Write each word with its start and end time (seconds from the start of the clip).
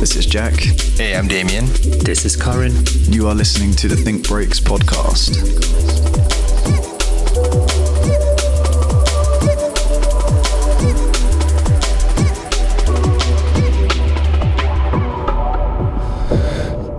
This 0.00 0.14
is 0.14 0.26
Jack. 0.26 0.54
Hey, 0.54 1.16
I'm 1.16 1.26
Damien. 1.26 1.66
This 2.04 2.24
is 2.24 2.36
Karin. 2.36 2.72
You 3.12 3.26
are 3.26 3.34
listening 3.34 3.72
to 3.72 3.88
the 3.88 3.96
Think 3.96 4.28
Breaks 4.28 4.60
podcast. 4.60 5.34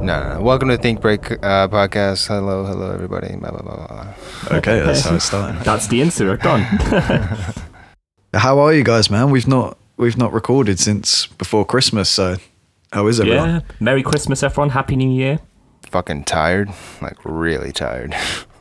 No, 0.02 0.20
no, 0.20 0.34
no. 0.36 0.42
Welcome 0.42 0.70
to 0.70 0.78
the 0.78 0.82
Think 0.82 1.02
Break 1.02 1.32
uh, 1.32 1.68
podcast. 1.68 2.28
Hello, 2.28 2.66
hello, 2.66 2.92
everybody. 2.92 3.36
Blah, 3.36 3.52
blah, 3.52 3.62
blah, 3.62 3.88
blah. 3.88 4.14
Okay, 4.58 4.82
that's 4.82 5.02
how 5.02 5.16
it 5.16 5.22
started. 5.22 5.62
That's 5.64 5.88
the 5.88 6.02
intro 6.02 6.36
done. 6.36 6.62
How 8.34 8.60
are 8.60 8.74
you 8.74 8.84
guys, 8.84 9.10
man? 9.10 9.30
We've 9.32 9.48
not 9.48 9.78
we've 9.98 10.18
not 10.18 10.34
recorded 10.34 10.80
since 10.80 11.28
before 11.28 11.66
Christmas, 11.66 12.10
so 12.10 12.38
how 12.92 13.08
is 13.08 13.20
everyone? 13.20 13.50
yeah. 13.50 13.60
Merry 13.80 14.04
Christmas, 14.04 14.44
everyone. 14.44 14.70
Happy 14.70 14.96
New 14.96 15.10
Year. 15.10 15.40
Fucking 15.90 16.24
tired. 16.26 16.70
Like, 17.02 17.18
really 17.24 17.72
tired. 17.72 18.16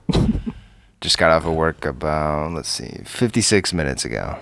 Just 1.01 1.19
got 1.19 1.31
off 1.31 1.45
of 1.47 1.55
work 1.55 1.85
about, 1.85 2.53
let's 2.53 2.69
see, 2.69 3.03
56 3.05 3.73
minutes 3.73 4.05
ago. 4.05 4.39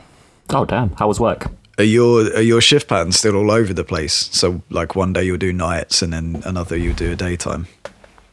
Oh 0.50 0.64
damn. 0.64 0.90
How 0.92 1.08
was 1.08 1.18
work? 1.20 1.46
Are 1.78 1.84
your 1.84 2.22
are 2.36 2.40
your 2.40 2.60
shift 2.62 2.88
patterns 2.88 3.18
still 3.18 3.36
all 3.36 3.50
over 3.50 3.74
the 3.74 3.84
place? 3.84 4.14
So 4.14 4.62
like 4.70 4.94
one 4.96 5.12
day 5.12 5.24
you'll 5.24 5.36
do 5.36 5.52
nights 5.52 6.00
and 6.00 6.12
then 6.12 6.40
another 6.46 6.76
you'll 6.76 6.94
do 6.94 7.12
a 7.12 7.16
daytime. 7.16 7.66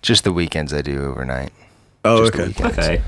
Just 0.02 0.24
the 0.24 0.32
weekends 0.32 0.72
I 0.74 0.82
do 0.82 1.04
overnight. 1.04 1.52
Oh, 2.06 2.20
Just 2.30 2.36
okay. 2.36 2.48
weekends. 2.48 2.78
Okay. 2.78 3.02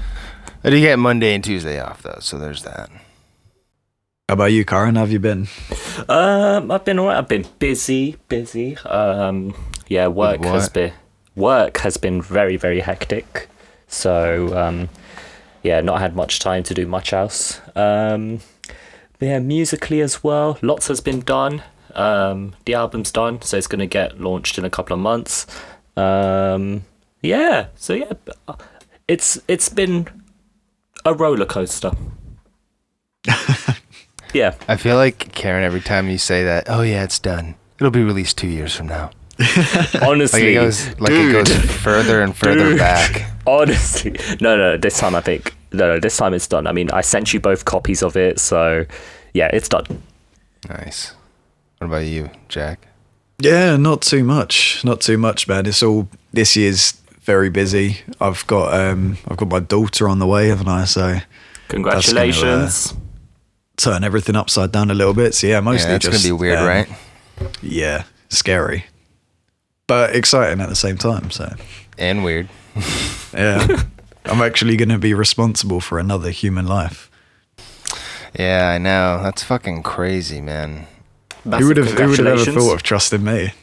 I 0.63 0.69
do 0.71 0.79
get 0.81 0.97
Monday 0.97 1.35
and 1.35 1.43
Tuesday 1.43 1.79
off, 1.79 2.01
though, 2.01 2.17
so 2.19 2.39
there's 2.39 2.63
that. 2.63 2.89
How 4.27 4.33
about 4.33 4.45
you, 4.45 4.65
Karen? 4.65 4.95
How 4.95 5.01
have 5.01 5.11
you 5.11 5.19
been? 5.19 5.47
Um, 6.09 6.71
I've 6.71 6.83
been 6.83 6.97
alright. 6.97 7.15
I've 7.17 7.27
been 7.27 7.45
busy, 7.59 8.17
busy. 8.27 8.75
Um, 8.77 9.53
yeah, 9.87 10.07
work 10.07 10.43
has 10.43 10.67
been 10.67 10.93
work 11.35 11.77
has 11.77 11.97
been 11.97 12.23
very, 12.23 12.57
very 12.57 12.79
hectic. 12.79 13.47
So, 13.87 14.57
um, 14.57 14.89
yeah, 15.61 15.79
not 15.81 15.99
had 15.99 16.15
much 16.15 16.39
time 16.39 16.63
to 16.63 16.73
do 16.73 16.87
much 16.87 17.13
else. 17.13 17.61
Um, 17.75 18.39
yeah, 19.19 19.37
musically 19.37 20.01
as 20.01 20.23
well, 20.23 20.57
lots 20.63 20.87
has 20.87 21.01
been 21.01 21.19
done. 21.19 21.61
Um, 21.93 22.55
the 22.65 22.73
album's 22.73 23.11
done, 23.11 23.43
so 23.43 23.57
it's 23.57 23.67
gonna 23.67 23.85
get 23.85 24.19
launched 24.19 24.57
in 24.57 24.65
a 24.65 24.71
couple 24.71 24.95
of 24.95 24.99
months. 25.01 25.45
Um, 25.95 26.83
yeah, 27.21 27.67
so 27.75 27.93
yeah, 27.93 28.13
it's 29.07 29.39
it's 29.47 29.69
been 29.69 30.07
a 31.05 31.13
roller 31.13 31.45
coaster. 31.45 31.91
yeah, 34.35 34.55
I 34.67 34.75
feel 34.75 34.97
like, 34.97 35.31
Karen, 35.33 35.63
every 35.63 35.81
time 35.81 36.09
you 36.09 36.17
say 36.17 36.43
that, 36.43 36.65
oh, 36.67 36.81
yeah, 36.81 37.03
it's 37.03 37.19
done. 37.19 37.55
It'll 37.79 37.89
be 37.89 38.03
released 38.03 38.37
two 38.37 38.47
years 38.47 38.75
from 38.75 38.87
now. 38.87 39.11
Like 39.93 40.01
honestly, 40.01 40.51
it 40.51 40.53
goes, 40.55 40.99
like 40.99 41.11
it 41.11 41.31
goes 41.31 41.53
further 41.81 42.21
and 42.21 42.35
further 42.35 42.69
Dude. 42.69 42.79
back. 42.79 43.31
Honestly, 43.47 44.17
no, 44.39 44.55
no. 44.55 44.77
This 44.77 44.97
time 44.97 45.13
I 45.13 45.21
think 45.21 45.53
no, 45.73 45.93
no. 45.93 45.99
This 45.99 46.15
time 46.15 46.33
it's 46.33 46.47
done. 46.47 46.67
I 46.67 46.71
mean, 46.71 46.89
I 46.91 47.01
sent 47.01 47.33
you 47.33 47.39
both 47.39 47.65
copies 47.65 48.01
of 48.01 48.15
it, 48.15 48.39
so 48.39 48.85
yeah, 49.33 49.49
it's 49.51 49.67
done. 49.67 49.85
Nice. 50.69 51.13
What 51.77 51.87
about 51.87 52.05
you, 52.05 52.29
Jack? 52.47 52.87
Yeah, 53.39 53.75
not 53.75 54.01
too 54.01 54.23
much. 54.23 54.83
Not 54.85 55.01
too 55.01 55.17
much, 55.17 55.47
man. 55.47 55.65
It's 55.65 55.83
all 55.83 56.07
this 56.31 56.55
year's 56.55 56.93
very 57.21 57.49
busy. 57.49 57.97
I've 58.21 58.47
got 58.47 58.73
um 58.73 59.17
I've 59.27 59.37
got 59.37 59.49
my 59.49 59.59
daughter 59.59 60.07
on 60.07 60.19
the 60.19 60.27
way, 60.27 60.47
haven't 60.47 60.69
I? 60.69 60.85
So 60.85 61.19
Congratulations. 61.67 62.93
Turn 63.77 64.03
everything 64.03 64.35
upside 64.35 64.71
down 64.71 64.91
a 64.91 64.93
little 64.93 65.13
bit. 65.13 65.33
So 65.33 65.47
yeah, 65.47 65.59
mostly 65.59 65.87
yeah, 65.87 65.91
that's 65.93 66.05
just 66.05 66.23
gonna 66.23 66.35
be 66.35 66.39
weird, 66.39 66.59
um, 66.59 66.67
right? 66.67 66.89
Yeah, 67.61 68.03
scary, 68.29 68.85
but 69.87 70.15
exciting 70.15 70.61
at 70.61 70.69
the 70.69 70.75
same 70.75 70.97
time. 70.97 71.31
So 71.31 71.53
And 71.97 72.23
weird. 72.23 72.49
yeah, 73.33 73.83
I'm 74.25 74.41
actually 74.41 74.75
going 74.77 74.89
to 74.89 74.97
be 74.97 75.13
responsible 75.13 75.79
for 75.79 75.99
another 75.99 76.29
human 76.29 76.67
life. 76.67 77.09
Yeah, 78.37 78.71
I 78.73 78.77
know. 78.77 79.21
That's 79.23 79.43
fucking 79.43 79.83
crazy, 79.83 80.41
man. 80.41 80.87
Massive 81.45 81.61
who 81.61 81.67
would 81.67 81.77
have 81.77 81.91
Who 81.91 82.09
would 82.09 82.19
have 82.19 82.27
ever 82.27 82.51
thought 82.51 82.73
of 82.73 82.83
trusting 82.83 83.23
me? 83.23 83.51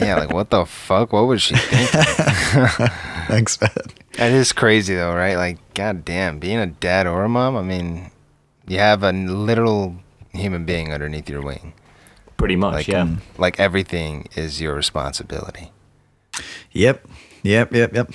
Yeah, 0.00 0.16
like 0.16 0.32
what 0.32 0.50
the 0.50 0.64
fuck? 0.64 1.12
What 1.12 1.22
was 1.22 1.42
she 1.42 1.56
thinking? 1.56 2.00
Thanks, 3.26 3.60
man. 3.60 3.70
that 4.16 4.30
is 4.30 4.52
crazy 4.52 4.94
though, 4.94 5.12
right? 5.14 5.34
Like, 5.36 5.58
goddamn, 5.74 6.38
being 6.38 6.58
a 6.58 6.68
dad 6.68 7.08
or 7.08 7.24
a 7.24 7.28
mom. 7.28 7.56
I 7.56 7.62
mean, 7.62 8.12
you 8.70 8.78
have 8.78 9.02
a 9.02 9.10
literal 9.12 9.96
human 10.32 10.64
being 10.64 10.92
underneath 10.94 11.28
your 11.28 11.42
wing. 11.42 11.74
Pretty 12.36 12.56
much, 12.56 12.72
Like, 12.74 12.88
yeah. 12.88 13.16
like 13.36 13.58
everything 13.60 14.28
is 14.36 14.60
your 14.60 14.74
responsibility. 14.74 15.72
Yep, 16.72 17.06
yep, 17.42 17.74
yep, 17.74 17.92
yep. 17.94 18.10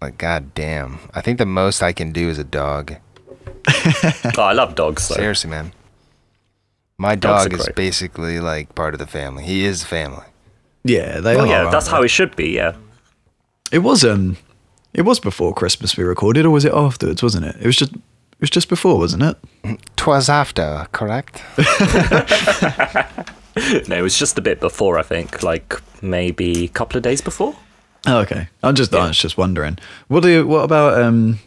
Like, 0.00 0.18
goddamn. 0.18 0.98
I 1.14 1.20
think 1.20 1.38
the 1.38 1.46
most 1.46 1.82
I 1.82 1.92
can 1.92 2.12
do 2.12 2.28
is 2.28 2.38
a 2.38 2.44
dog. 2.44 2.94
oh, 4.38 4.42
I 4.42 4.52
love 4.52 4.74
dogs. 4.74 5.02
So. 5.04 5.14
Seriously, 5.14 5.50
man. 5.50 5.72
My 6.98 7.14
Dogs 7.14 7.44
dog 7.44 7.54
is 7.54 7.64
great. 7.64 7.76
basically 7.76 8.40
like 8.40 8.74
part 8.74 8.92
of 8.94 9.00
the 9.00 9.06
family. 9.06 9.42
He 9.44 9.64
is 9.64 9.82
family. 9.84 10.26
Yeah, 10.84 11.20
they 11.20 11.34
Oh 11.36 11.40
are. 11.40 11.46
yeah, 11.46 11.70
that's 11.70 11.86
how 11.88 12.02
it 12.02 12.08
should 12.08 12.36
be. 12.36 12.50
Yeah. 12.50 12.76
It 13.72 13.78
was. 13.80 14.04
Um, 14.04 14.36
it 14.92 15.02
was 15.02 15.18
before 15.20 15.54
Christmas 15.54 15.96
we 15.96 16.04
recorded, 16.04 16.44
or 16.44 16.50
was 16.50 16.64
it 16.64 16.72
afterwards? 16.74 17.22
Wasn't 17.22 17.44
it? 17.46 17.56
It 17.60 17.66
was 17.66 17.76
just. 17.76 17.92
It 18.40 18.44
was 18.44 18.50
just 18.50 18.70
before, 18.70 18.96
wasn't 18.98 19.22
it? 19.22 19.36
Twas 19.96 20.28
after, 20.30 20.86
correct? 20.92 21.42
No, 23.88 23.96
it 23.96 24.02
was 24.02 24.16
just 24.16 24.38
a 24.38 24.40
bit 24.40 24.60
before. 24.60 24.96
I 24.98 25.02
think, 25.02 25.42
like 25.42 25.74
maybe 26.02 26.64
a 26.64 26.68
couple 26.68 26.96
of 26.96 27.02
days 27.02 27.20
before. 27.20 27.54
Oh, 28.06 28.18
okay. 28.20 28.48
I'm 28.62 28.74
just. 28.74 28.94
I 28.94 28.98
Yeah. 28.98 29.08
was 29.08 29.18
just 29.18 29.36
wondering. 29.36 29.76
What 30.08 30.22
do 30.22 30.28
you? 30.30 30.46
What 30.46 30.62
about? 30.62 31.02
Um, 31.02 31.40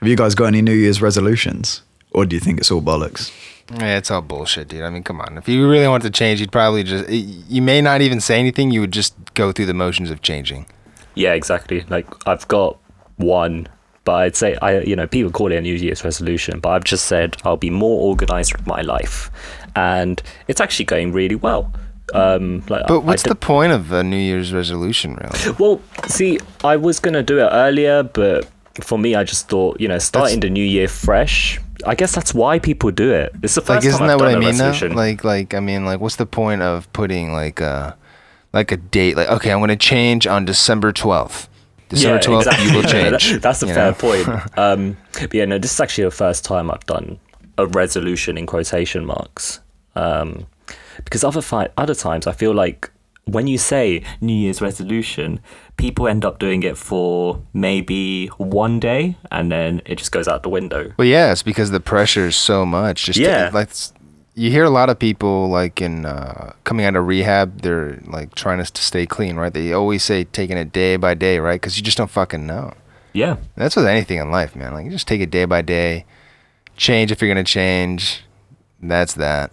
have 0.00 0.08
you 0.08 0.16
guys 0.16 0.34
got 0.34 0.44
any 0.46 0.60
New 0.62 0.74
Year's 0.74 1.00
resolutions, 1.02 1.82
or 2.12 2.26
do 2.26 2.36
you 2.36 2.40
think 2.40 2.60
it's 2.60 2.70
all 2.70 2.82
bollocks? 2.82 3.32
Yeah, 3.80 3.96
it's 3.96 4.10
all 4.10 4.20
bullshit, 4.22 4.68
dude. 4.68 4.82
I 4.82 4.90
mean, 4.90 5.02
come 5.02 5.20
on. 5.20 5.38
If 5.38 5.48
you 5.48 5.68
really 5.68 5.88
want 5.88 6.02
to 6.04 6.10
change, 6.10 6.40
you'd 6.40 6.52
probably 6.52 6.84
just. 6.84 7.08
You 7.08 7.62
may 7.62 7.80
not 7.80 8.02
even 8.02 8.20
say 8.20 8.38
anything. 8.38 8.70
You 8.70 8.82
would 8.82 8.92
just 8.92 9.14
go 9.34 9.50
through 9.50 9.66
the 9.66 9.74
motions 9.74 10.10
of 10.10 10.20
changing. 10.22 10.66
Yeah, 11.14 11.32
exactly. 11.32 11.84
Like 11.88 12.06
I've 12.28 12.46
got 12.48 12.78
one, 13.16 13.66
but 14.06 14.14
I'd 14.14 14.36
say 14.36 14.56
I, 14.62 14.80
you 14.80 14.96
know, 14.96 15.06
people 15.06 15.30
call 15.30 15.52
it 15.52 15.56
a 15.56 15.60
New 15.60 15.74
Year's 15.74 16.02
resolution, 16.02 16.60
but 16.60 16.70
I've 16.70 16.84
just 16.84 17.04
said 17.04 17.36
I'll 17.44 17.58
be 17.58 17.68
more 17.70 18.00
organized 18.08 18.56
with 18.56 18.66
my 18.66 18.80
life, 18.80 19.30
and 19.74 20.22
it's 20.48 20.62
actually 20.62 20.86
going 20.86 21.12
really 21.12 21.34
well. 21.34 21.70
Um, 22.14 22.62
like, 22.68 22.86
But 22.86 23.00
what's 23.00 23.24
d- 23.24 23.28
the 23.30 23.34
point 23.34 23.72
of 23.72 23.90
a 23.92 24.02
New 24.04 24.16
Year's 24.16 24.52
resolution, 24.54 25.16
really? 25.16 25.56
Well, 25.58 25.80
see, 26.06 26.38
I 26.64 26.76
was 26.76 27.00
gonna 27.00 27.22
do 27.22 27.38
it 27.40 27.48
earlier, 27.52 28.02
but 28.04 28.46
for 28.80 28.98
me, 28.98 29.14
I 29.14 29.24
just 29.24 29.48
thought, 29.48 29.80
you 29.80 29.88
know, 29.88 29.98
starting 29.98 30.40
the 30.40 30.50
new 30.50 30.64
year 30.64 30.88
fresh. 30.88 31.60
I 31.84 31.94
guess 31.94 32.14
that's 32.14 32.32
why 32.32 32.58
people 32.58 32.90
do 32.90 33.12
it. 33.12 33.32
It's 33.42 33.54
the 33.54 33.60
first 33.60 33.84
Like, 33.84 33.84
isn't 33.84 33.98
time 33.98 34.08
that 34.08 34.14
I've 34.14 34.20
what 34.20 34.34
I 34.34 34.38
mean? 34.38 34.56
Though? 34.56 34.94
Like, 34.94 35.24
like, 35.24 35.52
I 35.54 35.60
mean, 35.60 35.84
like, 35.84 36.00
what's 36.00 36.16
the 36.16 36.26
point 36.26 36.62
of 36.62 36.90
putting 36.92 37.32
like 37.32 37.60
a, 37.60 37.96
like 38.52 38.72
a 38.72 38.76
date? 38.78 39.16
Like, 39.16 39.28
okay, 39.28 39.50
I'm 39.52 39.58
going 39.58 39.68
to 39.68 39.76
change 39.76 40.26
on 40.26 40.44
December 40.46 40.92
12th. 40.92 41.48
December 41.88 42.18
12th, 42.18 42.64
you 42.66 42.74
will 42.76 42.82
Yeah, 42.94 43.10
that- 43.10 43.20
change. 43.20 43.42
that's 43.42 43.62
a 43.62 43.66
fair 43.66 43.90
know? 43.92 43.94
point. 43.94 44.28
Um, 44.58 44.96
but 45.12 45.32
yeah, 45.34 45.44
no, 45.44 45.58
this 45.58 45.72
is 45.72 45.80
actually 45.80 46.04
the 46.04 46.10
first 46.10 46.44
time 46.44 46.70
I've 46.70 46.84
done 46.86 47.18
a 47.58 47.66
resolution 47.66 48.36
in 48.36 48.46
quotation 48.46 49.04
marks. 49.06 49.60
Um, 49.94 50.46
because 51.04 51.22
other 51.24 51.40
fi- 51.42 51.68
other 51.76 51.94
times 51.94 52.26
I 52.26 52.32
feel 52.32 52.52
like 52.54 52.90
when 53.24 53.46
you 53.48 53.58
say 53.58 54.02
New 54.20 54.32
Year's 54.34 54.60
resolution, 54.60 55.40
people 55.76 56.06
end 56.06 56.24
up 56.24 56.38
doing 56.38 56.62
it 56.62 56.76
for 56.78 57.40
maybe 57.52 58.28
one 58.38 58.78
day 58.78 59.16
and 59.32 59.50
then 59.50 59.82
it 59.84 59.96
just 59.96 60.12
goes 60.12 60.28
out 60.28 60.42
the 60.42 60.48
window. 60.48 60.92
Well, 60.96 61.06
yeah, 61.08 61.32
it's 61.32 61.42
because 61.42 61.70
the 61.72 61.80
pressure 61.80 62.26
is 62.26 62.36
so 62.36 62.64
much. 62.66 63.04
Just 63.06 63.16
to- 63.18 63.24
Yeah. 63.24 63.50
like 63.52 63.70
s- 63.70 63.92
you 64.36 64.50
hear 64.50 64.64
a 64.64 64.70
lot 64.70 64.90
of 64.90 64.98
people 64.98 65.48
like 65.48 65.80
in 65.80 66.04
uh, 66.04 66.52
coming 66.64 66.84
out 66.84 66.94
of 66.94 67.06
rehab, 67.06 67.62
they're 67.62 67.98
like 68.04 68.34
trying 68.34 68.62
to, 68.62 68.70
to 68.70 68.82
stay 68.82 69.06
clean, 69.06 69.36
right? 69.36 69.52
They 69.52 69.72
always 69.72 70.04
say 70.04 70.24
taking 70.24 70.58
it 70.58 70.72
day 70.72 70.96
by 70.96 71.14
day, 71.14 71.38
right? 71.38 71.58
Because 71.58 71.78
you 71.78 71.82
just 71.82 71.96
don't 71.96 72.10
fucking 72.10 72.46
know. 72.46 72.74
Yeah. 73.14 73.38
That's 73.56 73.76
with 73.76 73.86
anything 73.86 74.18
in 74.18 74.30
life, 74.30 74.54
man. 74.54 74.74
Like 74.74 74.84
you 74.84 74.90
just 74.90 75.08
take 75.08 75.22
it 75.22 75.30
day 75.30 75.46
by 75.46 75.62
day, 75.62 76.04
change 76.76 77.10
if 77.10 77.22
you're 77.22 77.30
gonna 77.30 77.44
change. 77.44 78.22
That's 78.80 79.14
that. 79.14 79.52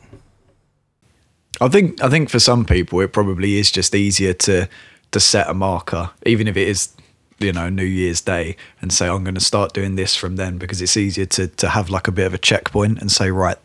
I 1.62 1.70
think 1.70 2.04
I 2.04 2.10
think 2.10 2.30
for 2.30 2.40
some 2.40 2.66
people 2.66 3.00
it 3.00 3.14
probably 3.14 3.58
is 3.58 3.72
just 3.72 3.96
easier 3.96 4.34
to 4.34 4.68
to 5.12 5.20
set 5.20 5.50
a 5.50 5.54
marker, 5.54 6.10
even 6.26 6.46
if 6.50 6.58
it 6.58 6.68
is 6.68 6.94
you 7.40 7.54
know 7.54 7.70
New 7.70 7.86
Year's 7.86 8.20
Day, 8.20 8.58
and 8.82 8.92
say 8.92 9.08
I'm 9.08 9.24
going 9.24 9.36
to 9.36 9.42
start 9.42 9.72
doing 9.74 9.96
this 9.96 10.14
from 10.14 10.36
then 10.36 10.58
because 10.58 10.82
it's 10.82 10.98
easier 10.98 11.26
to 11.28 11.48
to 11.48 11.70
have 11.70 11.90
like 11.90 12.10
a 12.10 12.12
bit 12.12 12.26
of 12.26 12.34
a 12.34 12.38
checkpoint 12.38 13.00
and 13.00 13.10
say 13.10 13.32
right, 13.32 13.58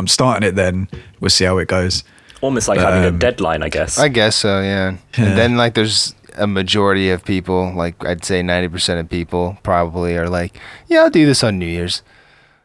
I'm 0.00 0.08
starting 0.08 0.48
it 0.48 0.56
then. 0.56 0.88
We'll 1.20 1.30
see 1.30 1.44
how 1.44 1.58
it 1.58 1.68
goes. 1.68 2.02
Almost 2.40 2.68
like 2.68 2.80
having 2.80 3.04
a 3.04 3.08
Um, 3.08 3.18
deadline, 3.18 3.62
I 3.62 3.68
guess. 3.68 3.98
I 3.98 4.08
guess 4.08 4.34
so, 4.36 4.60
yeah. 4.60 4.96
Yeah. 5.16 5.24
And 5.26 5.38
then 5.38 5.56
like 5.56 5.74
there's 5.74 6.14
a 6.36 6.46
majority 6.46 7.10
of 7.10 7.22
people, 7.24 7.72
like 7.76 8.02
I'd 8.04 8.24
say 8.24 8.40
90% 8.42 8.98
of 8.98 9.08
people 9.10 9.58
probably 9.62 10.16
are 10.16 10.28
like, 10.28 10.58
yeah, 10.88 11.00
I'll 11.00 11.10
do 11.10 11.26
this 11.26 11.44
on 11.44 11.58
New 11.58 11.66
Year's. 11.66 12.02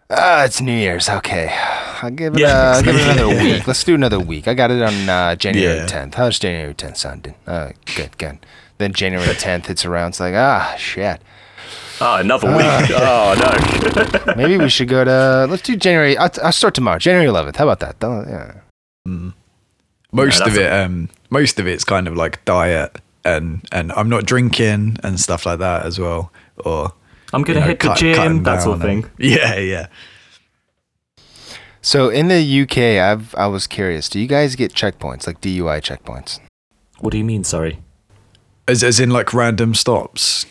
Ah, 0.09 0.45
it's 0.45 0.61
New 0.61 0.71
Year's. 0.77 1.09
Okay. 1.09 1.49
I'll 2.01 2.11
give 2.11 2.35
it, 2.35 2.39
Yeah. 2.39 2.47
uh, 2.71 2.75
I'll 2.77 2.83
give 2.83 2.95
it 2.95 3.01
another 3.07 3.27
week. 3.43 3.67
Let's 3.67 3.83
do 3.83 3.95
another 3.95 4.19
week. 4.19 4.47
I 4.47 4.53
got 4.53 4.71
it 4.71 4.81
on 4.81 5.09
uh, 5.09 5.35
January 5.35 5.77
Yeah. 5.79 5.87
10th. 5.87 6.13
How's 6.15 6.39
January 6.39 6.73
10th 6.73 6.97
sounding? 6.97 7.33
Uh, 7.47 7.69
good, 7.95 8.17
good. 8.17 8.37
Then 8.77 8.93
January 8.93 9.27
10th 9.35 9.65
hits 9.65 9.83
around. 9.83 10.09
It's 10.09 10.19
like, 10.19 10.35
ah, 10.35 10.75
shit. 10.77 11.21
Oh, 12.01 12.17
another 12.17 12.47
week. 12.49 12.91
oh 12.91 13.35
no. 14.25 14.33
Maybe 14.35 14.57
we 14.57 14.69
should 14.69 14.87
go 14.89 15.03
to. 15.03 15.47
Let's 15.49 15.61
do 15.63 15.75
January. 15.75 16.17
I'll, 16.17 16.29
I'll 16.43 16.51
start 16.51 16.73
tomorrow. 16.75 16.99
January 16.99 17.27
11th. 17.27 17.55
How 17.55 17.65
about 17.65 17.79
that? 17.79 17.99
Don't- 17.99 18.27
Yeah. 18.27 18.53
Mm. 19.07 19.33
Most 20.11 20.39
Yeah, 20.39 20.45
of 20.47 20.53
that's 20.53 20.65
it, 20.65 20.71
um, 20.73 21.09
most 21.29 21.59
of 21.59 21.67
it's 21.67 21.83
kind 21.83 22.07
of 22.07 22.15
like 22.15 22.43
diet 22.45 22.97
and 23.25 23.65
and 23.71 23.91
I'm 23.93 24.07
not 24.09 24.25
drinking 24.25 24.97
and 25.03 25.19
stuff 25.19 25.45
like 25.45 25.59
that 25.59 25.85
as 25.85 25.99
well. 25.99 26.31
Or 26.65 26.93
I'm 27.33 27.43
gonna 27.43 27.59
you 27.59 27.61
know, 27.61 27.67
hit 27.67 27.79
the 27.79 27.87
cut- 27.87 27.97
gym, 27.97 28.43
that 28.43 28.61
sort 28.61 28.75
of 28.77 28.81
down 28.81 28.89
and- 28.91 29.03
thing. 29.05 29.11
Yeah, 29.17 29.55
yeah. 29.59 29.87
So 31.81 32.09
in 32.09 32.27
the 32.29 32.61
UK, 32.61 32.77
I've 32.99 33.35
I 33.35 33.47
was 33.47 33.67
curious. 33.67 34.09
Do 34.09 34.19
you 34.19 34.27
guys 34.27 34.55
get 34.55 34.73
checkpoints 34.73 35.27
like 35.27 35.41
DUI 35.41 35.81
checkpoints? 35.81 36.39
What 36.99 37.11
do 37.11 37.17
you 37.17 37.23
mean? 37.25 37.43
Sorry. 37.43 37.79
As 38.67 38.83
as 38.83 38.99
in 38.99 39.11
like 39.11 39.33
random 39.33 39.75
stops. 39.75 40.45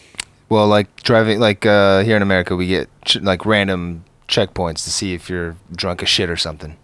Well, 0.55 0.69
like 0.69 1.03
driving, 1.03 1.41
like 1.41 1.67
uh, 1.67 2.05
here 2.05 2.15
in 2.15 2.23
America, 2.23 2.55
we 2.55 2.69
get 2.69 2.89
ch- 3.05 3.17
like 3.17 3.45
random 3.45 4.05
checkpoints 4.29 4.85
to 4.85 4.91
see 4.91 5.13
if 5.13 5.29
you're 5.29 5.57
drunk 5.75 6.01
as 6.01 6.09
shit 6.09 6.31
or 6.31 6.37
something. 6.37 6.77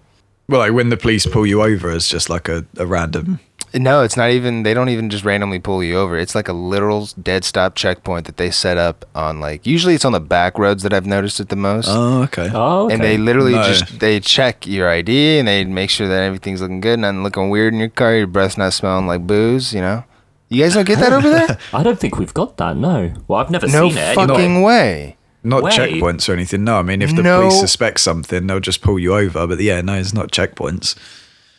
Well, 0.48 0.58
like 0.58 0.72
when 0.72 0.88
the 0.88 0.96
police 0.96 1.24
pull 1.24 1.46
you 1.46 1.62
over, 1.62 1.92
it's 1.92 2.08
just 2.08 2.28
like 2.28 2.48
a, 2.48 2.66
a 2.76 2.84
random. 2.84 3.38
No, 3.72 4.02
it's 4.02 4.16
not 4.16 4.30
even. 4.30 4.64
They 4.64 4.74
don't 4.74 4.88
even 4.88 5.08
just 5.08 5.24
randomly 5.24 5.60
pull 5.60 5.84
you 5.84 5.96
over. 5.96 6.18
It's 6.18 6.34
like 6.34 6.48
a 6.48 6.52
literal 6.52 7.08
dead 7.22 7.44
stop 7.44 7.76
checkpoint 7.76 8.26
that 8.26 8.38
they 8.38 8.50
set 8.50 8.76
up 8.76 9.04
on 9.14 9.38
like. 9.38 9.64
Usually, 9.64 9.94
it's 9.94 10.04
on 10.04 10.10
the 10.10 10.18
back 10.20 10.58
roads 10.58 10.82
that 10.82 10.92
I've 10.92 11.06
noticed 11.06 11.38
it 11.38 11.48
the 11.48 11.54
most. 11.54 11.86
Oh, 11.88 12.22
okay. 12.24 12.50
Oh, 12.52 12.86
okay. 12.86 12.94
And 12.94 13.04
they 13.04 13.16
literally 13.18 13.52
No. 13.52 13.62
just 13.62 14.00
they 14.00 14.18
check 14.18 14.66
your 14.66 14.88
ID 14.90 15.38
and 15.38 15.46
they 15.46 15.62
make 15.62 15.90
sure 15.90 16.08
that 16.08 16.24
everything's 16.24 16.60
looking 16.60 16.80
good, 16.80 16.98
nothing 16.98 17.22
looking 17.22 17.48
weird 17.50 17.72
in 17.72 17.78
your 17.78 17.88
car, 17.90 18.16
your 18.16 18.26
breath's 18.26 18.58
not 18.58 18.72
smelling 18.72 19.06
like 19.06 19.24
booze. 19.24 19.72
You 19.72 19.82
know, 19.82 20.02
you 20.50 20.62
guys 20.62 20.74
don't 20.74 20.86
get 20.86 20.98
that 20.98 21.12
over 21.14 21.30
there? 21.30 21.58
I 21.72 21.82
don't 21.82 21.98
think 21.98 22.18
we've 22.18 22.34
got 22.34 22.58
that. 22.58 22.76
No. 22.76 23.12
Well, 23.28 23.40
I've 23.40 23.50
never 23.50 23.66
no 23.66 23.88
seen 23.88 23.96
it. 23.98 24.14
fucking 24.14 24.36
Anyway. 24.38 24.62
way. 24.62 25.16
Not 25.42 25.62
Wait. 25.62 25.72
checkpoints 25.72 26.28
or 26.28 26.34
anything. 26.34 26.64
No, 26.64 26.76
I 26.78 26.82
mean 26.82 27.00
if 27.00 27.16
the 27.16 27.22
No. 27.22 27.40
police 27.40 27.60
suspect 27.60 28.00
something, 28.00 28.46
they'll 28.46 28.60
just 28.60 28.82
pull 28.82 28.98
you 28.98 29.14
over. 29.14 29.46
But 29.46 29.60
yeah, 29.60 29.80
no, 29.80 29.94
it's 29.94 30.12
not 30.12 30.30
checkpoints. 30.30 30.96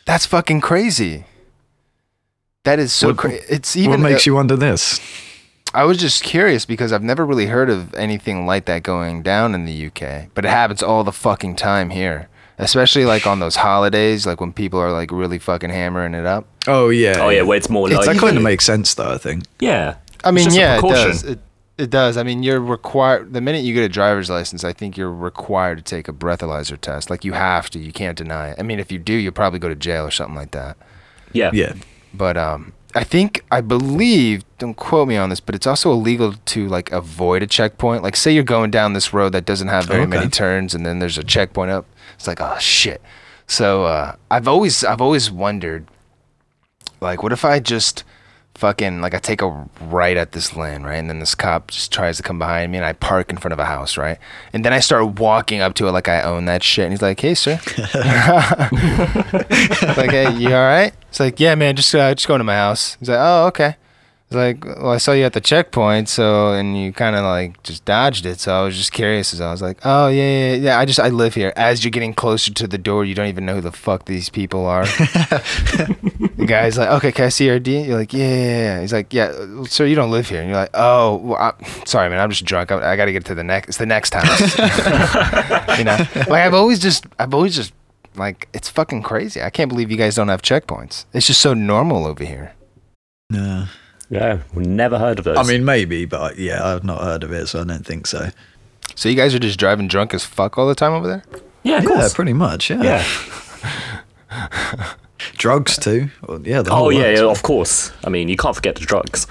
That's 0.06 0.24
fucking 0.26 0.60
crazy. 0.60 1.24
That 2.64 2.78
is 2.78 2.92
so 2.92 3.08
What- 3.08 3.16
crazy. 3.16 3.44
It's 3.48 3.76
even. 3.76 3.90
what 3.90 4.00
makes 4.10 4.24
uh, 4.26 4.30
you 4.30 4.34
wonder 4.36 4.54
this? 4.54 5.00
I 5.74 5.84
was 5.84 5.96
just 5.98 6.22
curious 6.22 6.64
because 6.66 6.92
I've 6.92 7.02
never 7.02 7.24
really 7.24 7.46
heard 7.46 7.70
of 7.70 7.94
anything 7.94 8.46
like 8.46 8.66
that 8.66 8.82
going 8.82 9.22
down 9.22 9.54
in 9.54 9.64
the 9.64 9.86
UK, 9.86 10.28
but 10.34 10.44
it 10.44 10.48
happens 10.50 10.82
all 10.82 11.02
the 11.02 11.12
fucking 11.12 11.56
time 11.56 11.90
here. 11.90 12.28
Especially 12.62 13.04
like 13.04 13.26
on 13.26 13.40
those 13.40 13.56
holidays, 13.56 14.26
like 14.26 14.40
when 14.40 14.52
people 14.52 14.78
are 14.80 14.92
like 14.92 15.10
really 15.10 15.38
fucking 15.38 15.70
hammering 15.70 16.14
it 16.14 16.26
up. 16.26 16.46
Oh 16.66 16.88
yeah. 16.90 17.16
Oh 17.20 17.28
yeah, 17.28 17.42
where 17.42 17.56
it's 17.56 17.68
more 17.68 17.88
It's 17.88 17.96
like 17.96 18.06
that 18.06 18.16
even- 18.16 18.26
kind 18.28 18.36
of 18.36 18.42
makes 18.42 18.64
sense 18.64 18.94
though. 18.94 19.12
I 19.12 19.18
think. 19.18 19.44
yeah. 19.60 19.96
I 20.24 20.30
mean, 20.30 20.52
yeah, 20.52 20.78
it 20.78 20.82
does. 20.82 21.24
It, 21.24 21.40
it 21.78 21.90
does. 21.90 22.16
I 22.16 22.22
mean, 22.22 22.44
you're 22.44 22.60
required. 22.60 23.32
The 23.32 23.40
minute 23.40 23.64
you 23.64 23.74
get 23.74 23.82
a 23.82 23.88
driver's 23.88 24.30
license, 24.30 24.62
I 24.62 24.72
think 24.72 24.96
you're 24.96 25.10
required 25.12 25.78
to 25.78 25.82
take 25.84 26.06
a 26.06 26.12
breathalyzer 26.12 26.80
test. 26.80 27.10
Like 27.10 27.24
you 27.24 27.32
have 27.32 27.70
to. 27.70 27.78
You 27.80 27.92
can't 27.92 28.16
deny 28.16 28.50
it. 28.50 28.56
I 28.60 28.62
mean, 28.62 28.78
if 28.78 28.92
you 28.92 28.98
do, 29.00 29.14
you'll 29.14 29.32
probably 29.32 29.58
go 29.58 29.68
to 29.68 29.74
jail 29.74 30.04
or 30.06 30.12
something 30.12 30.36
like 30.36 30.52
that. 30.52 30.76
Yeah. 31.32 31.50
Yeah. 31.52 31.72
But 32.14 32.36
um, 32.36 32.72
I 32.94 33.04
think 33.04 33.44
I 33.50 33.60
believe. 33.60 34.44
Don't 34.58 34.74
quote 34.74 35.08
me 35.08 35.16
on 35.16 35.30
this, 35.30 35.40
but 35.40 35.54
it's 35.54 35.66
also 35.66 35.90
illegal 35.92 36.34
to 36.34 36.68
like 36.68 36.92
avoid 36.92 37.42
a 37.42 37.46
checkpoint. 37.46 38.02
Like, 38.02 38.16
say 38.16 38.32
you're 38.32 38.44
going 38.44 38.70
down 38.70 38.92
this 38.92 39.12
road 39.12 39.32
that 39.32 39.44
doesn't 39.44 39.68
have 39.68 39.86
very 39.86 40.02
Okay. 40.02 40.10
many 40.10 40.28
turns, 40.28 40.74
and 40.74 40.84
then 40.86 40.98
there's 40.98 41.18
a 41.18 41.24
checkpoint 41.24 41.70
up. 41.70 41.86
It's 42.14 42.26
like, 42.26 42.40
oh 42.40 42.58
shit. 42.58 43.00
So 43.46 43.84
uh, 43.84 44.16
I've 44.30 44.46
always 44.46 44.84
I've 44.84 45.00
always 45.00 45.30
wondered, 45.30 45.88
like, 47.00 47.22
what 47.22 47.32
if 47.32 47.44
I 47.44 47.58
just 47.60 48.04
fucking 48.62 49.00
like 49.00 49.12
I 49.12 49.18
take 49.18 49.42
a 49.42 49.68
right 49.80 50.16
at 50.16 50.30
this 50.30 50.56
lane, 50.56 50.84
right, 50.84 50.94
and 50.94 51.10
then 51.10 51.18
this 51.18 51.34
cop 51.34 51.72
just 51.72 51.90
tries 51.90 52.16
to 52.18 52.22
come 52.22 52.38
behind 52.38 52.70
me, 52.70 52.78
and 52.78 52.84
I 52.84 52.92
park 52.92 53.28
in 53.28 53.36
front 53.36 53.52
of 53.52 53.58
a 53.58 53.64
house, 53.64 53.96
right, 53.96 54.18
and 54.52 54.64
then 54.64 54.72
I 54.72 54.78
start 54.78 55.18
walking 55.18 55.60
up 55.60 55.74
to 55.74 55.88
it 55.88 55.90
like 55.90 56.06
I 56.06 56.22
own 56.22 56.44
that 56.44 56.62
shit, 56.62 56.84
and 56.84 56.92
he's 56.92 57.02
like, 57.02 57.18
"Hey, 57.18 57.34
sir." 57.34 57.60
like, 59.96 60.12
hey, 60.12 60.32
you 60.36 60.54
all 60.54 60.62
right? 60.62 60.94
It's 61.08 61.18
like, 61.18 61.40
yeah, 61.40 61.56
man, 61.56 61.74
just 61.74 61.92
uh, 61.92 62.14
just 62.14 62.28
going 62.28 62.38
to 62.38 62.44
my 62.44 62.54
house. 62.54 62.96
He's 63.00 63.08
like, 63.08 63.18
oh, 63.20 63.46
okay. 63.48 63.74
It's 64.32 64.64
like, 64.64 64.64
well, 64.64 64.92
I 64.92 64.96
saw 64.96 65.12
you 65.12 65.24
at 65.24 65.34
the 65.34 65.42
checkpoint, 65.42 66.08
so 66.08 66.54
and 66.54 66.78
you 66.78 66.90
kind 66.90 67.14
of 67.14 67.22
like 67.22 67.62
just 67.62 67.84
dodged 67.84 68.24
it, 68.24 68.40
so 68.40 68.54
I 68.54 68.64
was 68.64 68.76
just 68.78 68.90
curious. 68.90 69.34
As 69.34 69.42
I 69.42 69.50
was 69.50 69.60
like, 69.60 69.78
oh 69.84 70.08
yeah, 70.08 70.22
yeah, 70.22 70.54
yeah. 70.54 70.78
I 70.78 70.86
just 70.86 70.98
I 70.98 71.10
live 71.10 71.34
here. 71.34 71.52
As 71.54 71.84
you're 71.84 71.90
getting 71.90 72.14
closer 72.14 72.50
to 72.50 72.66
the 72.66 72.78
door, 72.78 73.04
you 73.04 73.14
don't 73.14 73.26
even 73.26 73.44
know 73.44 73.56
who 73.56 73.60
the 73.60 73.70
fuck 73.70 74.06
these 74.06 74.30
people 74.30 74.64
are. 74.64 74.84
the 74.86 76.46
guy's 76.48 76.78
like, 76.78 76.88
okay, 76.88 77.12
can 77.12 77.26
I 77.26 77.28
see 77.28 77.44
your 77.44 77.56
ID? 77.56 77.82
You're 77.82 77.98
like, 77.98 78.14
yeah, 78.14 78.26
yeah, 78.26 78.46
yeah. 78.46 78.80
He's 78.80 78.94
like, 78.94 79.12
yeah, 79.12 79.32
sir, 79.64 79.84
you 79.84 79.94
don't 79.94 80.10
live 80.10 80.30
here. 80.30 80.40
And 80.40 80.48
you're 80.48 80.58
like, 80.58 80.70
oh, 80.72 81.16
well, 81.16 81.38
I, 81.38 81.84
sorry, 81.84 82.08
man, 82.08 82.18
I'm 82.18 82.30
just 82.30 82.46
drunk. 82.46 82.72
I, 82.72 82.92
I 82.92 82.96
got 82.96 83.04
to 83.04 83.12
get 83.12 83.26
to 83.26 83.34
the 83.34 83.44
next. 83.44 83.68
It's 83.68 83.78
the 83.78 83.84
next 83.84 84.14
house. 84.14 84.40
you 85.78 85.84
know, 85.84 85.98
like 86.14 86.42
I've 86.42 86.54
always 86.54 86.78
just, 86.78 87.04
I've 87.18 87.34
always 87.34 87.54
just 87.54 87.74
like 88.16 88.48
it's 88.54 88.70
fucking 88.70 89.02
crazy. 89.02 89.42
I 89.42 89.50
can't 89.50 89.68
believe 89.68 89.90
you 89.90 89.98
guys 89.98 90.14
don't 90.14 90.28
have 90.28 90.40
checkpoints. 90.40 91.04
It's 91.12 91.26
just 91.26 91.40
so 91.42 91.52
normal 91.52 92.06
over 92.06 92.24
here. 92.24 92.54
No. 93.28 93.66
Yeah. 94.12 94.42
We've 94.54 94.66
never 94.66 94.98
heard 94.98 95.18
of 95.18 95.24
those. 95.24 95.38
I 95.38 95.42
mean, 95.42 95.64
maybe, 95.64 96.04
but 96.04 96.38
yeah, 96.38 96.62
I've 96.62 96.84
not 96.84 97.00
heard 97.02 97.24
of 97.24 97.32
it, 97.32 97.46
so 97.46 97.62
I 97.62 97.64
don't 97.64 97.84
think 97.86 98.06
so. 98.06 98.28
So 98.94 99.08
you 99.08 99.14
guys 99.16 99.34
are 99.34 99.38
just 99.38 99.58
driving 99.58 99.88
drunk 99.88 100.12
as 100.12 100.22
fuck 100.24 100.58
all 100.58 100.68
the 100.68 100.74
time 100.74 100.92
over 100.92 101.08
there? 101.08 101.24
yeah, 101.62 101.78
of 101.78 101.84
yeah, 101.84 101.88
course. 101.88 102.12
pretty 102.14 102.34
much. 102.34 102.68
Yeah. 102.70 103.02
Yeah. 104.30 104.94
Drugs 105.38 105.78
too. 105.78 106.10
Well, 106.26 106.40
yeah. 106.46 106.60
The 106.62 106.72
Oh 106.72 106.74
whole 106.76 106.92
yeah, 106.92 107.10
yeah, 107.10 107.24
of 107.30 107.42
course. 107.42 107.90
I 108.04 108.10
mean, 108.10 108.28
you 108.28 108.36
can't 108.36 108.54
forget 108.54 108.74
the 108.74 108.84
drugs. 108.84 109.26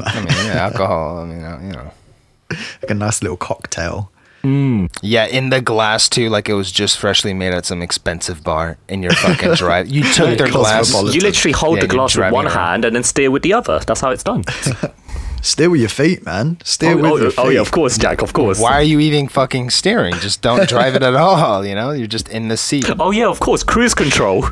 I 0.00 0.18
mean, 0.20 0.28
yeah, 0.28 0.64
alcohol. 0.64 1.18
I 1.18 1.24
mean, 1.24 1.42
uh, 1.42 1.58
you 1.62 1.72
know. 1.72 1.90
Like 2.82 2.90
a 2.90 2.94
nice 2.94 3.22
little 3.22 3.38
cocktail. 3.38 4.11
Mm. 4.42 4.90
Yeah, 5.02 5.26
in 5.26 5.50
the 5.50 5.60
glass 5.60 6.08
too, 6.08 6.28
like 6.28 6.48
it 6.48 6.54
was 6.54 6.72
just 6.72 6.98
freshly 6.98 7.32
made 7.32 7.54
at 7.54 7.64
some 7.64 7.80
expensive 7.80 8.42
bar 8.42 8.76
in 8.88 9.02
your 9.02 9.12
fucking 9.12 9.54
drive. 9.54 9.88
You 9.92 10.04
took 10.12 10.36
their 10.38 10.50
glass. 10.50 10.92
You 10.92 11.20
literally 11.20 11.52
hold 11.52 11.76
Yeah, 11.76 11.82
the 11.82 11.88
glass 11.88 12.16
with 12.16 12.32
one 12.32 12.46
around. 12.46 12.54
hand 12.54 12.84
and 12.84 12.96
then 12.96 13.04
steer 13.04 13.30
with 13.30 13.42
the 13.42 13.52
other. 13.52 13.78
That's 13.80 14.00
how 14.00 14.10
it's 14.10 14.22
done. 14.24 14.44
Steer 15.42 15.70
with 15.70 15.80
your 15.80 15.88
feet, 15.88 16.24
man. 16.24 16.58
Steer 16.62 16.92
oh, 16.92 16.96
with 16.96 17.04
oh, 17.04 17.16
your 17.16 17.30
feet. 17.32 17.38
oh, 17.40 17.48
yeah, 17.48 17.60
of 17.60 17.72
course, 17.72 17.98
Jack. 17.98 18.22
Of 18.22 18.32
course. 18.32 18.60
Why 18.60 18.74
are 18.74 18.82
you 18.82 19.00
even 19.00 19.26
fucking 19.26 19.70
steering? 19.70 20.14
Just 20.20 20.40
don't 20.40 20.68
drive 20.68 20.94
it 20.94 21.02
at 21.02 21.16
all. 21.16 21.66
You 21.66 21.74
know, 21.74 21.90
you're 21.90 22.06
just 22.06 22.28
in 22.28 22.46
the 22.46 22.56
seat. 22.56 22.88
Oh 23.00 23.10
yeah, 23.10 23.26
of 23.26 23.40
course. 23.40 23.64
Cruise 23.64 23.92
control. 23.92 24.46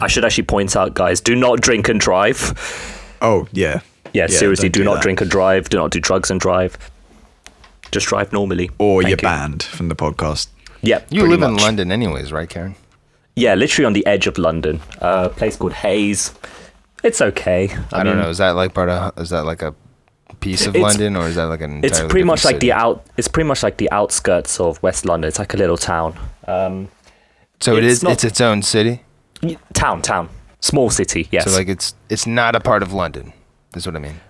I 0.00 0.08
should 0.08 0.24
actually 0.24 0.44
point 0.44 0.74
out, 0.74 0.94
guys, 0.94 1.20
do 1.20 1.36
not 1.36 1.60
drink 1.60 1.88
and 1.88 2.00
drive. 2.00 3.16
Oh 3.22 3.46
yeah. 3.52 3.80
Yeah, 4.12 4.26
seriously, 4.26 4.68
don't 4.68 4.82
do, 4.82 4.84
not 4.84 4.94
that. 4.94 5.02
drink 5.02 5.20
and 5.20 5.30
drive. 5.30 5.68
Do 5.68 5.76
not 5.76 5.92
do 5.92 6.00
drugs 6.00 6.30
and 6.32 6.40
drive. 6.40 6.76
Just 7.92 8.06
drive 8.06 8.32
normally. 8.32 8.70
Or 8.78 9.02
Thank 9.02 9.10
you're 9.10 9.18
you. 9.18 9.36
banned 9.38 9.62
from 9.62 9.88
the 9.88 9.96
podcast. 9.96 10.48
Yep. 10.82 11.08
You 11.10 11.22
pretty 11.22 11.36
live 11.36 11.48
in. 11.50 11.56
London, 11.56 11.90
anyways, 11.92 12.32
right, 12.32 12.48
Karen? 12.48 12.74
Yeah, 13.34 13.54
literally 13.54 13.86
on 13.86 13.92
the 13.92 14.06
edge 14.06 14.26
of 14.26 14.38
London. 14.38 14.80
Uh, 15.00 15.28
a 15.30 15.34
place 15.34 15.56
called 15.56 15.72
Hayes. 15.74 16.32
It's 17.02 17.20
okay. 17.20 17.68
I, 17.92 18.02
don't 18.02 18.16
know. 18.16 18.28
Is 18.30 18.38
that 18.38 18.50
like 18.56 18.72
part 18.74 18.88
of? 18.88 19.18
Is 19.18 19.30
that 19.30 19.44
like 19.44 19.62
a 19.62 19.74
piece 20.40 20.66
of 20.66 20.74
London, 20.74 21.16
or 21.16 21.28
is 21.28 21.34
that 21.36 21.44
like 21.44 21.60
an? 21.60 21.84
It's 21.84 22.00
pretty 22.00 22.24
much 22.24 22.40
different 22.42 22.54
like 22.56 22.60
the 22.60 22.72
out. 22.72 23.04
It's 23.16 23.28
pretty 23.28 23.46
much 23.46 23.62
like 23.62 23.76
the 23.76 23.90
outskirts 23.90 24.58
of 24.60 24.82
West 24.82 25.04
London. 25.04 25.28
It's 25.28 25.38
like 25.38 25.54
a 25.54 25.56
little 25.56 25.76
town. 25.76 26.18
Um, 26.46 26.88
So 27.60 27.76
it 27.76 27.84
it's 27.84 28.02
not- 28.02 28.12
It's 28.12 28.24
its 28.24 28.40
own 28.40 28.62
city. 28.62 29.02
town, 29.74 30.02
town, 30.02 30.28
small 30.60 30.90
city. 30.90 31.28
Yes. 31.30 31.44
So 31.44 31.56
like 31.56 31.68
it's 31.68 31.94
it's 32.08 32.26
not 32.26 32.56
a 32.56 32.60
part 32.60 32.82
of 32.82 32.92
London. 32.92 33.32
That's 33.72 33.86
what 33.86 33.96
I 33.96 33.98
mean. 33.98 34.20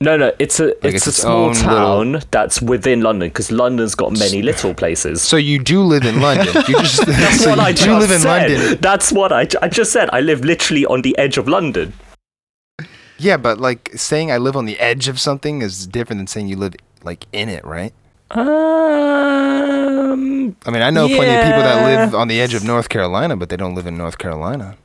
No, 0.00 0.16
no. 0.16 0.32
It's 0.38 0.60
a 0.60 0.68
it's, 0.86 0.96
it's 0.96 1.06
a 1.06 1.10
its 1.10 1.18
small 1.22 1.54
town 1.54 2.12
little- 2.12 2.28
that's 2.30 2.60
within 2.62 3.02
London 3.02 3.28
because 3.28 3.50
London's 3.50 3.94
got 3.94 4.12
many 4.18 4.42
little 4.42 4.74
places. 4.74 5.22
So 5.22 5.36
you 5.36 5.58
do 5.58 5.82
live 5.82 6.04
in 6.04 6.20
London. 6.20 6.54
You 6.68 6.74
just 6.80 7.04
That's 7.06 7.42
so 7.42 7.50
what 7.50 7.58
I 7.60 7.72
do 7.72 7.84
just 7.84 8.00
live 8.00 8.10
in 8.10 8.20
said. 8.20 8.50
London. 8.50 8.78
That's 8.80 9.12
what 9.12 9.32
I, 9.32 9.46
I 9.62 9.68
just 9.68 9.92
said. 9.92 10.08
I 10.12 10.20
live 10.20 10.44
literally 10.44 10.86
on 10.86 11.02
the 11.02 11.16
edge 11.18 11.38
of 11.38 11.48
London. 11.48 11.92
Yeah, 13.18 13.36
but 13.36 13.58
like 13.58 13.90
saying 13.96 14.30
I 14.30 14.38
live 14.38 14.56
on 14.56 14.66
the 14.66 14.78
edge 14.78 15.08
of 15.08 15.18
something 15.18 15.62
is 15.62 15.86
different 15.88 16.20
than 16.20 16.26
saying 16.28 16.46
you 16.48 16.56
live 16.56 16.74
like 17.02 17.26
in 17.32 17.48
it, 17.48 17.64
right? 17.64 17.92
Um. 18.30 20.56
I 20.66 20.70
mean, 20.70 20.82
I 20.82 20.90
know 20.90 21.08
plenty 21.08 21.34
of 21.34 21.44
people 21.44 21.62
that 21.62 21.84
live 21.84 22.14
on 22.14 22.28
the 22.28 22.40
edge 22.40 22.54
of 22.54 22.64
North 22.64 22.88
Carolina, 22.88 23.36
but 23.36 23.48
they 23.48 23.56
don't 23.56 23.74
live 23.74 23.86
in 23.86 23.96
North 23.96 24.18
Carolina. 24.18 24.76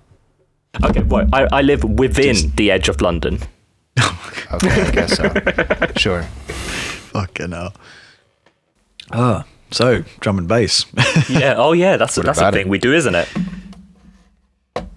Okay. 0.84 1.04
Well, 1.04 1.28
I, 1.32 1.48
I 1.52 1.62
live 1.62 1.84
within 1.84 2.36
the 2.56 2.72
edge 2.72 2.90
of 2.90 3.02
London. 3.02 3.40
Okay, 4.54 4.82
I 4.84 4.92
guess 4.92 5.18
so. 5.18 5.32
Sure. 5.98 6.24
Fucking 6.24 7.52
hell. 7.52 7.74
Ah, 9.12 9.46
so 9.72 10.04
drum 10.20 10.38
and 10.38 10.48
bass. 10.48 10.86
yeah. 11.30 11.56
Oh 11.58 11.72
yeah. 11.74 11.98
That's 11.98 12.16
What 12.18 12.28
that's 12.28 12.38
a 12.38 12.42
about 12.42 12.54
thing 12.54 12.68
it? 12.68 12.70
we 12.70 12.78
do, 12.78 12.94
isn't 12.94 13.16
it? 13.16 13.28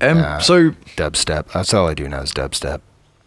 um, 0.02 0.18
Nah. 0.18 0.38
so 0.38 0.70
Dubstep. 0.96 1.52
That's 1.52 1.72
all 1.72 1.88
I 1.88 1.94
do 1.94 2.06
now 2.08 2.20
is 2.20 2.32
dubstep. 2.32 2.80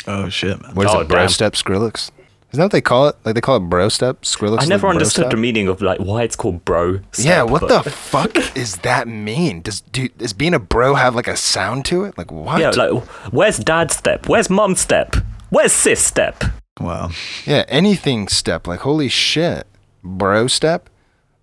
oh 0.08 0.30
shit, 0.30 0.62
man. 0.62 0.76
What 0.76 0.86
is 0.86 0.94
Oh, 0.94 1.00
it? 1.02 1.08
Bro 1.08 1.20
damn. 1.20 1.30
step 1.30 1.54
Skrillex? 1.54 2.12
Isn't 2.52 2.58
that 2.60 2.66
what 2.66 2.72
they 2.72 2.82
call 2.82 3.08
it? 3.08 3.16
Like 3.26 3.36
they 3.36 3.42
call 3.42 3.58
it 3.58 3.62
bro 3.62 3.90
step. 3.90 4.22
Skrillex. 4.22 4.62
I 4.62 4.66
never 4.66 4.82
bro 4.82 4.92
understood 4.92 5.24
step? 5.26 5.32
the 5.32 5.38
meaning 5.38 5.68
of 5.68 5.82
like 5.82 6.00
why 6.00 6.24
it's 6.24 6.36
called 6.36 6.64
bro. 6.66 7.00
Yeah, 7.18 7.42
what 7.44 7.62
but- 7.62 7.84
the 7.84 7.90
fuck 8.12 8.36
is 8.56 8.78
that 8.78 9.08
mean? 9.08 9.62
Does 9.62 9.82
do 9.82 10.10
does 10.10 10.34
being 10.34 10.54
a 10.54 10.60
bro 10.60 10.94
have 10.96 11.16
like 11.16 11.28
a 11.28 11.36
sound 11.38 11.86
to 11.86 12.04
it? 12.06 12.18
Like 12.20 12.32
what? 12.32 12.60
Yeah, 12.60 12.70
like 12.70 13.04
where's 13.32 13.58
dad 13.58 13.92
step? 13.92 14.28
Where's 14.30 14.50
mum 14.50 14.76
step? 14.76 15.16
Where's 15.50 15.72
sis 15.74 16.00
step? 16.00 16.44
Wow. 16.80 17.10
Yeah, 17.46 17.66
anything 17.68 18.28
step. 18.28 18.68
Like 18.68 18.82
holy 18.82 19.10
shit, 19.10 19.68
bro 20.04 20.48
step. 20.48 20.90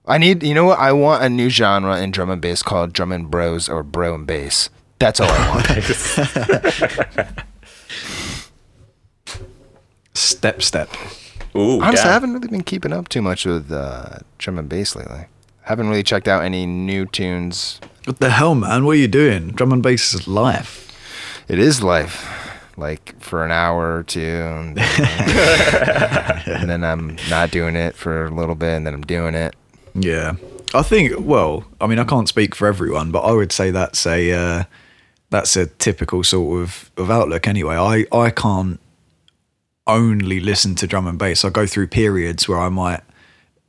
I 0.06 0.18
need. 0.18 0.42
You 0.42 0.54
know 0.54 0.64
what? 0.64 0.78
I 0.78 0.92
want 0.92 1.24
a 1.24 1.28
new 1.28 1.50
genre 1.50 2.00
in 2.00 2.12
drum 2.12 2.30
and 2.30 2.40
bass 2.40 2.62
called 2.62 2.92
drum 2.92 3.10
and 3.12 3.30
bros 3.30 3.68
or 3.68 3.82
bro 3.82 4.14
and 4.14 4.26
bass. 4.26 4.70
That's 4.98 5.20
all 5.20 5.28
I 5.28 5.48
want. 5.50 5.66
Step 10.14 10.62
step. 10.62 10.88
Ooh, 11.54 11.82
Honestly, 11.82 12.08
I 12.08 12.12
haven't 12.12 12.32
really 12.32 12.48
been 12.48 12.62
keeping 12.62 12.92
up 12.92 13.08
too 13.08 13.20
much 13.22 13.44
with 13.44 13.70
uh, 13.70 14.18
drum 14.38 14.58
and 14.58 14.68
bass 14.68 14.96
lately. 14.96 15.26
Haven't 15.62 15.88
really 15.88 16.02
checked 16.02 16.28
out 16.28 16.42
any 16.42 16.64
new 16.64 17.04
tunes. 17.06 17.80
What 18.04 18.18
the 18.18 18.30
hell, 18.30 18.54
man? 18.54 18.84
What 18.84 18.92
are 18.92 19.00
you 19.00 19.08
doing? 19.08 19.48
Drum 19.48 19.72
and 19.72 19.82
bass 19.82 20.14
is 20.14 20.26
life. 20.28 20.82
It 21.48 21.58
is 21.58 21.82
life, 21.82 22.45
like 22.76 23.18
for 23.20 23.44
an 23.44 23.50
hour 23.50 23.96
or 23.98 24.02
two, 24.02 24.20
and, 24.20 24.78
and 26.46 26.68
then 26.70 26.84
I'm 26.84 27.16
not 27.30 27.50
doing 27.50 27.76
it 27.76 27.96
for 27.96 28.26
a 28.26 28.30
little 28.30 28.54
bit, 28.54 28.74
and 28.76 28.86
then 28.86 28.94
I'm 28.94 29.02
doing 29.06 29.34
it. 29.34 29.54
Yeah. 29.94 30.34
I 30.74 30.82
think 30.82 31.14
well, 31.18 31.64
I 31.80 31.86
mean 31.86 31.98
I 31.98 32.04
can't 32.04 32.28
speak 32.28 32.54
for 32.54 32.66
everyone, 32.68 33.10
but 33.10 33.20
I 33.20 33.32
would 33.32 33.52
say 33.52 33.70
that's 33.70 34.04
a 34.06 34.32
uh, 34.32 34.64
that's 35.30 35.56
a 35.56 35.66
typical 35.66 36.22
sort 36.24 36.62
of, 36.62 36.90
of 36.96 37.10
outlook 37.10 37.46
anyway. 37.48 37.76
I, 37.76 38.04
I 38.16 38.30
can't 38.30 38.78
only 39.86 40.40
listen 40.40 40.74
to 40.76 40.86
drum 40.86 41.06
and 41.06 41.18
bass. 41.18 41.44
I 41.44 41.50
go 41.50 41.66
through 41.66 41.86
periods 41.88 42.48
where 42.48 42.58
I 42.58 42.68
might 42.68 43.00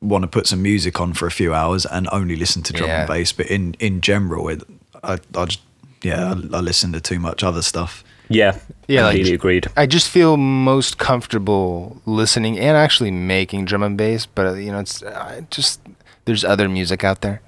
want 0.02 0.24
to 0.24 0.28
put 0.28 0.48
some 0.48 0.62
music 0.62 1.00
on 1.00 1.14
for 1.14 1.28
a 1.28 1.32
few 1.32 1.54
hours 1.54 1.86
and 1.86 2.08
only 2.12 2.36
listen 2.36 2.62
to 2.64 2.74
drum 2.74 2.90
Yeah. 2.90 3.00
and 3.02 3.08
bass. 3.08 3.32
But 3.32 3.48
in, 3.48 3.76
in 3.80 4.02
general, 4.02 4.50
it, 4.50 4.64
I, 5.04 5.20
I 5.36 5.46
just, 5.46 5.62
yeah, 6.04 6.34
I, 6.34 6.58
I 6.58 6.60
listen 6.60 6.92
to 6.94 7.02
too 7.02 7.20
much 7.20 7.44
other 7.44 7.62
stuff. 7.62 8.04
Yeah, 8.30 8.58
Yeah, 8.88 9.04
like- 9.04 9.12
completely 9.16 9.34
agreed. 9.36 9.68
I 9.78 9.86
just 9.86 10.10
feel 10.10 10.38
most 10.38 10.98
comfortable 10.98 12.02
listening 12.06 12.60
and 12.60 12.76
actually 12.78 13.12
making 13.12 13.66
drum 13.66 13.84
and 13.84 13.98
bass, 13.98 14.26
but 14.26 14.46
uh, 14.48 14.54
you 14.54 14.72
know, 14.72 14.80
it's 14.80 15.04
I 15.04 15.46
just 15.50 15.80
there's 16.26 16.44
other 16.44 16.68
music 16.70 17.04
out 17.04 17.22
there. 17.22 17.42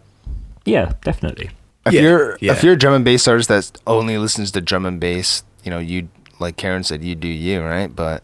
Yeah, 0.65 0.93
definitely. 1.03 1.49
If 1.85 1.93
Yeah, 1.93 2.01
you're 2.01 2.37
yeah. 2.41 2.51
if 2.53 2.63
you're 2.63 2.73
a 2.73 2.77
drum 2.77 2.93
and 2.93 3.05
bass 3.05 3.27
artist 3.27 3.49
that 3.49 3.71
only 3.87 4.17
listens 4.17 4.51
to 4.51 4.61
drum 4.61 4.85
and 4.85 4.99
bass, 4.99 5.43
you 5.63 5.71
know, 5.71 5.79
you 5.79 6.07
like 6.39 6.55
Karen 6.55 6.83
said, 6.83 7.03
you 7.03 7.15
do 7.15 7.27
you, 7.27 7.61
right? 7.61 7.93
But 7.93 8.23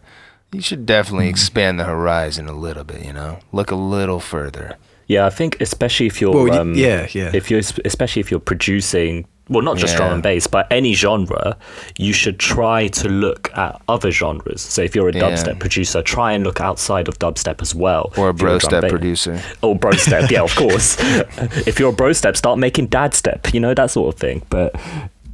you 0.52 0.62
should 0.62 0.86
definitely 0.86 1.28
expand 1.28 1.78
the 1.78 1.84
horizon 1.84 2.48
a 2.48 2.52
little 2.54 2.84
bit, 2.84 3.04
you 3.04 3.12
know? 3.12 3.40
Look 3.52 3.70
a 3.70 3.74
little 3.76 4.20
further. 4.20 4.76
Yeah, 5.06 5.26
I 5.26 5.30
think 5.30 5.60
especially 5.60 6.06
if 6.06 6.20
you're, 6.20 6.32
Well, 6.32 6.50
um, 6.58 6.74
yeah, 6.74 7.08
yeah. 7.12 7.30
if 7.34 7.50
you're 7.50 7.60
especially 7.84 8.20
if 8.20 8.30
you're 8.30 8.40
producing, 8.40 9.26
well, 9.48 9.62
not 9.62 9.76
just 9.76 9.96
drum 9.96 10.12
and 10.12 10.22
bass, 10.22 10.46
but 10.48 10.66
any 10.72 10.92
genre, 10.94 11.56
you 11.98 12.12
should 12.12 12.38
try 12.40 12.88
to 12.88 13.08
look 13.08 13.50
at 13.56 13.80
other 13.88 14.10
genres. 14.10 14.60
So 14.60 14.82
if 14.82 14.96
you're 14.96 15.08
a 15.08 15.14
Yeah. 15.14 15.20
dubstep 15.22 15.60
producer, 15.60 16.02
try 16.02 16.32
and 16.32 16.42
look 16.44 16.60
outside 16.60 17.06
of 17.08 17.18
dubstep 17.20 17.62
as 17.62 17.74
well. 17.74 18.12
Or 18.16 18.28
a 18.30 18.32
brostep 18.32 18.34
you're 18.34 18.34
bro 18.34 18.48
drum 18.58 18.60
step 18.60 18.82
ba- 18.82 18.88
producer. 18.88 19.42
Oh, 19.62 19.74
brostep, 19.76 20.30
yeah, 20.30 20.42
of 20.42 20.54
course. 20.62 20.96
if 21.66 21.78
you're 21.78 21.90
a 21.92 21.96
brostep, 21.96 22.36
start 22.36 22.58
making 22.58 22.86
dad 22.88 23.14
step, 23.14 23.52
you 23.54 23.60
know, 23.60 23.72
that 23.74 23.90
sort 23.92 24.12
of 24.14 24.18
thing. 24.20 24.42
But 24.50 24.74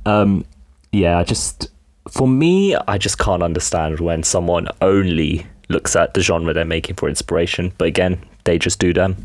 um, 0.04 0.44
yeah, 0.92 1.18
I 1.18 1.24
just 1.24 1.68
for 2.10 2.28
me, 2.28 2.74
I 2.74 2.98
just 2.98 3.18
can't 3.18 3.42
understand 3.42 4.00
when 4.00 4.22
someone 4.24 4.66
only 4.82 5.46
looks 5.68 5.96
at 5.96 6.12
the 6.12 6.20
genre 6.20 6.52
they're 6.52 6.64
making 6.66 6.96
for 6.96 7.08
inspiration. 7.08 7.72
But 7.78 7.88
again, 7.88 8.22
they 8.44 8.58
just 8.58 8.78
do 8.78 8.92
them. 8.92 9.24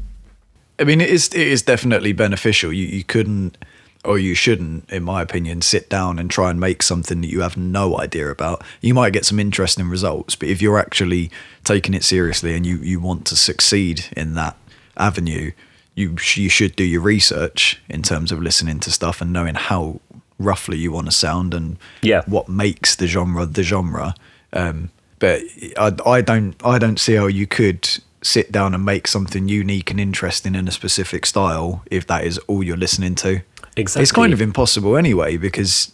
I 0.79 0.83
mean, 0.85 1.01
it 1.01 1.09
is 1.09 1.27
it 1.33 1.47
is 1.47 1.61
definitely 1.63 2.13
beneficial. 2.13 2.71
You 2.71 2.85
you 2.85 3.03
couldn't 3.03 3.57
or 4.05 4.17
you 4.17 4.35
shouldn't, 4.35 4.89
in 4.89 5.03
my 5.03 5.21
opinion, 5.21 5.61
sit 5.61 5.89
down 5.89 6.17
and 6.19 6.29
try 6.29 6.49
and 6.49 6.59
make 6.59 6.81
something 6.81 7.21
that 7.21 7.27
you 7.29 7.41
have 7.41 7.57
no 7.57 7.99
idea 7.99 8.29
about. 8.29 8.63
You 8.81 8.93
might 8.93 9.13
get 9.13 9.25
some 9.25 9.39
interesting 9.39 9.89
results, 9.89 10.35
but 10.35 10.47
if 10.49 10.61
you're 10.61 10.79
actually 10.79 11.29
taking 11.63 11.93
it 11.93 12.03
seriously 12.03 12.55
and 12.55 12.65
you 12.65 12.77
you 12.77 12.99
want 12.99 13.25
to 13.27 13.35
succeed 13.35 14.05
in 14.15 14.33
that 14.35 14.55
avenue, 14.97 15.51
you 15.95 16.15
you 16.35 16.49
should 16.49 16.75
do 16.75 16.83
your 16.83 17.01
research 17.01 17.81
in 17.89 18.01
terms 18.01 18.31
of 18.31 18.41
listening 18.41 18.79
to 18.81 18.91
stuff 18.91 19.21
and 19.21 19.33
knowing 19.33 19.55
how 19.55 19.99
roughly 20.39 20.77
you 20.77 20.91
want 20.91 21.07
to 21.07 21.11
sound 21.11 21.53
and 21.53 21.77
Yeah. 22.03 22.21
what 22.27 22.47
makes 22.47 22.95
the 22.95 23.07
genre 23.07 23.45
the 23.45 23.63
genre. 23.63 24.13
Um, 24.53 24.91
but 25.19 25.41
I, 25.77 25.91
I 26.05 26.21
don't 26.21 26.55
I 26.63 26.77
don't 26.77 26.99
see 26.99 27.15
how 27.15 27.25
you 27.27 27.47
could 27.47 27.89
sit 28.21 28.51
down 28.51 28.73
and 28.73 28.83
make 28.85 29.07
something 29.07 29.47
unique 29.47 29.89
and 29.91 29.99
interesting 29.99 30.55
in 30.55 30.67
a 30.67 30.71
specific 30.71 31.25
style 31.25 31.83
if 31.89 32.05
that 32.07 32.23
is 32.23 32.37
all 32.47 32.63
you're 32.63 32.77
listening 32.77 33.15
to. 33.15 33.41
Exactly. 33.77 34.03
It's 34.03 34.11
kind 34.11 34.33
of 34.33 34.41
impossible 34.41 34.97
anyway 34.97 35.37
because 35.37 35.91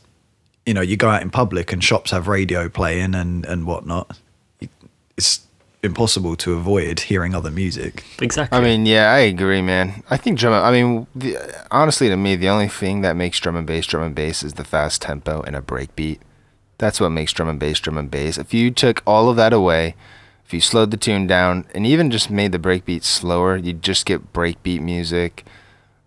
you 0.65 0.73
know 0.73 0.81
you 0.81 0.97
go 0.97 1.09
out 1.09 1.21
in 1.21 1.29
public 1.29 1.71
and 1.71 1.83
shops 1.83 2.11
have 2.11 2.27
radio 2.27 2.69
playing 2.69 3.13
and 3.13 3.45
and 3.45 3.65
whatnot. 3.67 4.17
It's 5.17 5.45
impossible 5.83 6.35
to 6.37 6.53
avoid 6.53 7.01
hearing 7.01 7.35
other 7.35 7.51
music. 7.51 8.03
Exactly. 8.21 8.57
I 8.57 8.61
mean, 8.61 8.85
yeah, 8.85 9.11
I 9.11 9.19
agree, 9.19 9.61
man. 9.61 10.01
I 10.09 10.17
think 10.17 10.39
drum. 10.39 10.53
I 10.53 10.71
mean, 10.71 11.05
the, 11.13 11.37
honestly, 11.69 12.07
to 12.09 12.15
me, 12.15 12.35
the 12.35 12.49
only 12.49 12.69
thing 12.69 13.01
that 13.01 13.15
makes 13.15 13.39
drum 13.39 13.57
and 13.57 13.67
bass 13.67 13.85
drum 13.85 14.03
and 14.03 14.15
bass 14.15 14.43
is 14.43 14.53
the 14.53 14.63
fast 14.63 15.01
tempo 15.01 15.41
and 15.41 15.55
a 15.55 15.61
break 15.61 15.95
beat. 15.95 16.21
That's 16.77 16.99
what 16.99 17.09
makes 17.09 17.33
drum 17.33 17.49
and 17.49 17.59
bass 17.59 17.79
drum 17.79 17.97
and 17.97 18.09
bass. 18.09 18.37
If 18.37 18.53
you 18.53 18.71
took 18.71 19.03
all 19.05 19.29
of 19.29 19.35
that 19.35 19.53
away, 19.53 19.95
if 20.45 20.53
you 20.53 20.61
slowed 20.61 20.91
the 20.91 20.97
tune 20.97 21.27
down 21.27 21.65
and 21.75 21.85
even 21.85 22.09
just 22.09 22.29
made 22.29 22.51
the 22.53 22.59
breakbeat 22.59 23.03
slower, 23.03 23.57
you'd 23.57 23.83
just 23.83 24.05
get 24.05 24.33
breakbeat 24.33 24.81
music, 24.81 25.45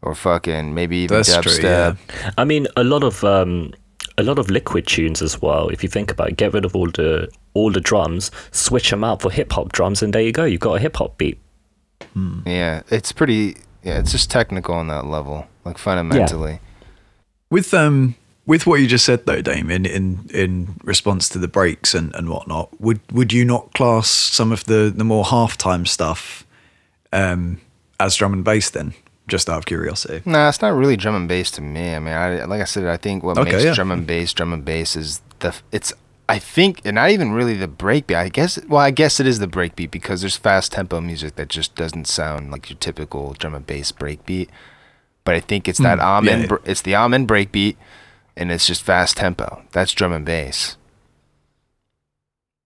or 0.06 0.14
fucking 0.14 0.72
maybe 0.74 0.96
even 0.98 1.16
That's 1.16 1.36
true, 1.38 1.52
dubstep. 1.52 1.62
yeah. 1.62 2.30
I 2.38 2.44
mean, 2.44 2.66
a 2.76 2.84
lot 2.84 3.02
of 3.02 3.24
um, 3.24 3.74
a 4.18 4.22
lot 4.22 4.38
of 4.38 4.48
liquid 4.50 4.86
tunes 4.86 5.20
as 5.20 5.42
well. 5.42 5.68
If 5.68 5.82
you 5.82 5.88
think 5.88 6.10
about 6.10 6.28
it, 6.28 6.36
get 6.36 6.52
rid 6.52 6.64
of 6.64 6.74
all 6.76 6.86
the 6.90 7.28
all 7.54 7.70
the 7.72 7.80
drums, 7.80 8.30
switch 8.52 8.90
them 8.90 9.02
out 9.04 9.20
for 9.22 9.30
hip 9.30 9.52
hop 9.52 9.72
drums, 9.72 10.02
and 10.02 10.12
there 10.12 10.22
you 10.22 10.32
go. 10.32 10.44
You've 10.44 10.60
got 10.60 10.74
a 10.74 10.80
hip 10.80 10.96
hop 10.96 11.18
beat. 11.18 11.38
Yeah, 12.46 12.82
it's 12.88 13.12
pretty. 13.12 13.56
Yeah, 13.82 13.98
it's 13.98 14.12
just 14.12 14.30
technical 14.30 14.74
on 14.74 14.88
that 14.88 15.06
level, 15.06 15.46
like 15.64 15.78
fundamentally. 15.78 16.60
With 17.50 17.72
um 17.74 18.14
with 18.46 18.66
what 18.66 18.80
you 18.80 18.86
just 18.86 19.04
said 19.04 19.26
though, 19.26 19.42
Dame, 19.42 19.70
in 19.70 19.86
in, 19.86 20.26
in 20.32 20.76
response 20.84 21.28
to 21.30 21.38
the 21.38 21.48
breaks 21.48 21.94
and, 21.94 22.14
and 22.14 22.28
whatnot, 22.28 22.80
would 22.80 23.00
would 23.12 23.32
you 23.32 23.44
not 23.44 23.72
class 23.74 24.08
some 24.08 24.52
of 24.52 24.64
the, 24.64 24.92
the 24.94 25.04
more 25.04 25.24
halftime 25.24 25.86
stuff 25.86 26.46
um 27.12 27.60
as 28.00 28.16
drum 28.16 28.32
and 28.32 28.44
bass 28.44 28.70
then? 28.70 28.94
Just 29.28 29.50
out 29.50 29.58
of 29.58 29.66
curiosity. 29.66 30.22
Nah, 30.24 30.48
it's 30.48 30.62
not 30.62 30.72
really 30.74 30.96
drum 30.96 31.14
and 31.16 31.28
bass 31.28 31.50
to 31.52 31.60
me. 31.60 31.94
I 31.94 31.98
mean, 31.98 32.14
I 32.14 32.44
like 32.44 32.60
I 32.60 32.64
said, 32.64 32.84
I 32.86 32.96
think 32.96 33.22
what 33.24 33.36
Okay, 33.38 33.52
makes 33.52 33.64
yeah. 33.64 33.74
drum 33.74 33.90
and 33.90 34.06
bass 34.06 34.32
drum 34.32 34.52
and 34.52 34.64
bass 34.64 34.94
is 34.96 35.20
the 35.40 35.54
it's 35.72 35.92
I 36.28 36.38
think 36.38 36.80
and 36.84 36.94
not 36.94 37.10
even 37.10 37.32
really 37.32 37.54
the 37.54 37.66
breakbeat. 37.68 38.14
I 38.16 38.28
guess 38.28 38.58
well, 38.68 38.80
I 38.80 38.90
guess 38.92 39.18
it 39.18 39.26
is 39.26 39.38
the 39.40 39.48
breakbeat 39.48 39.90
because 39.90 40.20
there's 40.20 40.36
fast 40.36 40.72
tempo 40.72 41.00
music 41.00 41.34
that 41.36 41.48
just 41.48 41.74
doesn't 41.74 42.06
sound 42.06 42.50
like 42.52 42.70
your 42.70 42.78
typical 42.78 43.32
drum 43.34 43.54
and 43.54 43.66
bass 43.66 43.90
breakbeat. 43.92 44.48
But 45.24 45.34
I 45.34 45.40
think 45.40 45.66
it's 45.66 45.80
that 45.80 45.98
Mm, 45.98 46.02
Amen 46.18 46.40
yeah. 46.48 46.56
it's 46.64 46.82
the 46.82 46.94
Amen 46.94 47.26
breakbeat 47.26 47.74
and 48.36 48.52
it's 48.52 48.66
just 48.66 48.82
fast 48.82 49.16
tempo. 49.16 49.62
That's 49.72 49.90
drum 49.92 50.12
and 50.12 50.24
bass. 50.24 50.76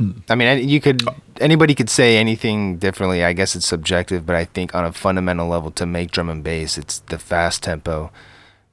Mm. 0.00 0.22
I 0.28 0.34
mean, 0.34 0.68
you 0.68 0.80
could 0.80 1.02
anybody 1.40 1.74
could 1.74 1.90
say 1.90 2.16
anything 2.16 2.78
differently. 2.78 3.24
I 3.24 3.32
guess 3.32 3.56
it's 3.56 3.66
subjective, 3.66 4.26
but 4.26 4.36
I 4.36 4.44
think 4.44 4.74
on 4.74 4.84
a 4.84 4.92
fundamental 4.92 5.48
level, 5.48 5.70
to 5.72 5.86
make 5.86 6.10
drum 6.10 6.30
and 6.30 6.44
bass, 6.44 6.78
it's 6.78 7.00
the 7.00 7.18
fast 7.18 7.62
tempo, 7.62 8.10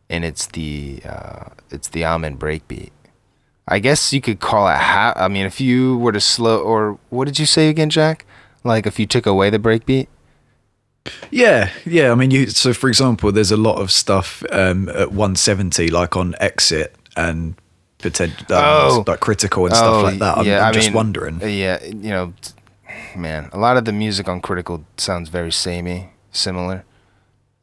and 0.09 0.23
it's 0.23 0.47
the 0.47 1.01
uh, 1.05 1.49
it's 1.69 1.89
the 1.89 2.05
Amen 2.05 2.37
breakbeat. 2.37 2.91
I 3.67 3.79
guess 3.79 4.13
you 4.13 4.21
could 4.21 4.39
call 4.39 4.67
it 4.69 4.77
half. 4.77 5.17
I 5.17 5.27
mean, 5.27 5.45
if 5.45 5.59
you 5.59 5.97
were 5.97 6.13
to 6.13 6.21
slow, 6.21 6.59
or 6.59 6.99
what 7.09 7.25
did 7.25 7.39
you 7.39 7.45
say 7.45 7.69
again, 7.69 7.89
Jack? 7.89 8.25
Like 8.63 8.85
if 8.85 8.99
you 8.99 9.05
took 9.05 9.25
away 9.25 9.49
the 9.49 9.59
breakbeat. 9.59 10.07
Yeah, 11.31 11.71
yeah. 11.85 12.11
I 12.11 12.15
mean, 12.15 12.31
you. 12.31 12.47
So, 12.47 12.73
for 12.73 12.89
example, 12.89 13.31
there's 13.31 13.51
a 13.51 13.57
lot 13.57 13.79
of 13.81 13.91
stuff 13.91 14.43
um, 14.51 14.89
at 14.89 15.11
170, 15.11 15.89
like 15.89 16.17
on 16.17 16.35
Exit 16.39 16.95
and 17.15 17.55
potential, 18.11 18.45
Oh. 18.51 19.03
like 19.07 19.19
critical 19.19 19.65
and 19.65 19.75
stuff 19.75 20.03
like 20.03 20.19
that. 20.19 20.37
I'm, 20.39 20.45
yeah, 20.45 20.65
I'm 20.67 20.73
just 20.73 20.87
mean, 20.89 20.93
wondering. 20.95 21.39
Yeah, 21.41 21.83
you 21.83 22.09
know, 22.09 22.33
man, 23.15 23.49
a 23.51 23.57
lot 23.57 23.77
of 23.77 23.85
the 23.85 23.91
music 23.93 24.27
on 24.27 24.41
Critical 24.41 24.83
sounds 24.97 25.29
very 25.29 25.51
samey, 25.51 26.11
similar. 26.31 26.83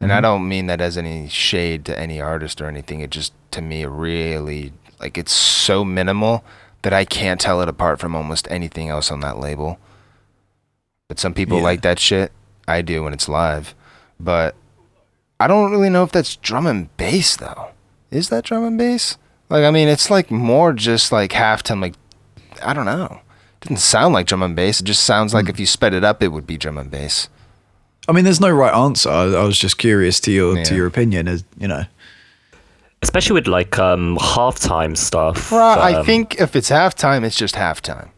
And 0.01 0.11
Mm-hmm. 0.11 0.19
I 0.19 0.21
don't 0.21 0.49
mean 0.49 0.67
that 0.67 0.81
as 0.81 0.99
any 0.99 1.29
shade 1.29 1.85
to 1.87 1.99
any 1.99 2.21
artist 2.21 2.61
or 2.61 2.67
anything. 2.67 3.01
It 3.01 3.11
just, 3.11 3.33
to 3.53 3.63
me, 3.63 3.85
really, 3.87 4.73
like, 5.01 5.17
it's 5.17 5.33
so 5.33 5.85
minimal 5.85 6.45
that 6.83 6.93
I 6.93 7.05
can't 7.05 7.41
tell 7.41 7.63
it 7.63 7.69
apart 7.69 7.99
from 8.01 8.15
almost 8.15 8.47
anything 8.51 8.89
else 8.91 9.11
on 9.11 9.21
that 9.21 9.39
label. 9.39 9.79
But 11.09 11.19
some 11.19 11.33
people 11.33 11.59
Yeah. 11.59 11.65
like 11.65 11.83
that 11.83 11.99
shit. 11.99 12.33
I 12.69 12.83
do 12.83 13.03
when 13.05 13.13
it's 13.15 13.29
live. 13.29 13.75
But 14.21 14.55
I 15.41 15.47
don't 15.47 15.71
really 15.71 15.91
know 15.91 16.03
if 16.03 16.13
that's 16.13 16.37
drum 16.37 16.67
and 16.67 16.95
bass, 16.97 17.37
though. 17.37 17.69
Is 18.11 18.29
that 18.29 18.45
drum 18.45 18.65
and 18.65 18.77
bass? 18.79 19.17
Like, 19.49 19.65
I 19.65 19.71
mean, 19.71 19.89
it's 19.89 20.11
like 20.11 20.31
more 20.31 20.73
just 20.73 21.13
like 21.13 21.33
halftime, 21.33 21.81
like, 21.81 21.95
I 22.63 22.73
don't 22.73 22.87
know. 22.87 23.21
It 23.63 23.69
doesn't 23.69 23.77
sound 23.79 24.15
like 24.15 24.27
drum 24.27 24.43
and 24.43 24.57
bass. 24.57 24.81
It 24.81 24.85
just 24.85 25.05
sounds 25.05 25.35
like 25.35 25.49
if 25.49 25.61
you 25.61 25.67
sped 25.67 25.95
it 25.95 26.05
up, 26.05 26.23
it 26.23 26.29
would 26.29 26.47
be 26.47 26.57
drum 26.57 26.79
and 26.79 26.91
bass. 26.91 27.29
I 28.07 28.13
mean, 28.13 28.25
there's 28.25 28.41
no 28.41 28.51
right 28.51 28.75
answer. 28.75 29.09
I, 29.09 29.23
I 29.25 29.45
was 29.45 29.59
just 29.59 29.79
curious 29.79 30.21
to 30.21 30.31
your 30.31 30.63
to 30.63 30.75
your 30.75 30.87
opinion, 30.87 31.27
as 31.29 31.45
you 31.59 31.69
know. 31.69 31.85
Especially 33.03 33.35
with 33.35 33.47
like 33.47 33.79
um 33.79 34.17
halftime 34.19 34.97
stuff. 34.97 35.51
Right, 35.51 35.79
I 35.79 35.95
um, 35.95 36.07
think 36.07 36.41
if 36.41 36.55
it's 36.55 36.71
halftime, 36.71 37.25
it's 37.25 37.37
just 37.37 37.55
halftime. 37.55 38.11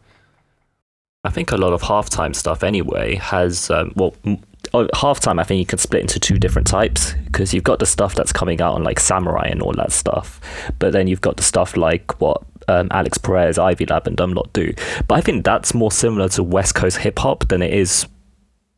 I 1.23 1.29
think 1.29 1.51
a 1.51 1.57
lot 1.57 1.73
of 1.73 1.81
halftime 1.81 2.35
stuff 2.35 2.63
anyway 2.63 3.15
has 3.15 3.69
um, 3.69 3.93
well 3.95 4.13
m- 4.25 4.39
oh, 4.73 4.87
halftime. 4.95 5.39
I 5.39 5.43
think 5.43 5.59
you 5.59 5.65
can 5.65 5.77
split 5.79 6.01
into 6.01 6.19
two 6.19 6.37
different 6.37 6.67
types 6.67 7.13
because 7.25 7.53
you've 7.53 7.63
got 7.63 7.79
the 7.79 7.85
stuff 7.85 8.15
that's 8.15 8.31
coming 8.33 8.61
out 8.61 8.75
on 8.75 8.83
like 8.83 8.99
Samurai 8.99 9.47
and 9.47 9.61
all 9.61 9.73
that 9.73 9.91
stuff, 9.91 10.39
but 10.79 10.93
then 10.93 11.07
you've 11.07 11.21
got 11.21 11.37
the 11.37 11.43
stuff 11.43 11.77
like 11.77 12.19
what 12.21 12.41
um, 12.67 12.87
Alix 12.91 13.17
Perez, 13.17 13.57
Ivy 13.57 13.85
Lab, 13.85 14.07
and 14.07 14.17
Dumlot 14.17 14.51
do. 14.53 14.73
But 15.07 15.15
I 15.15 15.21
think 15.21 15.45
that's 15.45 15.73
more 15.73 15.91
similar 15.91 16.29
to 16.29 16.43
West 16.43 16.75
Coast 16.75 16.97
hip 16.97 17.19
hop 17.19 17.47
than 17.47 17.61
it 17.61 17.73
is 17.73 18.05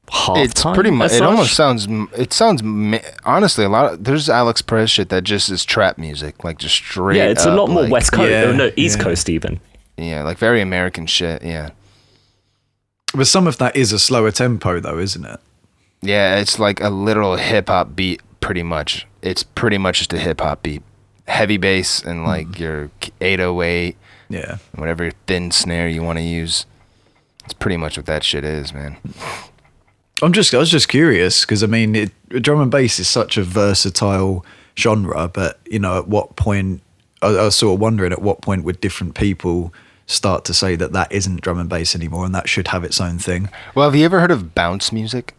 halftime. 0.07 0.45
It's 0.45 0.63
pretty 0.63 0.91
much. 0.91 1.11
as 1.11 1.17
It 1.17 1.23
almost 1.23 1.53
sounds. 1.53 1.87
It 2.17 2.33
sounds 2.33 2.61
honestly 3.25 3.65
a 3.65 3.69
lot. 3.69 3.93
Of, 3.93 4.03
there's 4.03 4.29
Alix 4.29 4.61
Perez 4.61 4.91
shit 4.91 5.09
that 5.09 5.23
just 5.23 5.49
is 5.49 5.65
trap 5.65 5.97
music, 5.97 6.43
like 6.43 6.57
just 6.59 6.75
straight. 6.75 7.17
yeah, 7.17 7.25
it's 7.25 7.45
a 7.45 7.53
lot 7.53 7.69
more 7.69 7.83
like- 7.83 7.91
West 7.91 8.11
Coast. 8.11 8.29
Yeah, 8.29 8.51
no, 8.51 8.71
East 8.75 8.97
yeah. 8.97 9.03
Coast 9.03 9.29
even. 9.29 9.59
Yeah, 9.97 10.23
like 10.23 10.37
very 10.37 10.61
American 10.61 11.07
shit. 11.07 11.43
Yeah, 11.43 11.71
But 13.13 13.27
some 13.27 13.47
of 13.47 13.57
that 13.57 13.75
is 13.75 13.91
a 13.91 13.99
slower 13.99 14.31
tempo, 14.31 14.79
though, 14.79 14.97
isn't 14.97 15.25
it? 15.25 15.39
Yeah. 16.01 16.37
It's 16.37 16.59
like 16.59 16.81
a 16.81 16.89
literal 16.89 17.35
hip 17.35 17.69
hop 17.69 17.95
beat, 17.95 18.21
pretty 18.39 18.63
much. 18.63 19.07
It's 19.21 19.43
pretty 19.43 19.77
much 19.77 19.99
just 19.99 20.13
a 20.13 20.19
hip 20.19 20.41
hop 20.41 20.63
beat, 20.63 20.81
heavy 21.27 21.57
bass 21.57 22.01
and 22.03 22.23
like 22.23 22.47
mm-hmm. 22.47 22.63
your 22.63 22.91
808, 23.21 23.97
Yeah. 24.29 24.57
whatever 24.75 25.11
thin 25.27 25.51
snare 25.51 25.87
you 25.87 26.03
want 26.03 26.17
to 26.17 26.23
use. 26.23 26.65
It's 27.45 27.53
pretty 27.53 27.77
much 27.77 27.97
what 27.97 28.05
that 28.05 28.23
shit 28.23 28.43
is, 28.43 28.73
man. 28.73 28.97
I'm 30.21 30.33
just, 30.33 30.53
I 30.53 30.57
was 30.57 30.69
just 30.69 30.89
curious 30.89 31.41
because 31.41 31.63
I 31.63 31.67
mean, 31.67 31.95
it, 31.95 32.11
drum 32.29 32.61
and 32.61 32.69
bass 32.71 32.99
is 32.99 33.07
such 33.07 33.37
a 33.37 33.43
versatile 33.43 34.45
genre, 34.77 35.27
but 35.27 35.59
you 35.65 35.79
know, 35.79 35.97
at 35.97 36.07
what 36.07 36.35
point? 36.35 36.81
I, 37.21 37.27
I 37.27 37.43
was 37.43 37.55
sort 37.55 37.73
of 37.75 37.79
wondering 37.79 38.11
at 38.11 38.21
what 38.21 38.41
point 38.41 38.63
would 38.63 38.81
different 38.81 39.15
people 39.15 39.73
start 40.07 40.43
to 40.45 40.53
say 40.53 40.75
that 40.75 40.91
that 40.93 41.11
isn't 41.11 41.41
drum 41.41 41.59
and 41.59 41.69
bass 41.69 41.95
anymore, 41.95 42.25
and 42.25 42.33
that 42.35 42.49
should 42.49 42.69
have 42.69 42.83
its 42.83 42.99
own 42.99 43.19
thing. 43.19 43.49
Well, 43.75 43.89
have 43.89 43.95
you 43.95 44.05
ever 44.05 44.19
heard 44.19 44.31
of 44.31 44.55
bounce 44.55 44.91
music? 44.91 45.35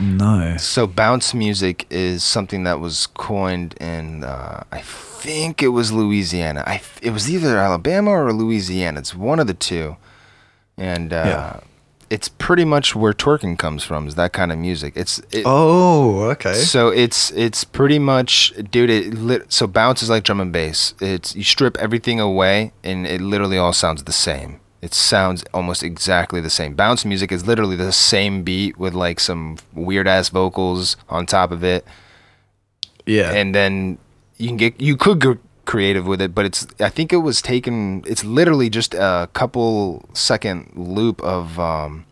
No. 0.00 0.56
So 0.58 0.86
bounce 0.86 1.32
music 1.34 1.86
is 1.90 2.22
something 2.22 2.64
that 2.64 2.80
was 2.80 3.06
coined 3.08 3.74
in 3.80 4.24
uh, 4.24 4.62
I 4.70 4.80
think 4.82 5.62
it 5.62 5.68
was 5.68 5.92
Louisiana. 5.92 6.62
I 6.66 6.80
it 7.02 7.10
was 7.10 7.30
either 7.30 7.58
Alabama 7.58 8.10
or 8.10 8.32
Louisiana. 8.32 9.00
It's 9.00 9.14
one 9.14 9.38
of 9.40 9.46
the 9.46 9.54
two, 9.54 9.96
and 10.76 11.12
uh, 11.12 11.22
Yeah. 11.26 11.60
it's 12.10 12.28
pretty 12.28 12.64
much 12.64 12.94
where 12.94 13.12
twerking 13.12 13.58
comes 13.58 13.82
from. 13.84 14.06
Is 14.06 14.14
that 14.16 14.32
kind 14.32 14.52
of 14.52 14.58
music? 14.58 14.92
It's 14.96 15.18
it, 15.32 15.42
Oh, 15.46 16.22
okay. 16.30 16.54
so 16.54 16.88
it's 16.88 17.30
it's 17.32 17.64
pretty 17.64 17.98
much, 17.98 18.52
dude. 18.70 18.90
It 18.90 19.14
lit, 19.14 19.52
so 19.52 19.66
bounce 19.66 20.02
is 20.02 20.10
like 20.10 20.24
drum 20.24 20.40
and 20.40 20.52
bass. 20.52 20.94
It's 21.00 21.34
you 21.34 21.42
strip 21.44 21.76
everything 21.78 22.20
away, 22.20 22.72
and 22.84 23.06
it 23.06 23.20
literally 23.20 23.58
all 23.58 23.72
sounds 23.72 24.04
the 24.04 24.12
same. 24.12 24.60
It 24.86 24.94
sounds 24.94 25.42
almost 25.52 25.82
exactly 25.82 26.40
the 26.40 26.48
same. 26.48 26.74
Bounce 26.74 27.04
music 27.04 27.32
is 27.32 27.44
literally 27.44 27.74
the 27.74 27.90
same 27.90 28.44
beat 28.44 28.78
with 28.78 28.94
like 28.94 29.18
some 29.18 29.56
weird 29.74 30.06
ass 30.06 30.28
vocals 30.28 30.96
on 31.08 31.26
top 31.26 31.50
of 31.50 31.64
it, 31.64 31.84
yeah. 33.04 33.32
and 33.32 33.52
then 33.52 33.98
you 34.36 34.46
can 34.46 34.56
get 34.56 34.80
you 34.80 34.96
could 34.96 35.18
get 35.20 35.38
creative 35.64 36.06
with 36.06 36.22
it, 36.22 36.36
but 36.36 36.46
it's 36.46 36.68
I 36.78 36.88
think 36.88 37.12
it 37.12 37.16
was 37.16 37.42
taken. 37.42 38.04
It's 38.06 38.22
literally 38.22 38.70
just 38.70 38.94
a 38.94 39.28
couple 39.32 40.08
second 40.12 40.70
loop 40.76 41.20
of 41.22 41.58
um 41.58 42.06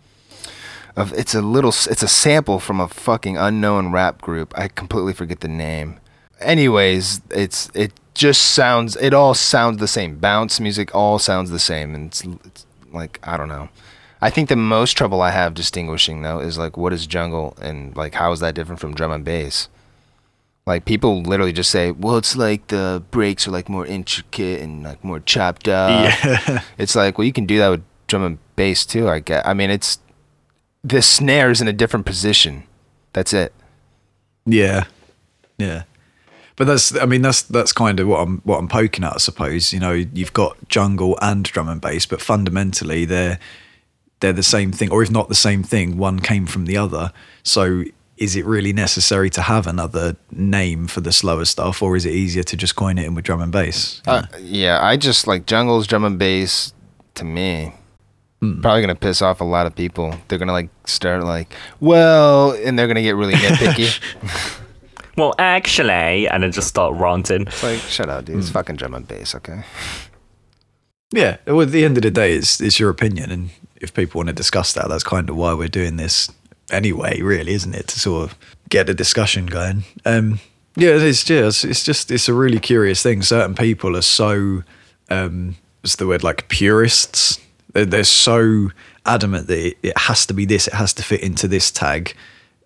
of 0.96 1.12
it's 1.12 1.32
a 1.32 1.42
little 1.42 1.70
it's 1.70 2.02
a 2.02 2.08
sample 2.08 2.58
from 2.58 2.80
a 2.80 2.88
fucking 2.88 3.36
unknown 3.36 3.92
rap 3.92 4.20
group. 4.20 4.52
I 4.58 4.66
completely 4.66 5.12
forget 5.12 5.42
the 5.42 5.48
name. 5.48 6.00
Anyways, 6.40 7.20
it's 7.30 7.70
it 7.72 7.92
just 8.14 8.40
sounds 8.40 8.96
it 8.96 9.12
all 9.12 9.34
sounds 9.34 9.78
the 9.78 9.88
same. 9.88 10.16
Bounce 10.16 10.60
music 10.60 10.94
all 10.94 11.18
sounds 11.18 11.50
the 11.50 11.58
same, 11.58 11.94
and 11.94 12.06
it's, 12.06 12.24
it's 12.44 12.66
like 12.92 13.18
I 13.22 13.36
don't 13.36 13.48
know. 13.48 13.68
I 14.22 14.30
think 14.30 14.48
the 14.48 14.56
most 14.56 14.92
trouble 14.92 15.20
I 15.20 15.30
have 15.30 15.52
distinguishing 15.52 16.22
though 16.22 16.38
is 16.38 16.56
like 16.56 16.76
what 16.76 16.92
is 16.92 17.06
jungle 17.06 17.56
and 17.60 17.94
like 17.96 18.14
how 18.14 18.32
is 18.32 18.40
that 18.40 18.54
different 18.54 18.80
from 18.80 18.94
drum 18.94 19.12
and 19.12 19.24
bass? 19.24 19.68
Like 20.66 20.86
people 20.86 21.22
literally 21.22 21.52
just 21.52 21.70
say, 21.70 21.90
"Well, 21.90 22.16
it's 22.16 22.36
like 22.36 22.68
the 22.68 23.02
breaks 23.10 23.46
are 23.46 23.50
like 23.50 23.68
more 23.68 23.84
intricate 23.84 24.62
and 24.62 24.82
like 24.82 25.04
more 25.04 25.20
chopped 25.20 25.68
up." 25.68 26.24
yeah. 26.24 26.62
It's 26.78 26.96
like, 26.96 27.18
well, 27.18 27.26
you 27.26 27.34
can 27.34 27.44
do 27.44 27.58
that 27.58 27.68
with 27.68 27.82
drum 28.06 28.24
and 28.24 28.38
bass 28.56 28.86
too. 28.86 29.08
I 29.08 29.18
get. 29.18 29.46
I 29.46 29.52
mean, 29.52 29.70
it's 29.70 29.98
the 30.82 31.02
snare 31.02 31.50
is 31.50 31.60
in 31.60 31.68
a 31.68 31.72
different 31.72 32.06
position. 32.06 32.64
That's 33.12 33.34
it. 33.34 33.52
Yeah, 34.46 34.84
yeah. 35.58 35.82
But 36.56 36.68
that's, 36.68 36.96
I 36.96 37.06
mean, 37.06 37.22
that's 37.22 37.42
that's 37.42 37.72
kind 37.72 37.98
of 37.98 38.06
what 38.06 38.20
I'm 38.20 38.38
what 38.44 38.58
I'm 38.58 38.68
poking 38.68 39.04
at, 39.04 39.14
I 39.14 39.18
suppose. 39.18 39.72
You 39.72 39.80
know, 39.80 39.92
you've 39.92 40.32
got 40.32 40.56
jungle 40.68 41.18
and 41.20 41.44
drum 41.44 41.68
and 41.68 41.80
bass, 41.80 42.06
but 42.06 42.20
fundamentally 42.20 43.04
they're 43.04 43.38
they're 44.20 44.32
the 44.32 44.42
same 44.42 44.72
thing, 44.72 44.90
or 44.90 45.02
if 45.02 45.10
not 45.10 45.28
the 45.28 45.34
same 45.34 45.62
thing, 45.62 45.98
one 45.98 46.20
came 46.20 46.46
from 46.46 46.66
the 46.66 46.76
other. 46.76 47.12
So, 47.42 47.84
is 48.16 48.36
it 48.36 48.44
really 48.44 48.72
necessary 48.72 49.28
to 49.30 49.42
have 49.42 49.66
another 49.66 50.16
name 50.30 50.86
for 50.86 51.00
the 51.00 51.12
slower 51.12 51.44
stuff, 51.44 51.82
or 51.82 51.96
is 51.96 52.06
it 52.06 52.12
easier 52.12 52.44
to 52.44 52.56
just 52.56 52.76
coin 52.76 52.98
it 52.98 53.04
in 53.04 53.14
with 53.14 53.24
drum 53.24 53.42
and 53.42 53.50
bass? 53.50 54.00
Uh, 54.06 54.22
yeah, 54.40 54.78
I 54.80 54.96
just 54.96 55.26
like 55.26 55.46
jungles, 55.46 55.86
drum 55.86 56.04
and 56.04 56.18
bass. 56.18 56.72
To 57.16 57.24
me, 57.24 57.72
probably 58.40 58.80
gonna 58.80 58.94
piss 58.94 59.22
off 59.22 59.40
a 59.40 59.44
lot 59.44 59.66
of 59.66 59.74
people. 59.74 60.14
They're 60.28 60.38
gonna 60.38 60.52
like 60.52 60.70
start 60.86 61.22
like, 61.22 61.52
well, 61.80 62.52
and 62.52 62.78
they're 62.78 62.86
gonna 62.86 63.02
get 63.02 63.16
really 63.16 63.34
nitpicky. 63.34 64.60
Well, 65.16 65.34
actually, 65.38 66.28
and 66.28 66.42
then 66.42 66.52
just 66.52 66.68
start 66.68 66.94
ranting. 66.96 67.42
it's 67.42 67.62
like, 67.62 67.78
shut 67.80 68.08
up, 68.08 68.24
dude. 68.24 68.38
It's 68.38 68.50
fucking 68.50 68.76
drum 68.76 68.94
and 68.94 69.06
bass, 69.06 69.34
okay? 69.34 69.62
Yeah. 71.12 71.36
Well, 71.46 71.62
at 71.62 71.70
the 71.70 71.84
end 71.84 71.96
of 71.96 72.02
the 72.02 72.10
day, 72.10 72.34
it's 72.34 72.60
it's 72.60 72.80
your 72.80 72.90
opinion, 72.90 73.30
and 73.30 73.50
if 73.76 73.94
people 73.94 74.18
want 74.18 74.28
to 74.28 74.32
discuss 74.34 74.72
that, 74.72 74.88
that's 74.88 75.04
kind 75.04 75.30
of 75.30 75.36
why 75.36 75.54
we're 75.54 75.68
doing 75.68 75.96
this 75.96 76.30
anyway. 76.70 77.20
Really, 77.20 77.52
isn't 77.54 77.74
it? 77.74 77.86
To 77.88 78.00
sort 78.00 78.30
of 78.30 78.38
get 78.68 78.88
a 78.88 78.94
discussion 78.94 79.46
going. 79.46 79.84
Um, 80.04 80.40
yeah, 80.76 80.90
it's 80.90 81.22
just 81.22 81.64
it's 81.64 81.84
just 81.84 82.10
it's 82.10 82.28
a 82.28 82.34
really 82.34 82.58
curious 82.58 83.02
thing. 83.02 83.22
Certain 83.22 83.54
people 83.54 83.96
are 83.96 84.02
so 84.02 84.64
um, 85.08 85.56
what's 85.82 85.96
the 85.96 86.06
word 86.06 86.24
like 86.24 86.48
purists. 86.48 87.40
They're, 87.72 87.84
they're 87.84 88.04
so 88.04 88.70
adamant 89.06 89.46
that 89.48 89.58
it, 89.58 89.78
it 89.82 89.98
has 89.98 90.26
to 90.26 90.34
be 90.34 90.44
this. 90.46 90.66
It 90.66 90.74
has 90.74 90.92
to 90.94 91.02
fit 91.02 91.20
into 91.20 91.46
this 91.46 91.70
tag. 91.70 92.16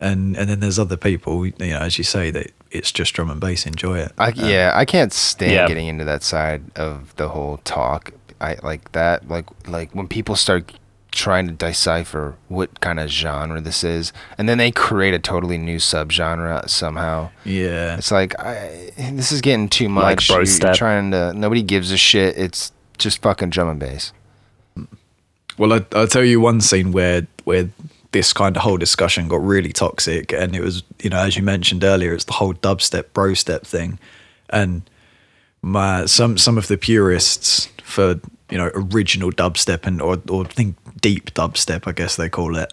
And 0.01 0.37
and 0.37 0.49
then 0.49 0.61
there's 0.61 0.79
other 0.79 0.97
people, 0.97 1.45
you 1.45 1.53
know, 1.59 1.79
as 1.79 1.99
you 1.99 2.05
say, 2.05 2.31
that 2.31 2.53
it's 2.71 2.93
just 2.93 3.15
drum 3.15 3.31
and 3.31 3.41
bass. 3.41 3.67
Enjoy 3.67 3.99
it. 3.99 4.13
I, 4.19 4.29
um, 4.29 4.35
yeah, 4.37 4.73
I 4.75 4.85
can't 4.85 5.13
stand 5.13 5.53
Yeah. 5.53 5.67
getting 5.67 5.89
into 5.89 6.05
that 6.05 6.23
side 6.23 6.63
of 6.77 7.15
the 7.17 7.29
whole 7.31 7.57
talk. 7.65 8.13
I 8.41 8.57
like 8.63 8.93
that. 8.93 9.29
Like 9.29 9.47
like 9.67 9.91
when 9.93 10.07
people 10.07 10.37
start 10.37 10.73
trying 11.11 11.49
to 11.49 11.53
decipher 11.53 12.37
what 12.49 12.81
kind 12.81 13.01
of 13.01 13.09
genre 13.11 13.61
this 13.61 13.83
is, 13.83 14.13
and 14.37 14.49
then 14.49 14.59
they 14.59 14.71
create 14.71 15.15
a 15.15 15.19
totally 15.19 15.59
new 15.59 15.79
subgenre 15.79 16.69
somehow. 16.69 17.31
Yeah. 17.45 17.97
It's 17.97 18.13
like 18.13 18.39
I, 18.39 18.93
this 18.97 19.33
is 19.33 19.41
getting 19.41 19.69
too 19.69 19.89
Like 19.89 20.19
much. 20.19 20.29
bro 20.29 20.43
You're 20.45 20.75
trying 20.75 21.11
to. 21.11 21.33
Nobody 21.33 21.63
gives 21.63 21.91
a 21.91 21.97
shit. 21.97 22.39
It's 22.39 22.71
just 22.99 23.21
fucking 23.21 23.51
drum 23.51 23.69
and 23.69 23.81
bass. 23.81 24.13
Well, 25.57 25.73
I, 25.73 25.85
I'll 25.93 26.07
tell 26.07 26.23
you 26.23 26.41
one 26.41 26.61
scene 26.61 26.93
where 26.93 27.27
where 27.43 27.71
this 28.13 28.33
kind 28.33 28.57
of 28.57 28.63
whole 28.63 28.79
discussion 28.79 29.29
got 29.29 29.45
really 29.45 29.73
toxic, 29.73 30.33
and 30.33 30.57
it 30.57 30.63
was, 30.63 30.83
you 31.03 31.11
know, 31.11 31.19
as 31.19 31.37
you 31.37 31.43
mentioned 31.43 31.85
earlier, 31.85 32.13
it's 32.15 32.25
the 32.25 32.33
whole 32.33 32.55
dubstep, 32.55 33.13
bro 33.13 33.35
step 33.35 33.65
thing, 33.65 33.99
and 34.51 34.83
my 35.63 36.07
some 36.07 36.39
some 36.39 36.57
of 36.57 36.69
the 36.69 36.79
purists 36.79 37.69
for 37.83 38.21
you 38.51 38.59
know 38.59 38.71
original 38.75 39.31
dubstep 39.31 39.87
and 39.87 40.01
or 40.01 40.21
or 40.29 40.45
think 40.45 40.77
deep 41.01 41.33
dubstep, 41.35 41.87
I 41.87 41.93
guess 41.93 42.17
they 42.17 42.29
call 42.29 42.57
it, 42.57 42.73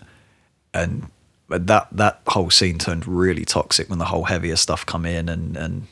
and 0.73 1.09
that 1.49 1.87
that 1.91 2.21
whole 2.27 2.49
scene 2.49 2.79
turned 2.79 3.07
really 3.07 3.45
toxic 3.45 3.89
when 3.89 3.99
the 3.99 4.05
whole 4.05 4.23
heavier 4.23 4.55
stuff 4.55 4.85
come 4.85 5.05
in 5.05 5.29
and 5.29 5.57
and 5.57 5.87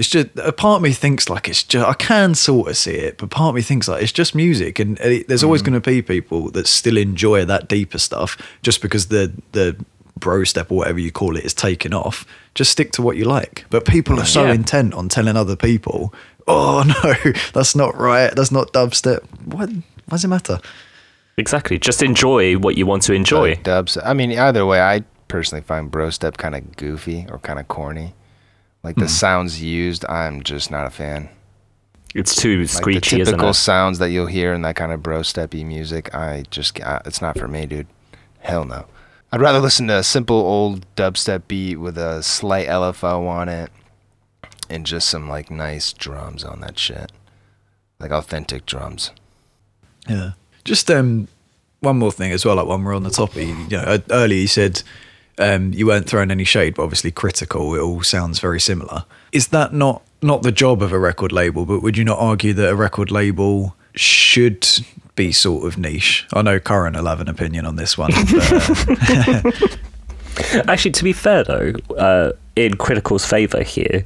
it's 0.00 0.08
just 0.08 0.28
a 0.36 0.50
part 0.50 0.76
of 0.76 0.82
me 0.82 0.92
thinks 0.92 1.28
like 1.28 1.46
it's 1.46 1.62
just 1.62 1.86
I 1.86 1.92
can 1.92 2.34
sort 2.34 2.70
of 2.70 2.76
see 2.78 2.94
it, 2.94 3.18
but 3.18 3.28
part 3.28 3.50
of 3.50 3.54
me 3.54 3.60
thinks 3.60 3.86
like 3.86 4.02
it's 4.02 4.12
just 4.12 4.34
music, 4.34 4.78
and 4.78 4.98
it, 5.00 5.28
there's 5.28 5.44
always 5.44 5.60
mm. 5.60 5.66
going 5.66 5.80
to 5.82 5.90
be 5.90 6.00
people 6.00 6.50
that 6.52 6.66
still 6.66 6.96
enjoy 6.96 7.44
that 7.44 7.68
deeper 7.68 7.98
stuff 7.98 8.38
just 8.62 8.80
because 8.80 9.08
the 9.08 9.30
the 9.52 9.76
bro 10.18 10.44
step 10.44 10.72
or 10.72 10.78
whatever 10.78 10.98
you 10.98 11.12
call 11.12 11.36
it 11.36 11.44
is 11.44 11.52
taken 11.52 11.92
off. 11.92 12.24
Just 12.54 12.72
stick 12.72 12.92
to 12.92 13.02
what 13.02 13.18
you 13.18 13.24
like. 13.26 13.66
But 13.68 13.84
people 13.84 14.18
are 14.18 14.24
so 14.24 14.46
Yeah. 14.46 14.54
intent 14.54 14.94
on 14.94 15.10
telling 15.10 15.36
other 15.36 15.54
people, 15.54 16.14
"Oh 16.48 16.82
no, 17.04 17.32
that's 17.52 17.76
not 17.76 17.94
right. 17.98 18.34
That's 18.34 18.50
not 18.50 18.72
dubstep." 18.72 19.20
What? 19.44 19.68
Why 19.68 19.82
does 20.12 20.24
it 20.24 20.28
matter? 20.28 20.60
Exactly. 21.36 21.78
Just 21.78 22.02
enjoy 22.02 22.56
what 22.56 22.78
you 22.78 22.86
want 22.86 23.02
to 23.02 23.12
enjoy. 23.12 23.56
But 23.56 23.64
dubs. 23.64 23.98
I 24.02 24.14
mean, 24.14 24.32
either 24.32 24.64
way, 24.64 24.80
I 24.80 25.04
personally 25.28 25.62
find 25.62 25.90
bro 25.90 26.08
step 26.08 26.38
kind 26.38 26.54
of 26.54 26.74
goofy 26.78 27.26
or 27.30 27.38
kind 27.40 27.58
of 27.58 27.68
corny. 27.68 28.14
Like 28.82 28.96
Hmm. 28.96 29.02
the 29.02 29.08
sounds 29.08 29.62
used, 29.62 30.04
I'm 30.06 30.42
just 30.42 30.70
not 30.70 30.86
a 30.86 30.90
fan. 30.90 31.28
It's 32.14 32.34
too 32.34 32.58
Like 32.60 32.68
the 32.68 32.74
screechy, 32.74 33.24
typical 33.24 33.54
sounds 33.54 33.98
that 34.00 34.10
you'll 34.10 34.26
hear 34.26 34.52
in 34.52 34.62
that 34.62 34.74
kind 34.76 34.90
of 34.90 35.02
bro 35.02 35.20
steppy 35.20 35.64
music. 35.64 36.12
I 36.14 36.44
just 36.50 36.80
uh, 36.80 37.00
it's 37.04 37.22
not 37.22 37.38
for 37.38 37.46
me, 37.46 37.66
dude. 37.66 37.86
Hell 38.40 38.64
no. 38.64 38.86
I'd 39.32 39.40
rather 39.40 39.60
listen 39.60 39.86
to 39.88 39.98
a 39.98 40.02
simple 40.02 40.36
old 40.36 40.86
dubstep 40.96 41.42
beat 41.46 41.76
with 41.76 41.96
a 41.96 42.20
slight 42.22 42.66
LFO 42.66 43.28
on 43.28 43.48
it 43.48 43.70
and 44.68 44.84
just 44.84 45.08
some 45.08 45.28
like 45.28 45.50
nice 45.52 45.92
drums 45.92 46.42
on 46.42 46.60
that 46.62 46.78
shit. 46.78 47.12
Like 48.00 48.10
authentic 48.10 48.66
drums. 48.66 49.12
Yeah. 50.08 50.32
Just 50.64 50.90
um, 50.90 51.28
one 51.80 51.98
more 51.98 52.10
thing 52.10 52.32
as 52.32 52.44
well. 52.44 52.56
Like 52.56 52.66
when 52.66 52.82
we're 52.82 52.96
on 52.96 53.04
the 53.04 53.10
topic, 53.10 53.46
you 53.46 53.68
know, 53.70 53.98
earlier 54.10 54.38
you 54.40 54.48
said 54.48 54.82
um, 55.40 55.72
you 55.72 55.86
weren't 55.86 56.06
throwing 56.06 56.30
any 56.30 56.44
shade, 56.44 56.74
but 56.74 56.82
obviously 56.84 57.10
critical. 57.10 57.74
It 57.74 57.80
all 57.80 58.02
sounds 58.02 58.38
very 58.38 58.60
similar. 58.60 59.04
Is 59.32 59.48
that 59.48 59.72
not 59.72 60.02
not 60.22 60.42
the 60.42 60.52
job 60.52 60.82
of 60.82 60.92
a 60.92 60.98
record 60.98 61.32
label? 61.32 61.64
But 61.64 61.82
would 61.82 61.96
you 61.96 62.04
not 62.04 62.18
argue 62.18 62.52
that 62.54 62.68
a 62.68 62.74
record 62.76 63.10
label 63.10 63.74
should 63.94 64.66
be 65.16 65.32
sort 65.32 65.66
of 65.66 65.78
niche? 65.78 66.26
I 66.32 66.42
know 66.42 66.60
Curran 66.60 66.94
will 66.94 67.06
have 67.06 67.20
an 67.20 67.28
opinion 67.28 67.66
on 67.66 67.76
this 67.76 67.96
one. 67.96 68.10
But, 68.12 68.96
uh, 69.00 70.62
Actually, 70.68 70.92
to 70.92 71.04
be 71.04 71.12
fair 71.12 71.44
though, 71.44 71.72
uh, 71.96 72.32
in 72.56 72.76
Critical's 72.76 73.24
favour 73.26 73.62
here, 73.62 74.04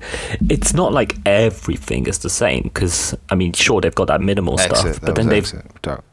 it's 0.49 0.75
not 0.75 0.92
like 0.92 1.16
everything 1.27 2.07
is 2.07 2.18
the 2.18 2.31
same. 2.31 2.64
Because 2.64 3.14
I 3.31 3.35
mean, 3.35 3.53
sure 3.53 3.81
they've 3.81 3.94
got 3.94 4.09
that 4.09 4.20
minimal 4.20 4.59
Exit. 4.61 4.77
stuff, 4.77 5.01
that 5.01 5.07
but 5.07 5.14
then 5.16 5.27
was 5.27 5.53
they've 5.53 5.61
exit. 5.61 6.05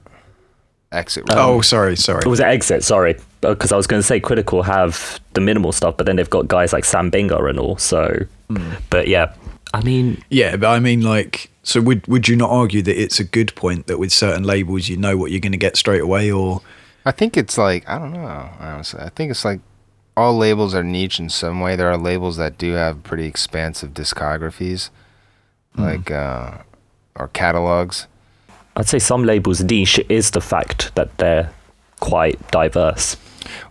Talk- 0.92 1.00
Exit. 1.00 1.24
oh, 1.32 1.62
sorry, 1.62 1.96
sorry. 1.96 2.20
It 2.26 2.28
was 2.30 2.40
exit, 2.42 2.84
sorry. 2.84 3.18
Because 3.42 3.72
I 3.72 3.78
was 3.78 3.88
going 3.88 4.02
to 4.02 4.06
say 4.06 4.20
Critical 4.20 4.62
have 4.64 5.20
the 5.34 5.42
minimal 5.42 5.72
stuff, 5.72 5.96
but 5.98 6.06
then 6.06 6.18
they've 6.18 6.30
got 6.30 6.48
guys 6.48 6.74
like 6.74 6.86
Sam 6.86 7.10
Binga 7.10 7.50
and 7.50 7.58
all. 7.58 7.78
So, 7.78 8.26
but 8.90 9.08
yeah, 9.08 9.34
I 9.74 9.82
mean, 9.84 10.22
Yeah, 10.30 10.58
but 10.58 10.68
I 10.68 10.80
mean, 10.80 11.02
like, 11.02 11.50
so 11.64 11.80
would 11.82 12.06
would 12.08 12.28
you 12.28 12.36
not 12.36 12.50
argue 12.52 12.82
that 12.82 13.02
it's 13.02 13.20
a 13.20 13.24
good 13.24 13.56
point 13.56 13.88
that 13.88 14.00
with 14.00 14.12
certain 14.12 14.44
labels 14.44 14.90
you 14.90 14.98
know 14.98 15.16
what 15.16 15.32
you're 15.32 15.40
going 15.40 15.52
to 15.54 15.58
get 15.58 15.78
straight 15.78 16.02
away, 16.02 16.30
or 16.32 16.62
I 17.06 17.12
think 17.12 17.38
it's 17.38 17.58
like 17.58 17.88
I 17.88 17.98
don't 17.98 18.12
know. 18.14 18.50
Honestly, 18.60 19.00
I 19.02 19.10
think 19.10 19.32
it's 19.32 19.46
like 19.46 19.62
all 20.18 20.38
labels 20.38 20.76
are 20.76 20.84
niche 20.84 21.20
in 21.20 21.30
some 21.30 21.62
way. 21.62 21.76
There 21.78 21.90
are 21.90 21.98
labels 21.98 22.36
that 22.38 22.58
do 22.58 22.74
have 22.74 23.02
pretty 23.04 23.26
expansive 23.26 23.92
discographies, 23.92 24.90
like 25.78 26.12
uh, 26.12 26.58
or 27.16 27.30
catalogs. 27.30 28.08
I'd 28.76 28.88
say 28.88 29.00
some 29.00 29.24
labels' 29.24 29.64
niche 29.64 30.00
is 30.10 30.32
the 30.32 30.42
fact 30.42 30.94
that 30.96 31.18
they're 31.18 31.52
quite 32.00 32.40
diverse. 32.52 33.18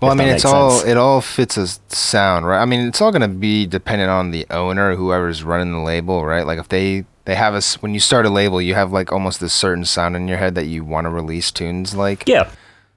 Well, 0.02 0.10
I 0.10 0.14
mean, 0.14 0.28
it's 0.28 0.44
all 0.44 0.70
sense. 0.78 0.90
it 0.90 0.96
all 0.96 1.20
fits 1.20 1.56
a 1.56 1.66
sound, 1.88 2.46
right? 2.46 2.60
I 2.60 2.64
mean, 2.66 2.80
it's 2.88 3.00
all 3.00 3.12
gonna 3.12 3.28
be 3.28 3.66
dependent 3.66 4.10
on 4.10 4.30
the 4.30 4.46
owner, 4.50 4.94
whoever's 4.96 5.42
running 5.42 5.72
the 5.72 5.78
label, 5.80 6.24
right? 6.24 6.44
Like 6.46 6.58
if 6.58 6.68
they 6.68 7.04
they 7.24 7.34
have 7.34 7.54
a 7.54 7.58
s- 7.58 7.80
when 7.80 7.94
you 7.94 8.00
start 8.00 8.26
a 8.26 8.30
label, 8.30 8.60
you 8.60 8.74
have 8.74 8.92
like 8.92 9.10
almost 9.12 9.40
this 9.40 9.52
certain 9.54 9.84
sound 9.84 10.16
in 10.16 10.28
your 10.28 10.38
head 10.38 10.54
that 10.56 10.66
you 10.66 10.84
want 10.84 11.04
to 11.06 11.10
release 11.10 11.50
tunes 11.50 11.94
like. 11.94 12.28
Yeah, 12.28 12.50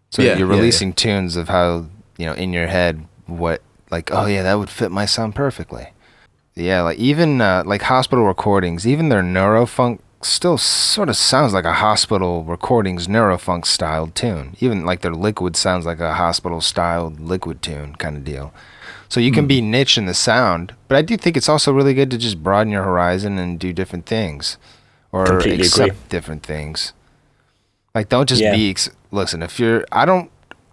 So 0.09 0.21
Yeah, 0.23 0.35
you're 0.37 0.47
yeah, 0.47 0.53
yeah. 0.53 0.59
releasing 0.59 0.93
tunes 0.93 1.35
of 1.35 1.47
how 1.49 1.85
you 2.17 2.25
know 2.25 2.33
in 2.33 2.51
your 2.53 2.67
head 2.67 3.05
what 3.27 3.61
like 3.91 4.11
oh 4.11 4.25
yeah 4.25 4.43
that 4.43 4.55
would 4.55 4.69
fit 4.69 4.91
my 4.91 5.05
sound 5.05 5.35
perfectly. 5.35 5.87
Yeah, 6.55 6.81
like 6.81 6.97
even 6.97 7.39
uh, 7.41 7.63
like 7.65 7.83
hospital 7.83 8.25
recordings, 8.25 8.85
even 8.85 9.09
their 9.09 9.23
neurofunk 9.23 9.99
still 10.25 10.57
sort 10.57 11.09
of 11.09 11.15
sounds 11.17 11.53
like 11.53 11.65
a 11.65 11.73
hospital 11.73 12.43
recordings 12.43 13.07
neurofunk 13.07 13.65
styled 13.65 14.15
tune. 14.15 14.55
Even 14.59 14.85
like 14.85 15.01
their 15.01 15.13
liquid 15.13 15.55
sounds 15.55 15.85
like 15.85 15.99
a 15.99 16.13
hospital 16.15 16.61
styled 16.61 17.19
liquid 17.19 17.61
tune 17.61 17.95
kind 17.95 18.17
of 18.17 18.23
deal. 18.23 18.53
So 19.09 19.19
you 19.19 19.31
can 19.31 19.45
be 19.47 19.59
Hmm. 19.61 19.71
niche 19.71 19.97
in 19.97 20.05
the 20.07 20.13
sound, 20.13 20.73
but 20.87 20.97
I 20.97 21.01
do 21.03 21.15
think 21.17 21.37
it's 21.37 21.49
also 21.49 21.71
really 21.71 21.93
good 21.93 22.09
to 22.11 22.17
just 22.17 22.41
broaden 22.43 22.71
your 22.73 22.83
horizon 22.83 23.37
and 23.37 23.59
do 23.59 23.71
different 23.73 24.05
things 24.07 24.57
or 25.11 25.25
Completely 25.25 25.65
accept 25.67 25.89
agree. 25.89 25.99
different 26.09 26.43
things. 26.43 26.93
Like 27.93 28.09
don't 28.09 28.27
just 28.27 28.41
Yeah. 28.41 28.55
be 28.55 28.69
ex- 28.71 28.89
listen, 29.11 29.43
if 29.43 29.59
you're 29.59 29.85
I 29.91 30.05
don't 30.05 30.29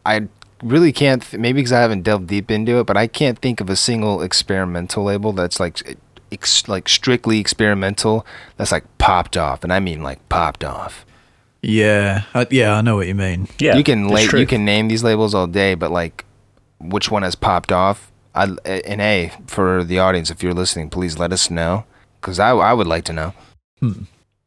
I 0.06 0.28
really 0.62 0.92
can't 0.92 1.22
th- 1.22 1.38
maybe 1.40 1.62
cuz 1.62 1.72
I 1.72 1.80
haven't 1.80 2.02
delved 2.02 2.26
deep 2.28 2.50
into 2.50 2.78
it, 2.80 2.86
but 2.86 2.96
I 2.96 3.06
can't 3.06 3.38
think 3.38 3.60
of 3.60 3.68
a 3.68 3.76
single 3.76 4.22
experimental 4.22 5.04
label 5.04 5.32
that's 5.32 5.60
like 5.60 5.96
ex- 6.32 6.68
like 6.68 6.88
strictly 6.88 7.38
experimental 7.40 8.26
that's 8.56 8.72
like 8.72 8.84
popped 8.98 9.36
off 9.36 9.62
and 9.64 9.72
I 9.72 9.80
mean 9.80 10.02
like 10.02 10.26
popped 10.28 10.64
off. 10.64 11.04
yeah, 11.62 12.22
uh, 12.34 12.46
yeah, 12.50 12.74
I 12.74 12.80
know 12.80 12.96
what 12.96 13.06
you 13.06 13.14
mean. 13.14 13.48
yeah. 13.58 13.76
you 13.76 13.84
can 13.84 14.08
la- 14.08 14.20
you 14.38 14.46
can 14.46 14.64
name 14.64 14.88
these 14.88 15.02
labels 15.04 15.34
all 15.34 15.46
day, 15.46 15.74
but 15.74 15.90
like 15.90 16.24
which 16.78 17.10
one 17.10 17.22
has 17.22 17.34
popped 17.34 17.72
off? 17.72 18.10
I 18.34 18.44
and 18.64 19.00
a 19.00 19.32
for 19.46 19.84
the 19.84 19.98
audience 19.98 20.30
if 20.30 20.42
you're 20.42 20.54
listening, 20.54 20.88
please 20.90 21.18
let 21.18 21.32
us 21.32 21.50
know 21.50 21.84
cuz 22.20 22.38
I 22.38 22.50
I 22.50 22.72
would 22.72 22.86
like 22.86 23.04
to 23.04 23.12
know. 23.12 23.34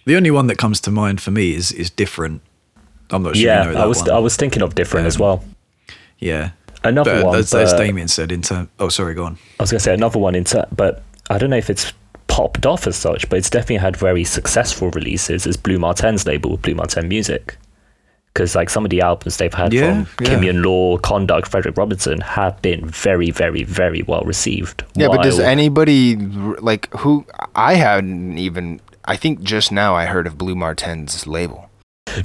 The 0.06 0.16
only 0.16 0.32
one 0.32 0.48
that 0.48 0.58
comes 0.58 0.80
to 0.82 0.92
mind 0.92 1.22
for 1.22 1.32
me 1.32 1.54
is 1.54 1.72
is 1.72 1.90
different. 1.90 2.42
I'm 3.10 3.24
not 3.24 3.36
sure. 3.36 3.46
Yeah, 3.46 3.62
you 3.64 3.68
know 3.70 3.74
that 3.76 3.84
I 3.84 3.86
was 3.86 4.02
one. 4.02 4.12
I 4.12 4.20
was 4.20 4.36
thinking 4.36 4.62
of 4.64 4.74
different 4.76 5.08
as 5.08 5.16
Um, 5.18 5.22
well. 5.22 5.44
yeah. 6.20 6.52
Another 6.86 7.16
But 7.22 7.26
one, 7.26 7.40
as, 7.40 7.54
as 7.54 7.72
Damien 7.74 8.10
said, 8.10 8.30
in 8.32 8.42
term. 8.42 8.70
Oh, 8.78 8.90
sorry, 8.90 9.14
go 9.14 9.24
on. 9.24 9.38
I 9.60 9.64
was 9.64 9.72
gonna 9.72 9.80
say 9.80 9.94
another 9.94 10.20
one 10.20 10.36
in 10.36 10.40
into, 10.40 10.68
but 10.76 11.02
I 11.30 11.38
don't 11.38 11.50
know 11.50 11.58
if 11.58 11.70
it's 11.70 11.94
popped 12.28 12.66
off 12.66 12.88
as 12.88 12.96
such, 12.96 13.30
but 13.30 13.38
it's 13.38 13.50
definitely 13.50 13.78
had 13.78 13.96
very 13.96 14.24
successful 14.24 14.90
releases. 14.92 15.46
Is 15.46 15.58
Blu 15.58 15.80
Mar 15.80 15.94
Ten's 15.94 16.26
label, 16.26 16.52
with 16.52 16.62
Blu 16.62 16.76
Mar 16.76 16.88
Ten 16.88 17.08
Music, 17.08 17.58
because 18.34 18.56
like 18.56 18.70
some 18.70 18.84
of 18.84 18.90
the 18.90 19.02
albums 19.02 19.38
they've 19.38 19.54
had 19.54 19.74
Yeah, 19.74 20.04
from 20.06 20.26
yeah. 20.26 20.34
Kimyan 20.34 20.64
Law, 20.66 20.98
Conduct, 20.98 21.48
Fredrik 21.48 21.78
Robinson 21.78 22.22
have 22.22 22.62
been 22.62 22.88
very, 22.88 23.30
very, 23.32 23.64
very 23.64 24.02
well 24.04 24.24
received. 24.24 24.84
Yeah, 24.96 25.08
but 25.08 25.22
does 25.24 25.40
anybody 25.40 26.16
like 26.16 26.92
who 26.96 27.26
I 27.56 27.76
hadn't 27.76 28.38
even 28.38 28.82
I 29.06 29.18
think 29.18 29.42
just 29.42 29.72
now 29.72 29.96
I 29.96 30.06
heard 30.06 30.28
of 30.28 30.38
Blu 30.38 30.56
Mar 30.56 30.76
Ten's 30.76 31.28
label. 31.28 31.70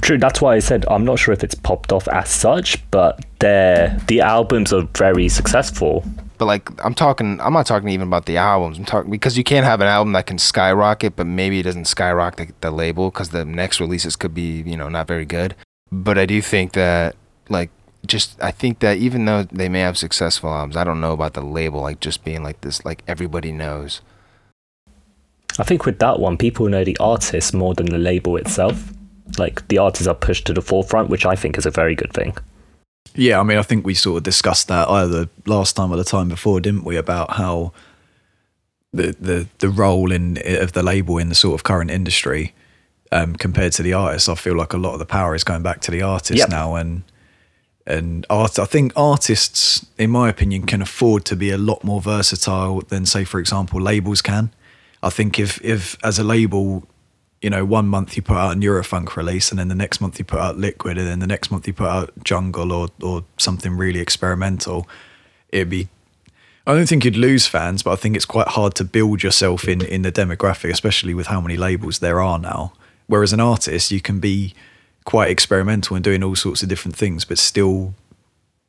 True, 0.01 0.17
that's 0.17 0.41
why 0.41 0.55
I 0.55 0.59
said 0.59 0.85
I'm 0.89 1.05
not 1.05 1.19
sure 1.19 1.33
if 1.33 1.43
it's 1.43 1.55
popped 1.55 1.91
off 1.91 2.07
as 2.07 2.29
such, 2.29 2.89
but 2.91 3.23
they're 3.39 3.97
the 4.07 4.21
albums 4.21 4.73
are 4.73 4.87
very 4.95 5.29
successful. 5.29 6.03
But 6.39 6.45
like 6.45 6.69
I'm 6.83 6.95
talking 6.95 7.39
I'm 7.41 7.53
not 7.53 7.67
talking 7.67 7.89
even 7.89 8.07
about 8.07 8.25
the 8.25 8.37
albums. 8.37 8.79
I'm 8.79 8.85
talking 8.85 9.11
because 9.11 9.37
you 9.37 9.43
can't 9.43 9.65
have 9.65 9.81
an 9.81 9.87
album 9.87 10.13
that 10.13 10.25
can 10.25 10.39
skyrocket 10.39 11.15
but 11.15 11.27
maybe 11.27 11.59
it 11.59 11.63
doesn't 11.63 11.85
skyrocket 11.85 12.47
the, 12.47 12.53
the 12.61 12.71
label 12.71 13.11
cuz 13.11 13.29
the 13.29 13.45
next 13.45 13.79
releases 13.81 14.15
could 14.15 14.33
be, 14.33 14.61
you 14.61 14.77
know, 14.77 14.87
not 14.87 15.05
very 15.05 15.25
good. 15.25 15.53
But 15.91 16.17
I 16.17 16.25
do 16.25 16.41
think 16.41 16.71
that 16.73 17.17
like 17.49 17.69
just 18.05 18.41
I 18.41 18.51
think 18.51 18.79
that 18.79 18.97
even 18.97 19.25
though 19.25 19.43
they 19.43 19.67
may 19.67 19.81
have 19.81 19.97
successful 19.97 20.49
albums, 20.49 20.77
I 20.77 20.85
don't 20.85 21.01
know 21.01 21.11
about 21.11 21.33
the 21.33 21.41
label 21.41 21.81
like 21.81 21.99
just 21.99 22.23
being 22.23 22.41
like 22.41 22.61
this 22.61 22.85
like 22.85 23.03
everybody 23.05 23.51
knows. 23.51 24.01
I 25.59 25.63
think 25.63 25.85
with 25.85 25.99
that 25.99 26.21
one, 26.21 26.37
people 26.37 26.69
know 26.69 26.85
the 26.85 26.97
artist 27.01 27.53
more 27.53 27.73
than 27.73 27.87
the 27.87 27.97
label 27.97 28.37
itself. 28.37 28.93
Like 29.37 29.67
the 29.67 29.77
artists 29.77 30.07
are 30.07 30.15
pushed 30.15 30.47
to 30.47 30.53
the 30.53 30.61
forefront, 30.61 31.09
which 31.09 31.25
I 31.25 31.35
think 31.35 31.57
is 31.57 31.65
a 31.65 31.71
very 31.71 31.95
good 31.95 32.13
thing. 32.13 32.37
Yeah, 33.19 33.39
I 33.39 33.43
mean, 33.43 33.57
I 33.57 33.63
think 33.63 33.85
we 33.85 33.93
sort 33.95 34.17
of 34.17 34.23
discussed 34.23 34.69
that 34.69 34.87
either 34.89 35.27
last 35.45 35.75
time 35.75 35.91
or 35.91 35.97
the 35.97 36.03
time 36.05 36.29
before, 36.29 36.61
didn't 36.61 36.85
we? 36.85 36.95
About 36.95 37.33
how 37.33 37.73
the 38.93 39.15
the 39.19 39.47
the 39.59 39.69
role 39.69 40.11
in 40.11 40.37
of 40.45 40.71
the 40.71 40.81
label 40.81 41.17
in 41.17 41.27
the 41.29 41.35
sort 41.35 41.53
of 41.55 41.63
current 41.63 41.91
industry 41.91 42.53
um, 43.11 43.35
compared 43.35 43.73
to 43.73 43.83
the 43.83 43.93
artist. 43.93 44.29
I 44.29 44.35
feel 44.35 44.55
like 44.55 44.71
a 44.73 44.77
lot 44.77 44.93
of 44.93 44.99
the 44.99 45.05
power 45.05 45.35
is 45.35 45.43
going 45.43 45.63
back 45.63 45.81
to 45.81 45.91
the 45.91 46.01
artist 46.01 46.39
Yep. 46.39 46.49
now, 46.49 46.75
and 46.75 47.03
and 47.85 48.25
art. 48.29 48.57
I 48.57 48.65
think 48.65 48.93
artists, 48.95 49.85
in 49.97 50.09
my 50.11 50.29
opinion, 50.29 50.65
can 50.65 50.81
afford 50.81 51.25
to 51.25 51.35
be 51.35 51.51
a 51.51 51.57
lot 51.57 51.83
more 51.83 51.99
versatile 52.01 52.81
than, 52.81 53.05
say, 53.05 53.25
for 53.25 53.39
example, 53.39 53.81
labels 53.81 54.21
can. 54.21 54.51
I 55.03 55.09
think 55.09 55.37
if 55.39 55.59
if 55.63 55.97
as 56.03 56.19
a 56.19 56.23
label 56.23 56.83
you 57.41 57.49
know, 57.49 57.63
one 57.63 57.87
month 57.87 58.15
you 58.17 58.21
put 58.21 58.35
out 58.35 58.55
a 58.55 58.59
Neurofunk 58.59 59.15
release, 59.15 59.49
and 59.49 59.59
then 59.59 59.69
the 59.69 59.75
next 59.75 60.01
month 60.01 60.19
you 60.19 60.25
put 60.25 60.39
out 60.39 60.57
Liquid, 60.57 60.97
and 60.97 61.07
then 61.07 61.19
the 61.19 61.27
next 61.27 61.51
month 61.51 61.67
you 61.67 61.73
put 61.73 61.87
out 61.87 62.11
Jungle 62.23 62.71
or 62.71 62.89
or 63.01 63.23
something 63.37 63.77
really 63.77 63.99
experimental, 63.99 64.87
it'd 65.49 65.69
be. 65.69 65.87
I 66.67 66.75
don't 66.75 66.87
think 66.87 67.03
you'd 67.05 67.15
lose 67.15 67.47
fans, 67.47 67.81
but 67.81 67.91
I 67.91 67.95
think 67.95 68.15
it's 68.15 68.25
quite 68.25 68.49
hard 68.49 68.75
to 68.75 68.83
build 68.83 69.23
yourself 69.23 69.67
in 69.67 69.81
in 69.81 70.01
the 70.01 70.11
demographic, 70.11 70.69
especially 70.69 71.13
with 71.13 71.27
how 71.27 71.39
many 71.39 71.55
labels 71.55 71.99
there 71.99 72.19
are 72.21 72.37
now. 72.37 72.73
Whereas 73.07 73.33
an 73.33 73.39
artist, 73.39 73.89
you 73.89 74.01
can 74.01 74.19
be 74.19 74.53
quite 75.05 75.31
experimental 75.31 75.95
and 75.95 76.03
doing 76.03 76.23
all 76.23 76.35
sorts 76.35 76.61
of 76.61 76.69
different 76.69 76.95
things, 76.95 77.23
but 77.23 77.37
still, 77.37 77.93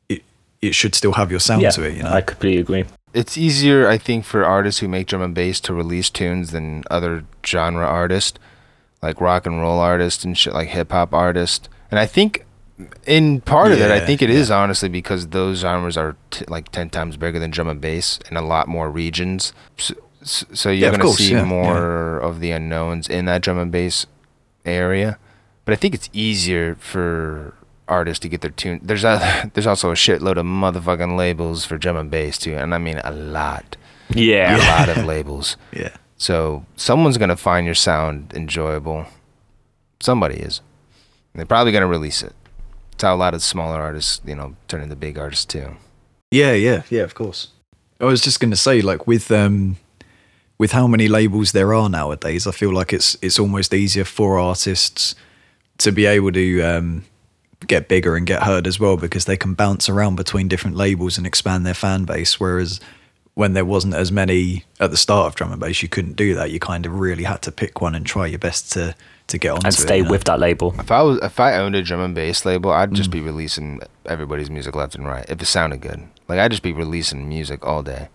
it 0.07 0.23
it 0.61 0.73
should 0.75 0.95
still 0.95 1.13
have 1.13 1.29
your 1.29 1.41
sound 1.41 1.63
yeah, 1.63 1.71
to 1.71 1.83
it. 1.83 1.97
You 1.97 2.03
know, 2.03 2.11
I 2.11 2.21
completely 2.21 2.61
agree. 2.61 2.85
it's 3.13 3.37
easier 3.37 3.89
i 3.89 3.97
think 3.97 4.23
for 4.23 4.45
artists 4.45 4.79
who 4.79 4.87
make 4.87 5.05
drum 5.05 5.21
and 5.21 5.35
bass 5.35 5.59
to 5.59 5.73
release 5.73 6.09
tunes 6.09 6.51
than 6.51 6.81
other 6.89 7.25
genre 7.45 7.85
artists 7.85 8.39
like 9.01 9.19
rock 9.19 9.45
and 9.45 9.59
roll 9.59 9.79
artists 9.79 10.23
and 10.23 10.37
shit 10.37 10.53
like 10.53 10.69
hip-hop 10.69 11.13
artists. 11.13 11.67
And 11.89 11.99
i 11.99 12.05
think 12.05 12.45
in 13.05 13.41
part 13.41 13.71
of 13.71 13.79
it 13.79 13.91
i 13.91 13.95
Yeah, 13.97 14.05
think 14.05 14.21
it 14.21 14.29
is 14.29 14.49
honestly 14.51 14.89
because 14.89 15.27
those 15.29 15.59
genres 15.59 15.97
are 15.97 16.15
t- 16.29 16.45
like 16.47 16.69
10 16.71 16.89
times 16.89 17.17
bigger 17.17 17.39
than 17.39 17.51
drum 17.51 17.67
and 17.67 17.81
bass 17.81 18.19
in 18.29 18.37
a 18.37 18.41
lot 18.41 18.67
more 18.67 18.89
regions. 18.89 19.53
So, 19.77 19.93
so 20.23 20.69
you're 20.69 20.91
Yeah, 20.91 20.97
going 20.97 21.01
to 21.01 21.17
see 21.17 21.31
yeah, 21.33 21.43
more 21.45 22.17
of 22.19 22.39
the 22.39 22.51
unknowns 22.51 23.07
in 23.07 23.25
that 23.25 23.41
drum 23.41 23.57
and 23.57 23.71
bass 23.71 24.05
area. 24.65 25.17
But 25.65 25.73
i 25.73 25.75
think 25.75 25.93
it's 25.95 26.09
easier 26.13 26.75
for 26.75 27.55
artists 27.87 28.21
to 28.21 28.29
get 28.29 28.41
their 28.41 28.51
tune 28.51 28.79
there's 28.83 29.03
a, 29.03 29.49
there's 29.53 29.67
also 29.67 29.89
a 29.91 29.95
shitload 29.95 30.37
of 30.37 30.45
motherfucking 30.45 31.17
labels 31.17 31.65
for 31.65 31.77
drum 31.77 31.97
and 31.97 32.09
bass 32.11 32.37
too 32.37 32.55
and 32.55 32.73
i 32.73 32.77
mean 32.77 32.99
a 33.03 33.11
lot. 33.11 33.77
Yeah, 34.13 34.57
a 34.57 34.59
lot 34.59 34.89
of 34.97 35.05
labels. 35.13 35.57
yeah, 35.73 35.95
So 36.21 36.67
someone's 36.75 37.17
gonna 37.17 37.35
find 37.35 37.65
your 37.65 37.73
sound 37.73 38.31
enjoyable. 38.35 39.07
Somebody 39.99 40.35
is. 40.35 40.61
And 41.33 41.39
they're 41.39 41.47
probably 41.47 41.71
gonna 41.71 41.87
release 41.87 42.21
it. 42.21 42.35
It's 42.91 43.01
how 43.01 43.15
a 43.15 43.17
lot 43.17 43.33
of 43.33 43.41
smaller 43.41 43.81
artists, 43.81 44.21
you 44.23 44.35
know, 44.35 44.55
turn 44.67 44.83
into 44.83 44.95
big 44.95 45.17
artists 45.17 45.45
too. 45.45 45.77
Yeah, 46.29 46.51
yeah, 46.53 46.83
yeah, 46.91 47.01
of 47.01 47.15
course. 47.15 47.47
I 47.99 48.05
was 48.05 48.21
just 48.21 48.39
going 48.39 48.51
to 48.51 48.57
say, 48.57 48.81
like 48.81 49.07
with 49.07 49.31
um, 49.31 49.77
with 50.59 50.73
how 50.73 50.85
many 50.85 51.07
labels 51.07 51.53
there 51.53 51.73
are 51.73 51.89
nowadays, 51.89 52.45
I 52.45 52.51
feel 52.51 52.71
like 52.71 52.93
it's 52.93 53.17
it's 53.23 53.39
almost 53.39 53.73
easier 53.73 54.05
for 54.05 54.37
artists 54.37 55.15
to 55.79 55.91
be 55.91 56.05
able 56.05 56.31
to 56.33 56.61
um, 56.61 57.05
get 57.65 57.87
bigger 57.87 58.15
and 58.15 58.27
get 58.27 58.43
heard 58.43 58.67
as 58.67 58.79
well 58.79 58.95
because 58.95 59.25
they 59.25 59.37
can 59.37 59.55
bounce 59.55 59.89
around 59.89 60.17
between 60.17 60.47
different 60.47 60.77
labels 60.77 61.17
and 61.17 61.25
expand 61.25 61.65
their 61.65 61.73
fan 61.73 62.05
base. 62.05 62.39
Whereas 62.39 62.79
when 63.41 63.53
there 63.53 63.65
wasn't 63.65 63.95
as 63.95 64.11
many 64.11 64.63
at 64.79 64.91
the 64.91 64.97
start 64.97 65.25
of 65.25 65.33
drum 65.33 65.51
and 65.51 65.59
bass, 65.59 65.81
you 65.81 65.89
couldn't 65.89 66.15
do 66.15 66.35
that. 66.35 66.51
You 66.51 66.59
kind 66.59 66.85
of 66.85 66.99
really 66.99 67.23
had 67.23 67.41
to 67.41 67.51
pick 67.51 67.81
one 67.81 67.95
and 67.95 68.05
try 68.05 68.27
your 68.27 68.37
best 68.37 68.71
to 68.73 68.95
to 69.27 69.37
get 69.39 69.51
on 69.51 69.65
and 69.65 69.73
stay 69.73 69.95
it, 69.95 69.97
you 69.97 70.03
know? 70.03 70.11
with 70.11 70.25
that 70.25 70.39
label. 70.39 70.75
If 70.77 70.91
I 70.91 71.01
was 71.01 71.17
if 71.23 71.39
I 71.39 71.55
owned 71.55 71.75
a 71.75 71.81
drum 71.81 72.01
and 72.01 72.13
bass 72.13 72.45
label, 72.45 72.71
I'd 72.71 72.93
just 72.93 73.09
be 73.09 73.19
releasing 73.19 73.81
everybody's 74.05 74.51
music 74.51 74.75
left 74.75 74.93
and 74.93 75.07
right. 75.07 75.25
If 75.27 75.41
it 75.41 75.45
sounded 75.45 75.81
good. 75.81 76.07
Like 76.27 76.37
I'd 76.37 76.51
just 76.51 76.61
be 76.61 76.71
releasing 76.71 77.27
music 77.27 77.65
all 77.65 77.81
day. 77.81 78.09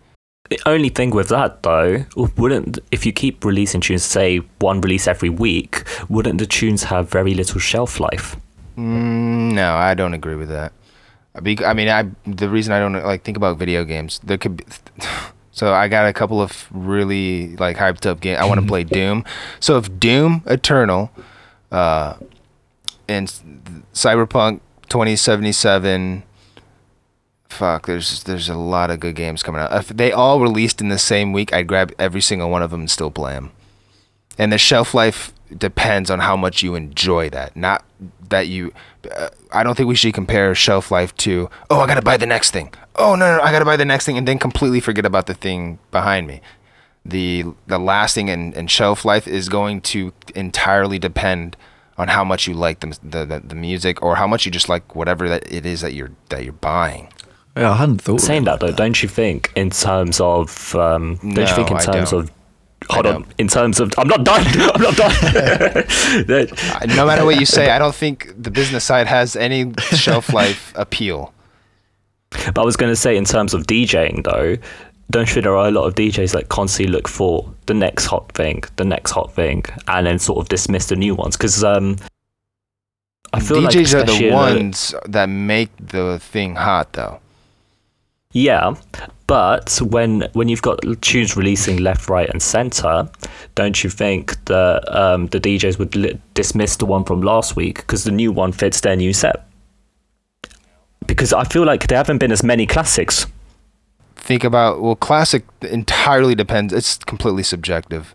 The 0.48 0.60
only 0.64 0.90
thing 0.90 1.10
with 1.10 1.28
that 1.30 1.64
though, 1.64 2.04
wouldn't 2.14 2.78
if 2.92 3.04
you 3.04 3.12
keep 3.12 3.44
releasing 3.44 3.80
tunes, 3.80 4.04
say 4.04 4.38
one 4.60 4.80
release 4.80 5.08
every 5.08 5.28
week, 5.28 5.82
wouldn't 6.08 6.38
the 6.38 6.46
tunes 6.46 6.84
have 6.84 7.10
very 7.10 7.34
little 7.34 7.58
shelf 7.58 7.98
life? 7.98 8.36
Mm, 8.78 9.54
no, 9.54 9.74
I 9.74 9.94
don't 9.94 10.14
agree 10.14 10.36
with 10.36 10.50
that. 10.50 10.72
I 11.36 11.74
mean, 11.74 11.88
I 11.88 12.08
the 12.26 12.48
reason 12.48 12.72
I 12.72 12.80
don't 12.80 12.92
like 12.92 13.22
think 13.22 13.36
about 13.36 13.58
video 13.58 13.84
games. 13.84 14.20
There 14.22 14.38
could 14.38 14.56
be. 14.56 14.64
So 15.52 15.72
I 15.72 15.88
got 15.88 16.06
a 16.06 16.12
couple 16.12 16.42
of 16.42 16.68
really 16.70 17.56
like 17.56 17.78
hyped 17.78 18.04
up 18.04 18.20
games. 18.20 18.38
I 18.38 18.44
want 18.44 18.60
to 18.60 18.66
play 18.66 18.84
Doom. 18.98 19.24
So 19.58 19.78
if 19.78 19.98
Doom 19.98 20.42
Eternal, 20.44 21.10
uh, 21.72 22.16
and 23.08 23.28
Cyberpunk 23.94 24.60
2077, 24.88 26.22
fuck, 27.48 27.86
there's 27.86 28.22
there's 28.24 28.48
a 28.48 28.54
lot 28.54 28.90
of 28.90 29.00
good 29.00 29.14
games 29.14 29.42
coming 29.42 29.60
out. 29.60 29.72
If 29.72 29.88
they 29.88 30.12
all 30.12 30.40
released 30.40 30.80
in 30.80 30.88
the 30.88 30.98
same 30.98 31.32
week, 31.32 31.52
I'd 31.52 31.66
grab 31.66 31.92
every 31.98 32.20
single 32.20 32.50
one 32.50 32.62
of 32.62 32.70
them 32.70 32.80
and 32.80 32.90
still 32.90 33.10
play 33.10 33.32
them. 33.32 33.50
And 34.38 34.52
the 34.52 34.58
shelf 34.58 34.92
life 34.92 35.32
depends 35.56 36.10
on 36.10 36.20
how 36.20 36.36
much 36.36 36.62
you 36.62 36.74
enjoy 36.74 37.30
that, 37.30 37.56
not 37.56 37.84
that 38.28 38.48
you. 38.48 38.72
Uh, 39.10 39.28
I 39.52 39.62
don't 39.62 39.76
think 39.76 39.88
we 39.88 39.94
should 39.94 40.14
compare 40.14 40.54
shelf 40.54 40.90
life 40.90 41.16
to 41.18 41.48
oh 41.70 41.80
I 41.80 41.86
gotta 41.86 42.02
buy 42.02 42.16
the 42.16 42.26
next 42.26 42.50
thing. 42.50 42.72
Oh 42.96 43.14
no 43.14 43.36
no 43.36 43.42
I 43.42 43.52
gotta 43.52 43.64
buy 43.64 43.76
the 43.76 43.84
next 43.84 44.04
thing 44.06 44.18
and 44.18 44.26
then 44.26 44.38
completely 44.38 44.80
forget 44.80 45.06
about 45.06 45.26
the 45.26 45.34
thing 45.34 45.78
behind 45.90 46.26
me. 46.26 46.40
The 47.04 47.44
the 47.66 47.78
lasting 47.78 48.28
and, 48.28 48.54
and 48.54 48.70
shelf 48.70 49.04
life 49.04 49.28
is 49.28 49.48
going 49.48 49.80
to 49.82 50.12
entirely 50.34 50.98
depend 50.98 51.56
on 51.98 52.08
how 52.08 52.24
much 52.24 52.46
you 52.46 52.54
like 52.54 52.80
the, 52.80 52.98
the 53.02 53.24
the 53.24 53.40
the 53.40 53.54
music 53.54 54.02
or 54.02 54.16
how 54.16 54.26
much 54.26 54.44
you 54.44 54.50
just 54.52 54.68
like 54.68 54.94
whatever 54.94 55.28
that 55.28 55.50
it 55.50 55.64
is 55.64 55.80
that 55.82 55.94
you're 55.94 56.10
that 56.28 56.42
you're 56.44 56.52
buying. 56.52 57.12
Yeah, 57.56 57.70
I 57.70 57.76
hadn't 57.76 58.02
thought. 58.02 58.20
Saying 58.20 58.44
that 58.44 58.60
like 58.60 58.72
though, 58.72 58.76
don't 58.76 59.02
you 59.02 59.08
think 59.08 59.50
in 59.56 59.70
terms 59.70 60.20
of 60.20 60.74
um, 60.74 61.16
don't 61.16 61.34
No, 61.34 61.40
you 61.40 61.54
think 61.54 61.70
in 61.70 61.78
terms 61.78 62.12
of 62.12 62.30
hold 62.88 63.06
on 63.06 63.26
in 63.38 63.48
terms 63.48 63.80
of 63.80 63.92
I'm 63.98 64.08
not 64.08 64.24
done 64.24 64.44
I'm 64.46 64.82
not 64.82 64.96
done. 64.96 66.86
No 66.96 67.06
matter 67.06 67.24
what 67.24 67.38
you 67.40 67.46
say, 67.46 67.70
I 67.70 67.78
don't 67.78 67.94
think 67.94 68.32
the 68.36 68.50
business 68.50 68.84
side 68.84 69.06
has 69.06 69.36
any 69.36 69.72
shelf 69.94 70.32
life 70.32 70.72
appeal. 70.76 71.32
But 72.30 72.58
I 72.58 72.64
was 72.64 72.76
going 72.76 72.92
to 72.92 72.96
say, 72.96 73.16
in 73.16 73.24
terms 73.24 73.54
of 73.54 73.66
DJing, 73.66 74.24
though, 74.24 74.56
don't 75.10 75.28
you 75.28 75.34
think 75.34 75.44
there 75.44 75.56
are 75.56 75.68
a 75.68 75.70
lot 75.70 75.84
of 75.84 75.94
DJs 75.94 76.32
that 76.32 76.48
constantly 76.48 76.92
look 76.92 77.08
for 77.08 77.48
the 77.66 77.74
next 77.74 78.06
hot 78.06 78.32
thing, 78.32 78.64
the 78.76 78.84
next 78.84 79.12
hot 79.12 79.32
thing, 79.32 79.64
and 79.88 80.06
then 80.06 80.18
sort 80.18 80.38
of 80.38 80.48
dismiss 80.48 80.86
the 80.86 80.96
new 80.96 81.14
ones? 81.14 81.36
Because 81.36 81.62
um, 81.62 81.96
I 83.32 83.40
feel 83.40 83.60
like 83.60 83.74
DJs 83.74 83.94
are 83.94 84.04
the 84.04 84.30
ones 84.30 84.94
that 85.06 85.26
make 85.28 85.70
the 85.78 86.18
thing 86.18 86.56
hot, 86.56 86.92
though. 86.92 87.20
Yeah, 88.36 88.74
but 89.26 89.80
when 89.80 90.28
when 90.34 90.48
you've 90.48 90.60
got 90.60 90.80
tunes 91.00 91.36
releasing 91.38 91.78
left, 91.78 92.10
right, 92.10 92.28
and 92.28 92.42
center, 92.42 93.08
don't 93.54 93.82
you 93.82 93.88
think 93.88 94.44
that 94.44 94.84
um, 94.94 95.28
the 95.28 95.40
DJs 95.40 95.78
would 95.78 95.96
li- 95.96 96.20
dismiss 96.34 96.76
the 96.76 96.84
one 96.84 97.04
from 97.04 97.22
last 97.22 97.56
week 97.56 97.76
because 97.76 98.04
the 98.04 98.10
new 98.10 98.30
one 98.30 98.52
fits 98.52 98.82
their 98.82 98.94
new 98.94 99.14
set? 99.14 99.48
Because 101.06 101.32
I 101.32 101.44
feel 101.44 101.64
like 101.64 101.86
there 101.86 101.96
haven't 101.96 102.18
been 102.18 102.30
as 102.32 102.42
many 102.42 102.66
classics. 102.66 103.26
think 104.16 104.44
about 104.44 104.82
well 104.82 104.96
classic 104.96 105.44
entirely 105.62 106.34
depends 106.34 106.72
it's 106.72 106.96
completely 107.10 107.44
subjective 107.44 108.12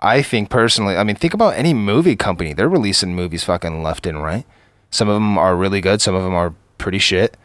i 0.00 0.20
think 0.20 0.50
personally 0.50 0.94
i 1.00 1.02
mean 1.02 1.16
think 1.16 1.32
about 1.32 1.54
any 1.54 1.72
movie 1.72 2.16
company 2.16 2.52
they're 2.52 2.68
releasing 2.68 3.14
movies 3.14 3.44
fucking 3.44 3.82
left 3.82 4.04
and 4.06 4.22
right 4.22 4.44
some 4.90 5.08
of 5.08 5.14
them 5.14 5.38
are 5.38 5.56
really 5.56 5.80
good 5.80 6.02
some 6.02 6.14
of 6.14 6.22
them 6.22 6.34
are 6.34 6.52
pretty 6.76 6.98
shit 6.98 7.38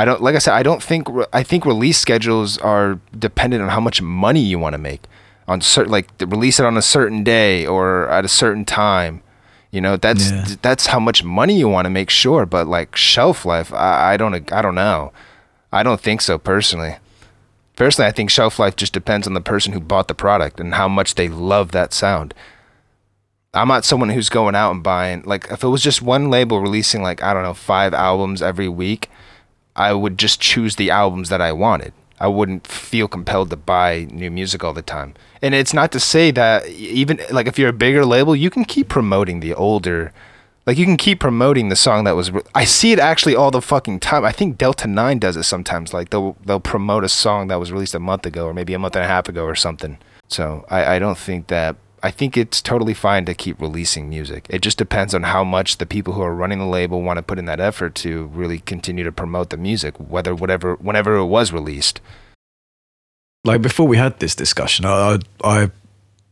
i 0.00 0.04
don't 0.06 0.22
like 0.26 0.34
i 0.34 0.38
said 0.44 0.54
i 0.54 0.62
don't 0.68 0.82
think 0.82 1.02
i 1.32 1.42
think 1.42 1.64
release 1.66 1.98
schedules 2.06 2.56
are 2.58 2.98
dependent 3.26 3.62
on 3.64 3.68
how 3.76 3.80
much 3.88 3.98
money 4.00 4.40
you 4.52 4.58
want 4.64 4.74
to 4.74 4.82
make 4.90 5.02
on 5.46 5.60
certain 5.60 5.92
like 5.96 6.06
release 6.36 6.58
it 6.60 6.66
on 6.66 6.76
a 6.76 6.82
certain 6.96 7.20
day 7.24 7.66
or 7.66 8.08
at 8.16 8.24
a 8.24 8.28
certain 8.42 8.64
time 8.64 9.14
you 9.74 9.80
know 9.84 9.96
that's 9.96 10.30
Yeah. 10.30 10.46
that's 10.66 10.86
how 10.92 11.00
much 11.08 11.22
money 11.24 11.56
you 11.62 11.68
want 11.68 11.86
to 11.86 11.90
make 12.00 12.10
sure 12.10 12.46
but 12.46 12.66
like 12.66 12.96
shelf 12.96 13.44
life 13.44 13.72
I, 13.72 14.12
I 14.12 14.16
don't 14.16 14.34
i 14.52 14.60
don't 14.62 14.74
know 14.84 15.12
i 15.72 15.82
don't 15.82 16.00
think 16.00 16.20
so 16.22 16.38
personally 16.38 16.94
Personally, 17.76 18.08
I 18.08 18.12
think 18.12 18.28
shelf 18.28 18.58
life 18.58 18.74
just 18.74 18.92
depends 18.92 19.24
on 19.28 19.34
the 19.34 19.40
person 19.52 19.72
who 19.72 19.78
bought 19.78 20.08
the 20.08 20.14
product 20.26 20.58
and 20.58 20.74
how 20.74 20.88
much 20.88 21.14
they 21.14 21.28
love 21.28 21.70
that 21.70 21.92
sound. 21.92 22.34
I'm 23.54 23.68
not 23.68 23.84
someone 23.84 24.08
who's 24.10 24.28
going 24.28 24.56
out 24.56 24.72
and 24.72 24.82
buying 24.82 25.22
like 25.22 25.46
if 25.52 25.62
it 25.62 25.68
was 25.68 25.80
just 25.82 26.02
one 26.02 26.28
label 26.28 26.60
releasing 26.60 27.02
like 27.04 27.22
I 27.22 27.32
don't 27.32 27.44
know 27.44 27.54
five 27.54 27.94
albums 27.94 28.42
every 28.42 28.68
week, 28.68 29.08
I 29.78 29.94
would 29.94 30.18
just 30.18 30.40
choose 30.40 30.76
the 30.76 30.90
albums 30.90 31.30
that 31.30 31.40
I 31.40 31.52
wanted. 31.52 31.92
I 32.20 32.26
wouldn't 32.26 32.66
feel 32.66 33.08
compelled 33.08 33.50
to 33.50 33.56
buy 33.56 34.08
new 34.10 34.30
music 34.30 34.64
all 34.64 34.74
the 34.74 34.82
time. 34.82 35.14
And 35.40 35.54
it's 35.54 35.72
not 35.72 35.92
to 35.92 36.00
say 36.00 36.32
that 36.32 36.66
even 36.66 37.20
like 37.30 37.46
if 37.46 37.58
you're 37.58 37.68
a 37.68 37.84
bigger 37.84 38.04
label, 38.04 38.34
you 38.34 38.50
can 38.50 38.64
keep 38.64 38.88
promoting 38.88 39.40
the 39.40 39.54
older 39.54 40.12
like 40.68 40.76
you 40.76 40.84
can 40.84 40.98
keep 40.98 41.18
promoting 41.18 41.70
the 41.70 41.76
song 41.76 42.04
that 42.04 42.14
was. 42.14 42.30
Re- 42.30 42.42
I 42.54 42.66
see 42.66 42.92
it 42.92 42.98
actually 42.98 43.34
all 43.34 43.50
the 43.50 43.62
fucking 43.62 44.00
time. 44.00 44.22
I 44.22 44.32
think 44.32 44.58
Delta 44.58 44.86
Nine 44.86 45.18
does 45.18 45.34
it 45.34 45.44
sometimes. 45.44 45.94
Like 45.94 46.10
they'll 46.10 46.36
they'll 46.44 46.60
promote 46.60 47.04
a 47.04 47.08
song 47.08 47.48
that 47.48 47.58
was 47.58 47.72
released 47.72 47.94
a 47.94 47.98
month 47.98 48.26
ago 48.26 48.44
or 48.44 48.52
maybe 48.52 48.74
a 48.74 48.78
month 48.78 48.94
and 48.94 49.02
a 49.02 49.08
half 49.08 49.30
ago 49.30 49.44
or 49.44 49.54
something. 49.54 49.96
So 50.28 50.66
I 50.68 50.96
I 50.96 50.98
don't 50.98 51.16
think 51.16 51.46
that. 51.46 51.76
I 52.02 52.10
think 52.10 52.36
it's 52.36 52.62
totally 52.62 52.94
fine 52.94 53.24
to 53.26 53.34
keep 53.34 53.60
releasing 53.60 54.08
music. 54.08 54.46
It 54.50 54.60
just 54.62 54.78
depends 54.78 55.14
on 55.14 55.24
how 55.24 55.44
much 55.44 55.78
the 55.78 55.86
people 55.86 56.14
who 56.14 56.22
are 56.22 56.34
running 56.34 56.58
the 56.58 56.66
label 56.66 57.02
want 57.02 57.18
to 57.18 57.22
put 57.22 57.38
in 57.38 57.44
that 57.46 57.60
effort 57.60 57.94
to 57.96 58.26
really 58.26 58.58
continue 58.60 59.04
to 59.04 59.12
promote 59.12 59.50
the 59.50 59.56
music, 59.56 59.96
whether 59.98 60.34
whatever 60.34 60.74
whenever 60.76 61.16
it 61.16 61.26
was 61.26 61.52
released. 61.52 62.00
like 63.44 63.62
before 63.62 63.86
we 63.86 63.96
had 63.96 64.18
this 64.20 64.34
discussion, 64.34 64.84
I 64.84 65.14
I, 65.14 65.18
I 65.64 65.70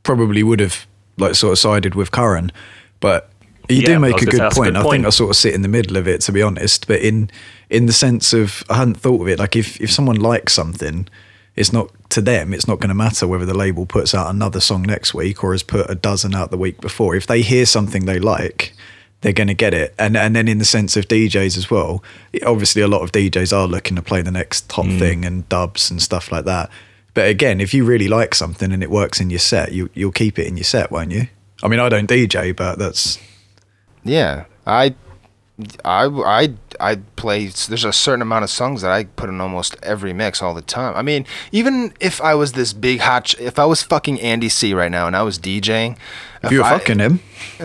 probably 0.03 0.43
would 0.43 0.61
have 0.61 0.87
like 1.19 1.35
sort 1.35 1.53
of 1.53 1.59
sided 1.59 1.95
with 1.95 2.11
Curran, 2.11 2.53
but 3.01 3.31
you 3.69 3.83
Yeah, 3.83 3.87
do 3.95 3.99
make 3.99 4.23
a 4.23 4.27
gonna 4.27 4.31
good 4.31 4.43
say 4.43 4.43
that's 4.43 4.59
a 4.59 4.61
point. 4.61 4.77
I 4.77 4.85
think 4.85 5.07
I 5.07 5.11
sort 5.11 5.31
of 5.31 5.37
sit 5.37 5.55
in 5.55 5.63
the 5.63 5.69
middle 5.69 5.97
of 5.97 6.07
it 6.07 6.21
to 6.23 6.33
be 6.33 6.43
honest, 6.43 6.87
but 6.87 7.01
in 7.01 7.31
in 7.71 7.87
the 7.87 7.93
sense 7.93 8.33
of 8.33 8.63
I 8.71 8.77
hadn't 8.77 8.97
thought 9.01 9.21
of 9.23 9.29
it. 9.29 9.39
Like 9.39 9.57
if 9.57 9.81
if 9.81 9.91
someone 9.91 10.17
likes 10.17 10.53
something, 10.53 11.09
it's 11.57 11.73
not 11.73 11.91
to 12.11 12.21
them. 12.21 12.53
It's 12.55 12.69
not 12.69 12.79
going 12.81 12.89
to 12.91 12.95
matter 12.95 13.27
whether 13.27 13.47
the 13.47 13.55
label 13.55 13.87
puts 13.87 14.15
out 14.15 14.29
another 14.31 14.61
song 14.61 14.83
next 14.83 15.15
week 15.15 15.43
or 15.43 15.53
has 15.53 15.63
put 15.63 15.91
a 15.91 15.95
dozen 15.95 16.35
out 16.35 16.51
the 16.51 16.59
week 16.59 16.81
before. 16.81 17.17
If 17.17 17.27
they 17.27 17.43
hear 17.43 17.67
something 17.67 18.05
they 18.07 18.19
like. 18.19 18.73
They're 19.23 19.33
going 19.33 19.49
to 19.49 19.55
get 19.55 19.73
it, 19.73 19.95
and 19.99 20.15
and 20.15 20.37
then 20.37 20.47
in 20.47 20.59
the 20.59 20.65
sense 20.67 20.95
of 20.95 21.09
DJs 21.09 21.57
as 21.57 21.71
well. 21.71 22.05
Obviously, 22.45 22.83
a 22.83 22.87
lot 22.87 23.01
of 23.01 23.13
DJs 23.13 23.51
are 23.57 23.67
looking 23.67 23.97
to 23.97 24.03
play 24.03 24.21
the 24.21 24.31
next 24.31 24.71
hot 24.71 24.85
Mm. 24.85 24.99
thing 24.99 25.25
and 25.25 25.49
dubs 25.49 25.91
and 25.91 26.03
stuff 26.03 26.31
like 26.31 26.45
that. 26.45 26.69
But 27.15 27.27
again, 27.29 27.59
if 27.63 27.73
you 27.73 27.85
really 27.87 28.09
like 28.09 28.35
something 28.35 28.71
and 28.71 28.83
it 28.83 28.91
works 28.91 29.19
in 29.19 29.31
your 29.31 29.39
set, 29.39 29.73
you 29.73 29.89
you'll 29.95 30.13
keep 30.13 30.39
it 30.39 30.47
in 30.47 30.59
your 30.59 30.65
set, 30.65 30.93
won't 30.93 31.13
you? 31.13 31.29
I 31.63 31.69
mean, 31.69 31.81
I 31.81 31.89
don't 31.89 32.09
DJ, 32.09 32.55
but 32.55 32.79
that's 32.79 33.19
Yeah, 34.05 34.45
I, 34.67 34.95
I, 35.85 36.05
I, 36.05 36.55
I 36.79 36.97
play. 37.17 37.47
There's 37.47 37.85
a 37.85 37.93
certain 37.93 38.21
amount 38.21 38.45
of 38.45 38.51
songs 38.51 38.83
that 38.83 38.91
I 38.91 39.05
put 39.05 39.31
in 39.31 39.41
almost 39.41 39.77
every 39.83 40.13
mix 40.13 40.43
all 40.43 40.53
the 40.53 40.61
time. 40.61 40.95
I 40.95 41.01
mean, 41.01 41.25
even 41.51 41.95
if 41.99 42.21
I 42.21 42.35
was 42.35 42.53
this 42.53 42.75
big 42.75 43.01
hot, 43.01 43.25
ch- 43.27 43.41
if 43.41 43.59
I 43.59 43.65
was 43.65 43.83
fucking 43.83 44.21
Andy 44.21 44.51
C 44.51 44.75
right 44.75 44.91
now 44.91 45.07
and 45.07 45.17
I 45.17 45.23
was 45.23 45.39
DJing, 45.39 45.97
if 46.47 46.53
you 46.53 46.59
were 46.59 46.65
I- 46.65 46.79
fucking 46.79 46.99
him. 46.99 47.21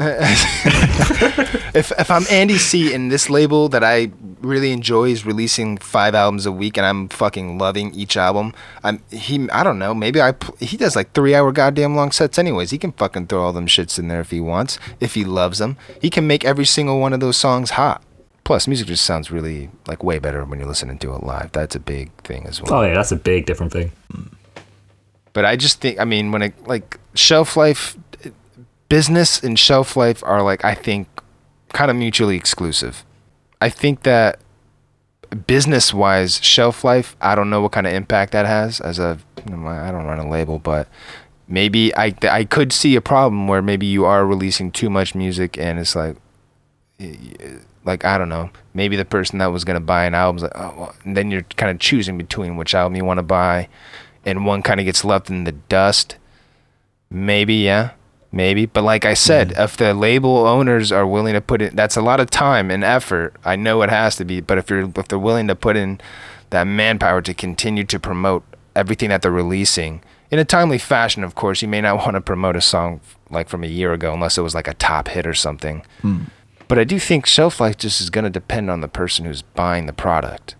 if 1.73 1.91
if 1.97 2.11
I'm 2.11 2.23
Andy 2.29 2.57
C 2.57 2.93
and 2.93 3.11
this 3.11 3.29
label 3.29 3.67
that 3.69 3.83
I 3.83 4.11
really 4.41 4.71
enjoy 4.71 5.09
is 5.09 5.25
releasing 5.25 5.77
five 5.77 6.15
albums 6.15 6.45
a 6.45 6.51
week 6.51 6.77
and 6.77 6.85
I'm 6.85 7.09
fucking 7.09 7.57
loving 7.57 7.93
each 7.93 8.15
album, 8.15 8.53
I'm 8.83 9.01
he 9.11 9.49
I 9.49 9.63
don't 9.63 9.79
know 9.79 9.93
maybe 9.93 10.21
I 10.21 10.33
he 10.59 10.77
does 10.77 10.95
like 10.95 11.13
three 11.13 11.35
hour 11.35 11.51
goddamn 11.51 11.95
long 11.95 12.11
sets 12.11 12.37
anyways. 12.39 12.71
He 12.71 12.77
can 12.77 12.91
fucking 12.93 13.27
throw 13.27 13.43
all 13.43 13.53
them 13.53 13.67
shits 13.67 13.99
in 13.99 14.07
there 14.07 14.21
if 14.21 14.31
he 14.31 14.39
wants 14.39 14.79
if 14.99 15.13
he 15.15 15.25
loves 15.25 15.57
them. 15.59 15.77
He 16.01 16.09
can 16.09 16.25
make 16.27 16.45
every 16.45 16.65
single 16.65 16.99
one 16.99 17.11
of 17.13 17.19
those 17.19 17.37
songs 17.37 17.71
hot. 17.71 18.03
Plus, 18.43 18.67
music 18.67 18.87
just 18.87 19.05
sounds 19.05 19.29
really 19.31 19.69
like 19.87 20.03
way 20.03 20.19
better 20.19 20.43
when 20.45 20.59
you're 20.59 20.67
listening 20.67 20.97
to 20.99 21.13
it 21.13 21.23
live. 21.23 21.51
That's 21.51 21.75
a 21.75 21.79
big 21.79 22.11
thing 22.23 22.45
as 22.47 22.61
well. 22.61 22.73
Oh 22.73 22.81
yeah, 22.83 22.93
that's 22.95 23.11
a 23.11 23.15
big 23.17 23.45
different 23.45 23.71
thing. 23.71 23.91
But 25.33 25.45
I 25.45 25.55
just 25.55 25.79
think, 25.79 25.99
I 25.99 26.05
mean, 26.05 26.31
when 26.31 26.41
it 26.41 26.67
like 26.67 26.99
shelf 27.13 27.55
life, 27.55 27.97
business 28.91 29.41
and 29.41 29.57
shelf 29.57 29.95
life 29.95 30.21
are 30.25 30.43
like 30.43 30.65
I 30.65 30.75
think 30.75 31.07
kind 31.69 31.89
of 31.89 31.95
mutually 31.95 32.35
exclusive. 32.35 33.05
I 33.61 33.69
think 33.69 34.03
that 34.03 34.39
business 35.47 35.93
wise, 35.93 36.43
shelf 36.43 36.83
life, 36.83 37.15
I 37.21 37.33
don't 37.33 37.49
know 37.49 37.61
what 37.61 37.71
kind 37.71 37.87
of 37.87 37.93
impact 37.93 38.33
that 38.33 38.45
has 38.45 38.81
as 38.81 38.99
a 38.99 39.17
I 39.45 39.91
don't 39.91 40.05
run 40.05 40.19
a 40.19 40.29
label, 40.29 40.59
but 40.59 40.89
maybe 41.47 41.95
I 41.95 42.13
I 42.23 42.43
could 42.43 42.73
see 42.73 42.97
a 42.97 43.01
problem 43.01 43.47
where 43.47 43.61
maybe 43.61 43.85
you 43.85 44.03
are 44.03 44.25
releasing 44.25 44.71
too 44.71 44.89
much 44.89 45.15
music 45.15 45.57
and 45.57 45.79
it's 45.79 45.95
like 45.95 46.17
like 47.85 48.03
I 48.03 48.17
don't 48.17 48.27
know, 48.27 48.49
maybe 48.73 48.97
the 48.97 49.05
person 49.05 49.39
that 49.39 49.53
was 49.53 49.63
gonna 49.63 49.79
buy 49.79 50.03
an 50.03 50.13
album's 50.15 50.43
like, 50.43 50.51
oh, 50.55 50.73
well, 50.77 50.95
and 51.05 51.15
then 51.15 51.31
you're 51.31 51.43
kind 51.55 51.71
of 51.71 51.79
choosing 51.79 52.17
between 52.17 52.57
which 52.57 52.75
album 52.75 52.97
you 52.97 53.05
want 53.05 53.19
to 53.19 53.23
buy, 53.23 53.69
and 54.25 54.45
one 54.45 54.61
kind 54.61 54.81
of 54.81 54.85
gets 54.85 55.05
left 55.05 55.29
in 55.29 55.45
the 55.45 55.53
dust. 55.53 56.17
Maybe, 57.09 57.55
yeah, 57.55 57.91
maybe. 58.31 58.65
But 58.65 58.83
like 58.83 59.05
I 59.05 59.13
said, 59.13 59.49
mm-hmm. 59.49 59.61
if 59.61 59.77
the 59.77 59.93
label 59.93 60.45
owners 60.47 60.91
are 60.91 61.05
willing 61.05 61.33
to 61.33 61.41
put 61.41 61.61
it, 61.61 61.75
that's 61.75 61.97
a 61.97 62.01
lot 62.01 62.19
of 62.19 62.29
time 62.29 62.71
and 62.71 62.83
effort. 62.83 63.35
I 63.43 63.55
know 63.55 63.81
it 63.81 63.89
has 63.89 64.15
to 64.17 64.25
be, 64.25 64.41
but 64.41 64.57
if 64.57 64.69
you're 64.69 64.91
if 64.95 65.07
they're 65.07 65.19
willing 65.19 65.47
to 65.47 65.55
put 65.55 65.77
in 65.77 65.99
that 66.49 66.65
manpower 66.65 67.21
to 67.21 67.33
continue 67.33 67.83
to 67.85 67.99
promote 67.99 68.43
everything 68.75 69.09
that 69.09 69.21
they're 69.21 69.31
releasing 69.31 70.01
in 70.29 70.39
a 70.39 70.45
timely 70.45 70.77
fashion, 70.77 71.23
of 71.23 71.35
course, 71.35 71.61
you 71.61 71.67
may 71.67 71.81
not 71.81 71.97
want 72.05 72.13
to 72.13 72.21
promote 72.21 72.55
a 72.55 72.61
song 72.61 73.01
like 73.29 73.49
from 73.49 73.63
a 73.63 73.67
year 73.67 73.93
ago 73.93 74.13
unless 74.13 74.37
it 74.37 74.41
was 74.41 74.55
like 74.55 74.67
a 74.67 74.73
top 74.73 75.09
hit 75.09 75.27
or 75.27 75.33
something. 75.33 75.83
Mm. 76.01 76.27
But 76.67 76.79
I 76.79 76.85
do 76.85 76.99
think 76.99 77.25
shelf 77.25 77.59
life 77.59 77.77
just 77.77 77.99
is 77.99 78.09
going 78.09 78.23
to 78.23 78.29
depend 78.29 78.69
on 78.69 78.79
the 78.79 78.87
person 78.87 79.25
who's 79.25 79.41
buying 79.41 79.87
the 79.87 79.93
product. 79.93 80.55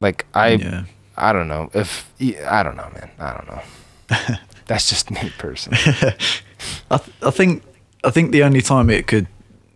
Like 0.00 0.26
I, 0.34 0.48
yeah. 0.50 0.84
I 1.16 1.32
don't 1.32 1.48
know 1.48 1.70
if 1.72 2.12
I 2.46 2.62
don't 2.62 2.76
know, 2.76 2.90
man. 2.92 3.10
I 3.18 3.32
don't 3.32 3.46
know. 3.48 4.36
That's 4.66 4.88
just 4.88 5.10
me 5.10 5.32
personally. 5.38 5.78
I, 6.90 6.98
th- 6.98 7.16
I 7.22 7.30
think 7.30 7.62
I 8.02 8.10
think 8.10 8.32
the 8.32 8.42
only 8.42 8.60
time 8.60 8.90
it 8.90 9.06
could, 9.06 9.26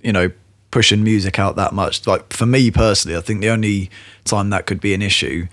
you 0.03 0.12
know, 0.12 0.31
pushing 0.70 1.03
music 1.03 1.38
out 1.38 1.57
that 1.57 1.72
much, 1.72 2.07
like 2.07 2.33
for 2.33 2.46
me 2.46 2.70
personally, 2.70 3.16
I 3.16 3.20
think 3.20 3.40
the 3.40 3.51
only 3.51 3.90
time 4.24 4.51
that 4.51 4.66
could 4.66 4.81
be 4.81 4.94
an 4.94 5.03
issue 5.03 5.48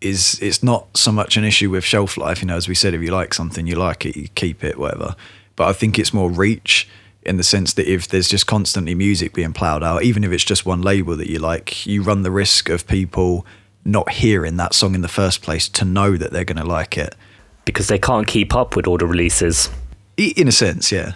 is 0.00 0.38
it's 0.40 0.62
not 0.62 0.96
so 0.96 1.12
much 1.12 1.36
an 1.36 1.44
issue 1.44 1.70
with 1.70 1.84
shelf 1.84 2.16
life. 2.16 2.40
You 2.40 2.48
know, 2.48 2.56
as 2.56 2.68
we 2.68 2.74
said, 2.74 2.94
if 2.94 3.02
you 3.02 3.10
like 3.10 3.34
something, 3.34 3.66
you 3.66 3.76
like 3.76 4.06
it, 4.06 4.16
you 4.16 4.28
keep 4.28 4.64
it, 4.64 4.78
whatever. 4.78 5.14
But 5.56 5.68
I 5.68 5.72
think 5.72 5.98
it's 5.98 6.14
more 6.14 6.30
reach 6.30 6.88
in 7.22 7.36
the 7.36 7.42
sense 7.42 7.74
that 7.74 7.86
if 7.86 8.08
there's 8.08 8.28
just 8.28 8.46
constantly 8.46 8.94
music 8.94 9.34
being 9.34 9.52
ploughed 9.52 9.82
out, 9.82 10.02
even 10.02 10.24
if 10.24 10.32
it's 10.32 10.44
just 10.44 10.64
one 10.64 10.80
label 10.80 11.16
that 11.16 11.28
you 11.28 11.38
like, 11.38 11.84
you 11.86 12.02
run 12.02 12.22
the 12.22 12.30
risk 12.30 12.70
of 12.70 12.86
people 12.86 13.44
not 13.84 14.10
hearing 14.12 14.56
that 14.56 14.74
song 14.74 14.94
in 14.94 15.02
the 15.02 15.08
first 15.08 15.42
place 15.42 15.68
to 15.68 15.84
know 15.84 16.16
that 16.16 16.32
they're 16.32 16.44
going 16.44 16.56
to 16.56 16.64
like 16.64 16.96
it. 16.96 17.14
Because 17.64 17.88
they 17.88 17.98
can't 17.98 18.26
keep 18.26 18.54
up 18.54 18.76
with 18.76 18.86
all 18.86 18.98
the 18.98 19.06
releases. 19.06 19.70
In 20.16 20.48
a 20.48 20.52
sense, 20.52 20.90
yeah. 20.90 21.12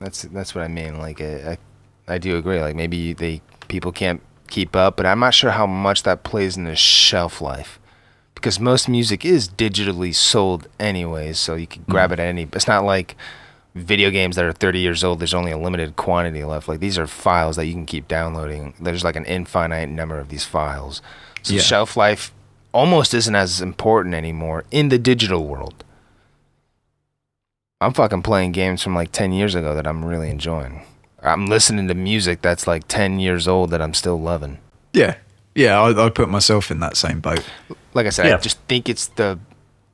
That's 0.00 0.22
that's 0.22 0.54
what 0.54 0.64
I 0.64 0.68
mean. 0.68 0.98
Like 0.98 1.20
I, 1.20 1.58
I, 2.08 2.14
I 2.14 2.18
do 2.18 2.36
agree. 2.36 2.60
Like 2.60 2.76
maybe 2.76 3.12
they 3.12 3.40
people 3.68 3.92
can't 3.92 4.20
keep 4.48 4.76
up, 4.76 4.96
but 4.96 5.06
I'm 5.06 5.20
not 5.20 5.34
sure 5.34 5.50
how 5.50 5.66
much 5.66 6.02
that 6.02 6.22
plays 6.22 6.56
in 6.56 6.64
the 6.64 6.76
shelf 6.76 7.40
life 7.40 7.78
because 8.34 8.60
most 8.60 8.88
music 8.88 9.24
is 9.24 9.48
digitally 9.48 10.14
sold 10.14 10.68
anyways, 10.78 11.38
so 11.38 11.54
you 11.54 11.66
can 11.66 11.84
grab 11.88 12.10
mm. 12.10 12.14
it 12.14 12.20
at 12.20 12.26
any. 12.26 12.48
It's 12.52 12.68
not 12.68 12.84
like 12.84 13.16
video 13.74 14.10
games 14.10 14.36
that 14.36 14.44
are 14.44 14.52
30 14.52 14.78
years 14.78 15.02
old 15.02 15.18
there's 15.18 15.34
only 15.34 15.50
a 15.50 15.58
limited 15.58 15.96
quantity 15.96 16.44
left 16.44 16.68
like 16.68 16.78
these 16.78 16.96
are 16.96 17.08
files 17.08 17.56
that 17.56 17.66
you 17.66 17.72
can 17.72 17.86
keep 17.86 18.06
downloading 18.06 18.72
there's 18.80 19.02
like 19.02 19.16
an 19.16 19.24
infinite 19.24 19.88
number 19.88 20.18
of 20.18 20.28
these 20.28 20.44
files 20.44 21.02
so 21.42 21.54
yeah. 21.54 21.60
shelf 21.60 21.96
life 21.96 22.32
almost 22.74 23.14
isn't 23.14 23.34
as 23.34 23.60
important 23.60 24.14
anymore 24.14 24.64
in 24.70 24.88
the 24.90 24.98
digital 24.98 25.46
world. 25.46 25.84
I'm 27.80 27.94
fucking 27.94 28.22
playing 28.22 28.52
games 28.52 28.82
from 28.82 28.94
like 28.94 29.12
10 29.12 29.32
years 29.32 29.54
ago 29.54 29.74
that 29.74 29.86
i'm 29.86 30.04
really 30.04 30.28
enjoying. 30.28 30.82
I'm 31.22 31.46
listening 31.46 31.88
to 31.88 31.94
music 31.94 32.42
that's 32.42 32.66
like 32.66 32.86
10 32.88 33.20
years 33.20 33.46
old 33.48 33.70
that 33.70 33.80
i'm 33.80 33.94
still 33.94 34.20
loving. 34.20 34.58
Yeah. 34.92 35.16
Yeah 35.54 35.80
i, 35.80 36.06
I 36.06 36.10
put 36.10 36.28
myself 36.28 36.70
in 36.70 36.80
that 36.80 36.96
same 36.96 37.20
boat. 37.20 37.46
Like 37.94 38.06
i 38.06 38.10
said 38.10 38.26
yeah. 38.26 38.36
i 38.36 38.38
just 38.38 38.58
think 38.68 38.88
it's 38.88 39.06
the 39.06 39.38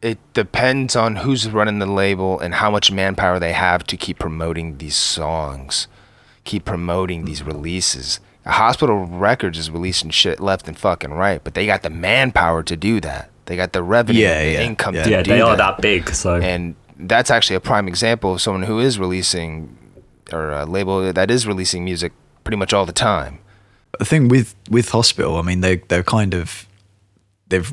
it 0.02 0.18
depends 0.32 0.96
on 0.96 1.16
who's 1.16 1.50
running 1.50 1.78
the 1.78 1.86
label 1.86 2.40
and 2.40 2.54
how 2.54 2.70
much 2.70 2.90
manpower 2.90 3.38
they 3.38 3.52
have 3.52 3.84
to 3.84 3.98
keep 3.98 4.18
promoting 4.18 4.78
these 4.78 4.96
songs, 4.96 5.88
keep 6.44 6.64
promoting 6.64 7.26
these 7.26 7.42
releases. 7.42 8.18
Hospital 8.46 9.04
Records 9.04 9.58
is 9.58 9.70
releasing 9.70 10.10
shit 10.10 10.40
left 10.40 10.66
and 10.66 10.78
fucking 10.78 11.12
right, 11.12 11.42
but 11.44 11.54
they 11.54 11.66
got 11.66 11.82
the 11.82 11.90
manpower 11.90 12.62
to 12.62 12.76
do 12.76 13.00
that. 13.00 13.30
They 13.46 13.56
got 13.56 13.72
the 13.72 13.82
revenue, 13.82 14.20
yeah, 14.20 14.44
the 14.44 14.52
yeah, 14.52 14.60
income 14.62 14.94
yeah. 14.94 15.02
to 15.02 15.10
yeah, 15.10 15.22
do 15.22 15.30
they 15.32 15.38
that. 15.38 15.48
are 15.48 15.56
that 15.56 15.80
big. 15.80 16.08
So 16.10 16.36
and 16.36 16.74
that's 16.96 17.30
actually 17.30 17.56
a 17.56 17.60
prime 17.60 17.88
example 17.88 18.34
of 18.34 18.40
someone 18.40 18.62
who 18.62 18.78
is 18.78 18.98
releasing 18.98 19.76
or 20.32 20.52
a 20.52 20.64
label 20.64 21.12
that 21.12 21.30
is 21.30 21.46
releasing 21.46 21.84
music 21.84 22.12
pretty 22.44 22.56
much 22.56 22.72
all 22.72 22.86
the 22.86 22.92
time. 22.92 23.40
The 23.98 24.04
thing 24.04 24.28
with 24.28 24.54
with 24.70 24.90
Hospital, 24.90 25.36
I 25.36 25.42
mean, 25.42 25.60
they 25.60 25.76
they're 25.76 26.02
kind 26.02 26.34
of 26.34 26.66
they've 27.48 27.72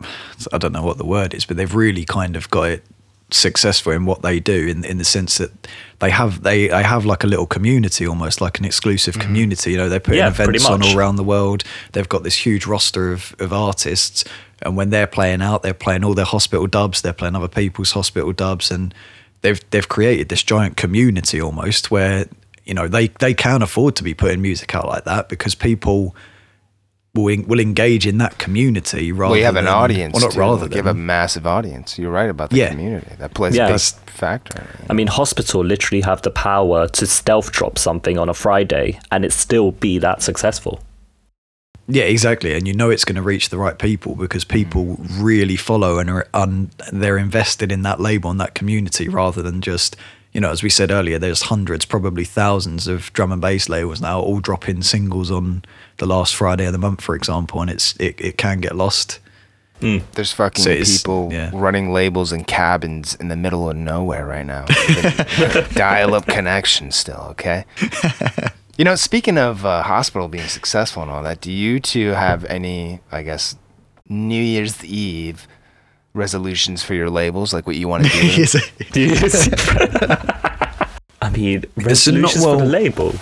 I 0.52 0.58
don't 0.58 0.72
know 0.72 0.84
what 0.84 0.98
the 0.98 1.06
word 1.06 1.34
is, 1.34 1.44
but 1.44 1.56
they've 1.56 1.74
really 1.74 2.04
kind 2.04 2.36
of 2.36 2.50
got 2.50 2.64
it 2.64 2.84
successful 3.30 3.92
in 3.92 4.04
what 4.04 4.22
they 4.22 4.38
do 4.38 4.66
in 4.68 4.84
in 4.84 4.98
the 4.98 5.04
sense 5.04 5.38
that 5.38 5.50
they 5.98 6.10
have 6.10 6.42
they 6.42 6.68
they 6.68 6.82
have 6.82 7.04
like 7.04 7.24
a 7.24 7.26
little 7.26 7.46
community 7.46 8.06
almost 8.06 8.40
like 8.40 8.58
an 8.58 8.64
exclusive 8.64 9.14
mm-hmm. 9.14 9.26
community. 9.26 9.72
You 9.72 9.78
know 9.78 9.88
they 9.88 9.98
put 9.98 10.16
yeah, 10.16 10.28
events 10.28 10.66
on 10.66 10.82
all 10.82 10.96
around 10.96 11.16
the 11.16 11.24
world. 11.24 11.64
They've 11.92 12.08
got 12.08 12.22
this 12.22 12.36
huge 12.36 12.66
roster 12.66 13.12
of, 13.12 13.34
of 13.38 13.52
artists 13.52 14.24
and 14.62 14.76
when 14.76 14.90
they're 14.90 15.06
playing 15.06 15.42
out 15.42 15.62
they're 15.62 15.74
playing 15.74 16.04
all 16.04 16.14
their 16.14 16.24
hospital 16.24 16.66
dubs 16.66 17.02
they're 17.02 17.12
playing 17.12 17.36
other 17.36 17.48
people's 17.48 17.92
hospital 17.92 18.32
dubs 18.32 18.70
and 18.70 18.94
they've 19.42 19.60
they've 19.70 19.88
created 19.88 20.28
this 20.28 20.42
giant 20.42 20.76
community 20.76 21.40
almost 21.40 21.90
where 21.90 22.26
you 22.64 22.74
know 22.74 22.88
they 22.88 23.08
they 23.08 23.34
can 23.34 23.62
afford 23.62 23.94
to 23.96 24.02
be 24.02 24.14
putting 24.14 24.40
music 24.40 24.74
out 24.74 24.86
like 24.86 25.04
that 25.04 25.28
because 25.28 25.54
people 25.54 26.16
will 27.14 27.36
will 27.46 27.60
engage 27.60 28.06
in 28.06 28.18
that 28.18 28.38
community 28.38 29.12
rather. 29.12 29.30
Well, 29.30 29.38
you 29.38 29.44
have 29.44 29.56
an 29.56 29.64
than, 29.64 29.74
audience. 29.74 30.14
Well, 30.14 30.22
not 30.22 30.32
too. 30.32 30.40
rather. 30.40 30.62
Like 30.62 30.70
you 30.72 30.76
have 30.78 30.86
a 30.86 30.94
massive 30.94 31.46
audience. 31.46 31.98
You're 31.98 32.10
right 32.10 32.28
about 32.28 32.50
the 32.50 32.56
yeah. 32.56 32.70
community. 32.70 33.14
That 33.18 33.34
plays 33.34 33.56
yeah. 33.56 33.68
a 33.68 33.72
big 33.72 33.80
factor. 33.80 34.66
I 34.88 34.92
mean, 34.92 35.06
hospital 35.06 35.64
literally 35.64 36.02
have 36.02 36.22
the 36.22 36.30
power 36.30 36.88
to 36.88 37.06
stealth 37.06 37.52
drop 37.52 37.78
something 37.78 38.18
on 38.18 38.28
a 38.28 38.34
Friday 38.34 38.98
and 39.10 39.24
it 39.24 39.32
still 39.32 39.72
be 39.72 39.98
that 39.98 40.22
successful. 40.22 40.80
Yeah, 41.86 42.04
exactly, 42.04 42.54
and 42.54 42.66
you 42.66 42.72
know 42.72 42.88
it's 42.88 43.04
going 43.04 43.16
to 43.16 43.22
reach 43.22 43.50
the 43.50 43.58
right 43.58 43.78
people 43.78 44.14
because 44.14 44.42
people 44.42 44.96
mm. 44.96 45.22
really 45.22 45.56
follow 45.56 45.98
and 45.98 46.08
are 46.08 46.26
un, 46.32 46.70
they're 46.90 47.18
invested 47.18 47.70
in 47.70 47.82
that 47.82 48.00
label 48.00 48.30
and 48.30 48.40
that 48.40 48.54
community 48.54 49.06
rather 49.06 49.42
than 49.42 49.60
just 49.60 49.94
you 50.34 50.40
know, 50.40 50.50
as 50.50 50.64
we 50.64 50.68
said 50.68 50.90
earlier, 50.90 51.18
there's 51.18 51.42
hundreds, 51.42 51.84
probably 51.84 52.24
thousands 52.24 52.88
of 52.88 53.12
drum 53.12 53.30
and 53.30 53.40
bass 53.40 53.68
labels 53.68 54.00
now 54.00 54.20
all 54.20 54.40
dropping 54.40 54.82
singles 54.82 55.30
on 55.30 55.64
the 55.98 56.06
last 56.06 56.34
Friday 56.34 56.66
of 56.66 56.72
the 56.72 56.78
month, 56.78 57.00
for 57.00 57.14
example, 57.14 57.62
and 57.62 57.70
it's 57.70 57.94
it, 58.00 58.20
it 58.20 58.36
can 58.36 58.60
get 58.60 58.74
lost. 58.74 59.20
Mm. 59.80 60.02
There's 60.12 60.32
fucking 60.32 60.64
so 60.64 60.76
people 60.76 61.28
yeah. 61.32 61.50
running 61.52 61.92
labels 61.92 62.32
in 62.32 62.44
cabins 62.44 63.14
in 63.14 63.28
the 63.28 63.36
middle 63.36 63.70
of 63.70 63.76
nowhere 63.76 64.26
right 64.26 64.46
now. 64.46 64.64
Dial 65.74 66.14
up 66.14 66.26
connection 66.26 66.90
still, 66.90 67.26
okay? 67.30 67.64
you 68.76 68.84
know, 68.84 68.96
speaking 68.96 69.38
of 69.38 69.64
uh, 69.64 69.82
hospital 69.82 70.28
being 70.28 70.48
successful 70.48 71.02
and 71.02 71.10
all 71.10 71.22
that, 71.22 71.40
do 71.40 71.52
you 71.52 71.80
two 71.80 72.08
have 72.10 72.44
any, 72.46 73.00
I 73.12 73.22
guess, 73.22 73.56
New 74.08 74.42
Year's 74.42 74.84
Eve 74.84 75.46
resolutions 76.14 76.82
for 76.82 76.94
your 76.94 77.10
labels, 77.10 77.52
like 77.52 77.66
what 77.66 77.76
you 77.76 77.88
want 77.88 78.06
to 78.06 78.10
do? 78.92 79.14
I 81.20 81.30
mean, 81.30 81.64
resolutions 81.76 82.36
not, 82.42 82.46
well, 82.46 82.58
for 82.58 82.64
the 82.64 82.70
label. 82.70 83.14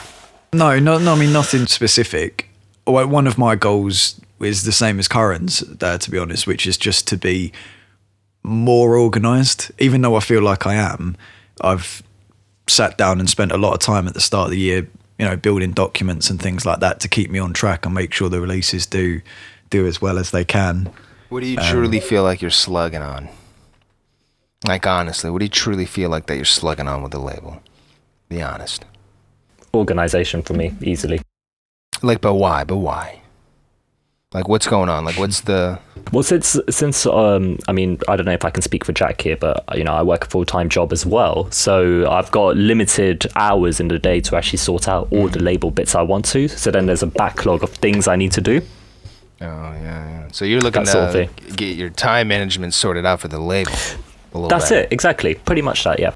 No, 0.52 0.78
no, 0.78 0.98
no. 0.98 1.14
I 1.14 1.18
mean 1.18 1.33
nothing 1.33 1.66
specific. 1.66 2.48
One 2.85 3.26
of 3.26 3.38
my 3.38 3.57
goals 3.57 4.20
is 4.40 4.64
the 4.64 4.72
same 4.72 4.98
as 4.98 5.09
Karen's, 5.09 5.62
uh, 5.81 5.98
to 5.98 6.11
be 6.11 6.18
honest, 6.18 6.46
which 6.46 6.66
is 6.66 6.76
just 6.76 7.07
to 7.09 7.16
be 7.16 7.52
more 8.42 8.98
organised. 8.98 9.70
Even 9.78 10.02
though 10.02 10.16
I 10.16 10.20
feel 10.20 10.42
like 10.42 10.66
I 10.66 10.74
am, 10.74 11.16
I've 11.61 12.02
sat 12.68 12.98
down 12.98 13.20
and 13.20 13.31
spent 13.31 13.52
a 13.52 13.57
lot 13.57 13.72
of 13.72 13.78
time 13.78 14.07
at 14.09 14.14
the 14.14 14.20
start 14.20 14.46
of 14.46 14.50
the 14.50 14.59
year, 14.59 14.88
you 15.18 15.24
know, 15.24 15.37
building 15.37 15.72
documents 15.72 16.28
and 16.28 16.40
things 16.40 16.66
like 16.66 16.81
that 16.81 17.00
to 17.00 17.09
keep 17.09 17.31
me 17.31 17.38
on 17.38 17.52
track 17.52 17.87
and 17.87 17.94
make 17.94 18.12
sure 18.12 18.28
the 18.28 18.40
releases 18.40 18.85
do 18.87 19.21
do 19.71 19.87
as 19.87 20.02
well 20.02 20.19
as 20.19 20.33
they 20.33 20.44
can. 20.44 20.92
What 21.33 21.40
do 21.40 21.46
you 21.46 21.56
um, 21.56 21.64
truly 21.64 21.98
feel 21.98 22.24
like 22.24 22.42
you're 22.42 22.50
slugging 22.50 23.00
on? 23.00 23.30
Like 24.68 24.87
honestly, 24.87 25.30
what 25.30 25.38
do 25.38 25.46
you 25.46 25.48
truly 25.48 25.87
feel 25.87 26.10
like 26.10 26.26
that 26.26 26.37
you're 26.37 26.44
slugging 26.44 26.87
on 26.87 27.02
with 27.02 27.12
the 27.12 27.18
label? 27.18 27.62
Be 28.28 28.42
honest. 28.42 28.85
Organization 29.72 30.42
for 30.42 30.52
me, 30.52 30.74
easily. 30.83 31.22
Like, 32.02 32.20
but 32.20 32.35
why? 32.35 32.64
But 32.64 32.76
why? 32.76 33.22
Like, 34.35 34.46
what's 34.46 34.66
going 34.66 34.90
on? 34.90 35.06
Like, 35.06 35.16
what's 35.16 35.40
the? 35.40 35.78
Well, 36.12 36.22
since 36.22 36.58
since 36.68 37.06
um, 37.06 37.58
I 37.66 37.72
mean, 37.72 37.98
I 38.08 38.16
don't 38.16 38.26
know 38.26 38.33
if 38.33 38.44
I 38.44 38.50
can 38.50 38.60
speak 38.60 38.85
for 38.85 38.92
Jack 38.92 39.22
here, 39.22 39.38
but 39.38 39.64
you 39.74 39.85
know, 39.85 39.94
I 39.94 40.02
work 40.02 40.26
a 40.26 40.28
full 40.28 40.44
time 40.44 40.68
job 40.68 40.92
as 40.92 41.06
well, 41.06 41.50
so 41.50 42.10
I've 42.10 42.30
got 42.30 42.58
limited 42.58 43.26
hours 43.37 43.80
in 43.80 43.88
the 43.88 43.98
day 43.98 44.20
to 44.20 44.37
actually 44.37 44.58
sort 44.58 44.87
out 44.87 45.08
all 45.10 45.28
the 45.28 45.42
label 45.42 45.70
bits 45.70 45.94
I 45.94 46.02
want 46.02 46.26
to. 46.26 46.48
So 46.48 46.70
then 46.70 46.85
there's 46.85 47.02
a 47.02 47.06
backlog 47.06 47.62
of 47.62 47.70
things 47.70 48.06
I 48.06 48.16
need 48.16 48.33
to 48.33 48.42
do. 48.42 48.60
Oh 49.43 49.73
yeah, 49.73 50.09
yeah. 50.09 50.29
So 50.33 50.45
you're 50.45 50.61
looking 50.61 50.85
That 50.85 50.90
sort 50.90 51.05
of 51.05 51.13
to 51.13 51.27
thing. 51.27 51.55
get 51.57 51.77
your 51.77 51.90
time 51.90 52.29
management 52.29 52.75
sorted 52.75 53.05
out 53.07 53.21
for 53.21 53.29
the 53.29 53.38
label. 53.38 53.73
A 53.73 54.35
little 54.38 54.49
That's 54.49 54.71
better. 54.71 54.83
it, 54.83 54.93
exactly. 54.93 55.35
Pretty 55.35 55.63
much 55.63 55.85
that, 55.85 55.99
yeah. 55.99 56.15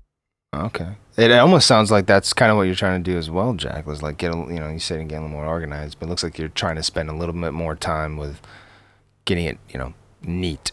Okay. 0.54 0.88
It 1.18 1.30
almost 1.32 1.66
sounds 1.66 1.90
like 1.90 2.06
that's 2.06 2.32
kind 2.32 2.50
of 2.50 2.56
what 2.56 2.64
you're 2.64 2.74
trying 2.74 3.02
to 3.02 3.10
do 3.10 3.18
as 3.18 3.30
well, 3.30 3.54
Jack. 3.54 3.86
Was 3.86 4.02
like 4.02 4.18
get 4.18 4.32
a, 4.32 4.36
you 4.36 4.60
know 4.60 4.70
you 4.70 4.78
said 4.78 5.06
get 5.08 5.16
a 5.16 5.20
little 5.22 5.28
more 5.30 5.46
organized, 5.46 5.98
but 5.98 6.06
it 6.06 6.08
looks 6.10 6.22
like 6.22 6.38
you're 6.38 6.48
trying 6.48 6.76
to 6.76 6.82
spend 6.82 7.08
a 7.10 7.14
little 7.14 7.34
bit 7.34 7.52
more 7.52 7.74
time 7.74 8.16
with 8.16 8.40
getting 9.24 9.44
it 9.46 9.58
you 9.70 9.78
know 9.78 9.92
neat. 10.22 10.72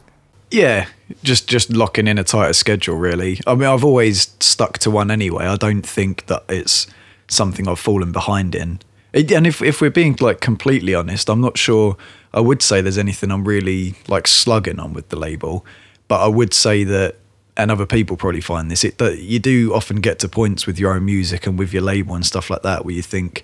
Yeah, 0.52 0.88
just 1.24 1.48
just 1.48 1.72
locking 1.72 2.08
in 2.08 2.18
a 2.20 2.24
tighter 2.24 2.54
schedule. 2.54 2.96
Really, 2.96 3.40
I 3.48 3.56
mean, 3.56 3.68
I've 3.68 3.84
always 3.84 4.34
stuck 4.40 4.78
to 4.80 4.92
one 4.92 5.10
anyway. 5.12 5.46
I 5.46 5.56
don't 5.56 5.86
think 5.86 6.28
that 6.28 6.44
it's 6.50 6.88
something 7.28 7.68
I've 7.68 7.80
fallen 7.80 8.12
behind 8.12 8.54
in. 8.54 8.80
It- 9.14 9.32
And 9.32 9.46
if 9.48 9.62
if 9.62 9.80
we're 9.82 9.92
being 9.92 10.18
like 10.20 10.40
completely 10.42 10.96
honest, 10.96 11.30
I'm 11.30 11.42
not 11.42 11.58
sure. 11.58 11.96
I 12.34 12.40
would 12.40 12.62
say 12.64 12.82
there's 12.82 12.98
anything 12.98 13.32
I'm 13.32 13.48
really 13.48 13.94
like 14.08 14.28
slugging 14.28 14.80
on 14.80 14.94
with 14.94 15.10
the 15.10 15.16
label, 15.18 15.64
but 16.08 16.20
I 16.22 16.28
would 16.28 16.52
say 16.54 16.84
that, 16.84 17.16
and 17.56 17.70
other 17.70 17.86
people 17.86 18.18
probably 18.18 18.42
find 18.42 18.72
this, 18.72 18.84
it 18.84 18.98
that 18.98 19.20
you 19.20 19.38
do 19.38 19.72
often 19.76 19.98
get 20.02 20.18
to 20.20 20.28
points 20.28 20.66
with 20.66 20.80
your 20.80 20.94
own 20.96 21.06
music 21.06 21.46
and 21.46 21.60
with 21.60 21.72
your 21.74 21.84
label 21.84 22.16
and 22.16 22.26
stuff 22.26 22.50
like 22.50 22.64
that 22.64 22.84
where 22.86 22.96
you 22.96 23.04
think, 23.04 23.44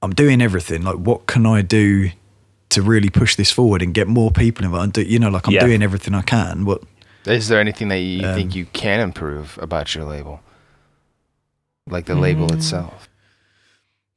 I'm 0.00 0.14
doing 0.14 0.40
everything. 0.40 0.82
Like, 0.82 0.96
what 0.96 1.26
can 1.26 1.44
I 1.44 1.60
do 1.60 2.10
to 2.70 2.80
really 2.80 3.10
push 3.10 3.36
this 3.36 3.50
forward 3.50 3.82
and 3.82 3.92
get 3.92 4.08
more 4.08 4.30
people 4.30 4.64
involved? 4.64 4.84
And 4.84 4.92
do, 4.94 5.02
you 5.02 5.18
know, 5.18 5.28
like 5.28 5.46
I'm 5.46 5.52
Yeah. 5.52 5.66
doing 5.66 5.82
everything 5.82 6.14
I 6.14 6.22
can. 6.22 6.64
What? 6.64 6.80
Is 7.26 7.48
there 7.48 7.60
anything 7.60 7.88
that 7.88 7.98
you 8.00 8.26
Um, 8.26 8.34
think 8.34 8.54
you 8.56 8.64
can 8.72 9.00
improve 9.00 9.58
about 9.60 9.94
your 9.94 10.06
label, 10.06 10.40
like 11.86 12.06
the 12.06 12.14
label 12.14 12.48
Mm. 12.48 12.54
itself? 12.54 13.06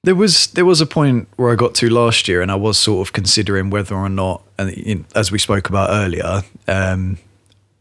There 0.06 0.16
was 0.16 0.48
there 0.48 0.66
was 0.66 0.82
a 0.82 0.86
point 0.86 1.28
where 1.36 1.52
I 1.52 1.56
got 1.56 1.74
to 1.76 1.90
last 1.90 2.28
year, 2.28 2.42
and 2.42 2.52
I 2.52 2.56
was 2.56 2.78
sort 2.78 3.08
of 3.08 3.14
considering 3.14 3.72
whether 3.72 3.96
or 3.96 4.10
not, 4.10 4.44
and 4.58 5.06
as 5.16 5.32
we 5.32 5.40
spoke 5.40 5.68
about 5.68 5.90
earlier, 5.90 6.44
um, 6.68 7.18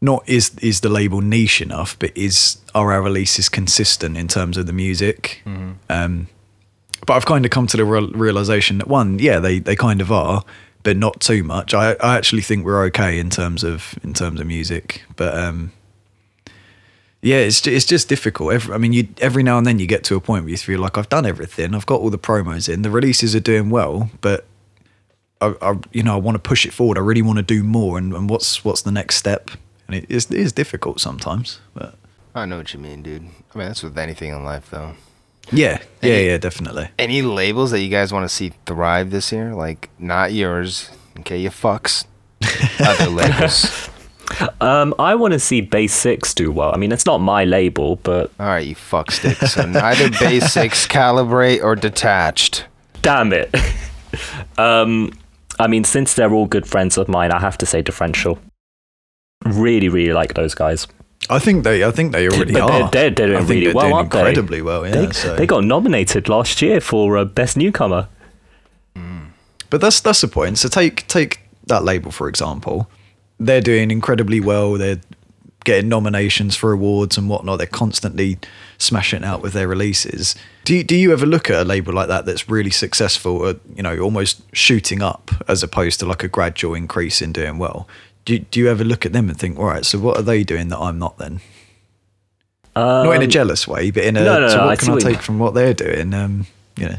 not 0.01 0.27
is 0.27 0.51
is 0.61 0.81
the 0.81 0.89
label 0.89 1.21
niche 1.21 1.61
enough, 1.61 1.97
but 1.99 2.11
is 2.17 2.57
are 2.73 2.91
our 2.91 3.01
releases 3.01 3.47
consistent 3.49 4.17
in 4.17 4.27
terms 4.27 4.57
of 4.57 4.65
the 4.65 4.73
music? 4.73 5.41
Um, 5.89 6.27
but 7.05 7.13
I've 7.13 7.25
kind 7.25 7.45
of 7.45 7.51
come 7.51 7.67
to 7.67 7.77
the 7.77 7.85
real, 7.85 8.09
realization 8.11 8.79
that 8.79 8.87
one, 8.87 9.19
yeah, 9.19 9.39
they 9.39 9.59
they 9.59 9.75
kind 9.75 10.01
of 10.01 10.11
are, 10.11 10.43
but 10.83 10.97
not 10.97 11.19
too 11.19 11.43
much. 11.43 11.73
I 11.73 11.91
I 12.01 12.17
actually 12.17 12.41
think 12.41 12.65
we're 12.65 12.83
okay 12.85 13.19
in 13.19 13.29
terms 13.29 13.63
of 13.63 13.99
in 14.03 14.13
terms 14.13 14.39
of 14.39 14.47
music, 14.47 15.03
but 15.15 15.37
um, 15.37 15.71
yeah, 17.25 17.37
it's 17.37 17.65
it's 17.65 17.85
just 17.85 18.07
difficult. 18.07 18.53
Every, 18.53 18.75
I 18.75 18.77
mean, 18.77 18.93
you 18.93 19.07
every 19.19 19.41
now 19.41 19.57
and 19.57 19.65
then 19.65 19.79
you 19.79 19.87
get 19.87 20.03
to 20.05 20.15
a 20.15 20.19
point 20.21 20.43
where 20.43 20.51
you 20.51 20.57
feel 20.57 20.79
like 20.79 20.95
I've 20.95 21.09
done 21.09 21.25
everything. 21.25 21.73
I've 21.73 21.87
got 21.87 21.99
all 21.99 22.11
the 22.11 22.19
promos 22.19 22.71
in. 22.71 22.83
The 22.83 22.91
releases 22.91 23.35
are 23.35 23.39
doing 23.39 23.71
well, 23.71 24.11
but 24.21 24.45
I, 25.41 25.55
I 25.59 25.79
you 25.91 26.03
know 26.03 26.13
I 26.13 26.17
want 26.19 26.35
to 26.35 26.39
push 26.39 26.67
it 26.67 26.71
forward. 26.71 26.99
I 26.99 27.01
really 27.01 27.23
want 27.23 27.37
to 27.37 27.43
do 27.43 27.63
more. 27.63 27.97
And, 27.97 28.13
and 28.13 28.29
what's 28.29 28.63
what's 28.63 28.83
the 28.83 28.91
next 28.91 29.15
step? 29.15 29.49
And 29.87 29.95
it 29.97 30.05
is 30.07 30.27
it 30.29 30.37
is 30.37 30.53
difficult 30.53 30.99
sometimes. 30.99 31.59
But 31.73 31.95
I 32.35 32.45
know 32.45 32.57
what 32.57 32.73
you 32.75 32.79
mean, 32.79 33.01
dude. 33.01 33.23
I 33.53 33.57
mean 33.57 33.67
that's 33.69 33.81
with 33.81 33.97
anything 33.97 34.29
in 34.31 34.43
life, 34.43 34.69
though. 34.69 34.93
yeah, 35.51 35.79
yeah, 36.03 36.13
Any- 36.13 36.25
yeah, 36.27 36.37
definitely. 36.37 36.89
Any 36.99 37.23
labels 37.23 37.71
that 37.71 37.79
you 37.81 37.89
guys 37.89 38.13
want 38.13 38.29
to 38.29 38.29
see 38.29 38.53
thrive 38.67 39.09
this 39.09 39.31
year? 39.31 39.55
Like 39.55 39.89
not 39.97 40.31
yours, 40.31 40.91
okay? 41.21 41.39
You 41.39 41.49
fucks. 41.49 42.05
Other 42.79 43.09
labels. 43.09 43.89
Um, 44.61 44.93
I 44.99 45.15
want 45.15 45.33
to 45.33 45.39
see 45.39 45.61
Basics 45.61 46.33
do 46.33 46.51
well. 46.51 46.71
I 46.73 46.77
mean, 46.77 46.91
it's 46.91 47.05
not 47.05 47.19
my 47.19 47.45
label, 47.45 47.97
but 47.97 48.31
All 48.39 48.45
right, 48.47 48.65
you 48.67 48.75
fuck 48.75 49.11
stick. 49.11 49.37
So 49.37 49.65
neither 49.65 50.09
basics, 50.19 50.87
calibrate, 50.87 51.63
or 51.63 51.75
detached. 51.75 52.65
damn 53.01 53.31
it. 53.33 53.53
um, 54.57 55.11
I 55.59 55.67
mean, 55.67 55.83
since 55.83 56.13
they're 56.13 56.33
all 56.33 56.47
good 56.47 56.67
friends 56.67 56.97
of 56.97 57.07
mine, 57.07 57.31
I 57.31 57.39
have 57.39 57.57
to 57.59 57.65
say 57.65 57.81
Differential. 57.81 58.39
Really, 59.45 59.89
really 59.89 60.13
like 60.13 60.33
those 60.33 60.53
guys. 60.55 60.87
I 61.29 61.39
think 61.39 61.63
they 61.63 61.83
I 61.83 61.91
think 61.91 62.11
they 62.11 62.27
already 62.27 62.53
But 62.53 62.91
they're- 62.91 63.09
they're 63.09 63.09
doing 63.27 63.35
I 63.35 63.39
think 63.39 63.49
really 63.49 63.65
they're 63.65 63.73
well, 63.75 63.83
doing 63.85 63.95
aren't 63.95 64.11
they? 64.11 64.19
incredibly 64.19 64.61
well. 64.61 64.85
Yeah. 64.85 64.91
they, 65.07 65.11
so. 65.11 65.35
they 65.35 65.45
got 65.47 65.63
nominated 65.63 66.29
last 66.29 66.61
year 66.61 66.79
for 66.81 67.17
uh, 67.17 67.25
Best 67.25 67.57
Newcomer. 67.57 68.07
But 69.71 69.81
that's 69.81 69.99
that's 69.99 70.21
the 70.21 70.27
point. 70.27 70.57
So 70.59 70.69
take 70.69 71.07
take 71.07 71.39
that 71.67 71.83
label 71.83 72.11
for 72.11 72.27
example. 72.29 72.87
They're 73.39 73.61
doing 73.61 73.91
incredibly 73.91 74.39
well. 74.39 74.73
They're 74.73 75.01
getting 75.63 75.89
nominations 75.89 76.55
for 76.55 76.71
awards 76.71 77.17
and 77.17 77.27
whatnot. 77.27 77.57
They're 77.57 77.67
constantly 77.67 78.37
smashing 78.77 79.23
out 79.23 79.41
with 79.41 79.53
their 79.53 79.67
releases. 79.67 80.35
Do 80.63 80.75
you, 80.75 80.83
do 80.83 80.95
you 80.95 81.11
ever 81.11 81.25
look 81.25 81.49
at 81.49 81.59
a 81.59 81.63
label 81.63 81.93
like 81.93 82.07
that 82.07 82.25
that's 82.25 82.47
really 82.49 82.69
successful, 82.69 83.47
at, 83.47 83.57
you 83.75 83.81
know, 83.83 83.97
almost 83.99 84.41
shooting 84.55 85.01
up 85.01 85.31
as 85.47 85.63
opposed 85.63 85.99
to 85.99 86.05
like 86.05 86.23
a 86.23 86.27
gradual 86.27 86.75
increase 86.75 87.21
in 87.21 87.33
doing 87.33 87.57
well? 87.57 87.87
Do, 88.25 88.39
do 88.39 88.59
you 88.59 88.69
ever 88.69 88.83
look 88.83 89.05
at 89.05 89.13
them 89.13 89.29
and 89.29 89.37
think, 89.37 89.57
all 89.59 89.65
right, 89.65 89.85
so 89.85 89.99
what 89.99 90.17
are 90.17 90.23
they 90.23 90.43
doing 90.43 90.69
that 90.69 90.79
I'm 90.79 90.99
not 90.99 91.17
then? 91.17 91.41
not 92.75 93.11
in 93.15 93.21
a 93.21 93.25
Um, 93.25 93.29
jealous 93.29 93.67
way, 93.67 93.91
but 93.91 94.03
in 94.03 94.17
a, 94.17 94.23
no, 94.23 94.39
no, 94.41 94.49
so 94.49 94.57
no, 94.57 94.65
what 94.65 94.71
I 94.71 94.75
can 94.75 94.93
I 94.93 94.97
take 94.99 95.21
from 95.21 95.39
what 95.39 95.53
they're 95.53 95.73
doing? 95.73 96.13
Um, 96.13 96.45
you 96.77 96.89
know. 96.89 96.97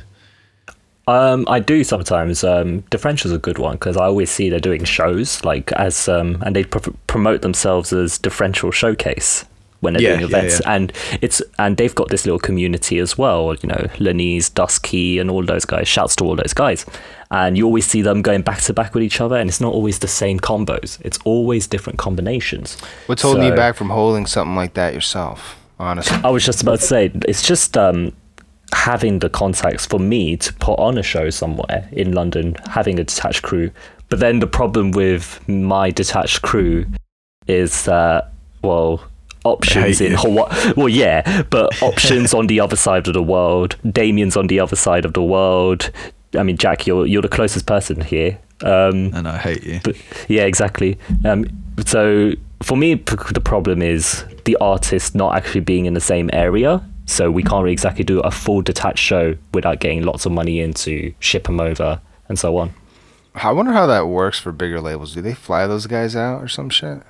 Um, 1.08 1.44
I 1.48 1.60
do 1.60 1.84
sometimes. 1.84 2.42
Um, 2.42 2.80
Differential's 2.90 3.32
a 3.32 3.38
good 3.38 3.58
one 3.58 3.74
because 3.74 3.96
I 3.96 4.04
always 4.06 4.30
see 4.30 4.50
they're 4.50 4.58
doing 4.58 4.84
shows 4.84 5.44
like 5.44 5.70
as 5.72 6.08
um, 6.08 6.42
and 6.44 6.56
they 6.56 6.64
pr- 6.64 6.90
promote 7.06 7.42
themselves 7.42 7.92
as 7.92 8.18
Differential 8.18 8.70
Showcase 8.72 9.44
when 9.80 9.92
they're 9.92 10.02
Yeah, 10.02 10.16
doing 10.16 10.22
events, 10.24 10.60
yeah. 10.64 10.72
and 10.74 10.92
it's 11.20 11.40
and 11.60 11.76
they've 11.76 11.94
got 11.94 12.08
this 12.08 12.24
little 12.26 12.40
community 12.40 12.98
as 12.98 13.16
well. 13.16 13.54
You 13.62 13.68
know, 13.68 13.86
Lenise, 13.98 14.52
Dusky, 14.52 15.18
and 15.20 15.30
all 15.30 15.44
those 15.44 15.64
guys. 15.64 15.86
Shouts 15.86 16.16
to 16.16 16.24
all 16.24 16.34
those 16.34 16.52
guys, 16.54 16.84
and 17.30 17.56
you 17.56 17.64
always 17.66 17.86
see 17.86 18.02
them 18.02 18.20
going 18.20 18.42
back 18.42 18.60
to 18.62 18.72
back 18.72 18.92
with 18.94 19.04
each 19.04 19.20
other, 19.20 19.36
and 19.36 19.48
it's 19.48 19.60
not 19.60 19.72
always 19.74 20.00
the 20.00 20.08
same 20.08 20.40
combos. 20.40 20.98
It's 21.02 21.18
always 21.24 21.68
different 21.68 22.00
combinations. 22.00 22.80
What's 23.06 23.22
holding 23.22 23.44
you 23.44 23.54
back 23.54 23.76
from 23.76 23.90
holding 23.90 24.26
something 24.26 24.56
like 24.56 24.74
that 24.74 24.92
yourself? 24.92 25.56
Honestly. 25.78 26.18
I 26.24 26.30
was 26.30 26.44
just 26.44 26.62
about 26.62 26.80
to 26.80 26.84
say 26.86 27.12
it's 27.28 27.46
just 27.46 27.76
um, 27.76 28.12
having 28.72 29.20
the 29.20 29.28
contacts 29.28 29.86
for 29.86 29.98
me 30.00 30.36
to 30.38 30.52
put 30.54 30.78
on 30.78 30.98
a 30.98 31.02
show 31.02 31.30
somewhere 31.30 31.88
in 31.92 32.12
London, 32.12 32.56
having 32.70 32.98
a 32.98 33.04
detached 33.04 33.42
crew. 33.42 33.70
But 34.08 34.20
then 34.20 34.38
the 34.40 34.46
problem 34.46 34.90
with 34.92 35.46
my 35.48 35.90
detached 35.90 36.42
crew 36.42 36.86
is 37.46 37.84
that 37.84 38.32
well, 38.62 39.04
options 39.44 40.00
in. 40.00 40.12
Hawaii. 40.12 40.72
Well, 40.76 40.88
yeah, 40.88 41.42
but 41.50 41.80
options 41.82 42.34
on 42.34 42.46
the 42.48 42.58
other 42.60 42.76
side 42.76 43.06
of 43.06 43.14
the 43.14 43.22
world. 43.22 43.76
Damien's 43.90 44.36
on 44.36 44.48
the 44.48 44.58
other 44.60 44.76
side 44.76 45.04
of 45.04 45.12
the 45.12 45.22
world. 45.22 45.90
I 46.36 46.42
mean, 46.42 46.56
Jack, 46.56 46.86
you're 46.86 47.06
you're 47.06 47.22
the 47.22 47.28
closest 47.28 47.66
person 47.66 48.00
here. 48.00 48.38
Um, 48.62 49.12
And 49.14 49.28
I 49.28 49.36
hate 49.38 49.62
you. 49.64 49.80
but 49.84 49.96
yeah, 50.28 50.42
exactly. 50.44 50.98
Um, 51.24 51.44
so 51.84 52.32
for 52.62 52.76
me, 52.76 52.96
p- 52.96 53.16
the 53.32 53.40
problem 53.40 53.82
is 53.82 54.24
the 54.44 54.56
artist 54.60 55.14
not 55.14 55.36
actually 55.36 55.60
being 55.60 55.84
in 55.86 55.94
the 55.94 56.00
same 56.00 56.30
area. 56.32 56.82
So 57.06 57.30
we 57.30 57.42
can't 57.42 57.62
really 57.62 57.72
exactly 57.72 58.04
do 58.04 58.20
a 58.20 58.30
full 58.30 58.62
detached 58.62 58.98
show 58.98 59.36
without 59.54 59.80
getting 59.80 60.02
lots 60.02 60.26
of 60.26 60.32
money 60.32 60.60
in 60.60 60.74
to 60.74 61.14
ship 61.20 61.44
them 61.44 61.60
over 61.60 62.00
and 62.28 62.38
so 62.38 62.56
on. 62.58 62.74
I 63.34 63.52
wonder 63.52 63.72
how 63.72 63.86
that 63.86 64.08
works 64.08 64.38
for 64.38 64.50
bigger 64.50 64.80
labels. 64.80 65.14
Do 65.14 65.20
they 65.20 65.34
fly 65.34 65.66
those 65.66 65.86
guys 65.86 66.16
out 66.16 66.42
or 66.42 66.48
some 66.48 66.68
shit? 66.68 67.02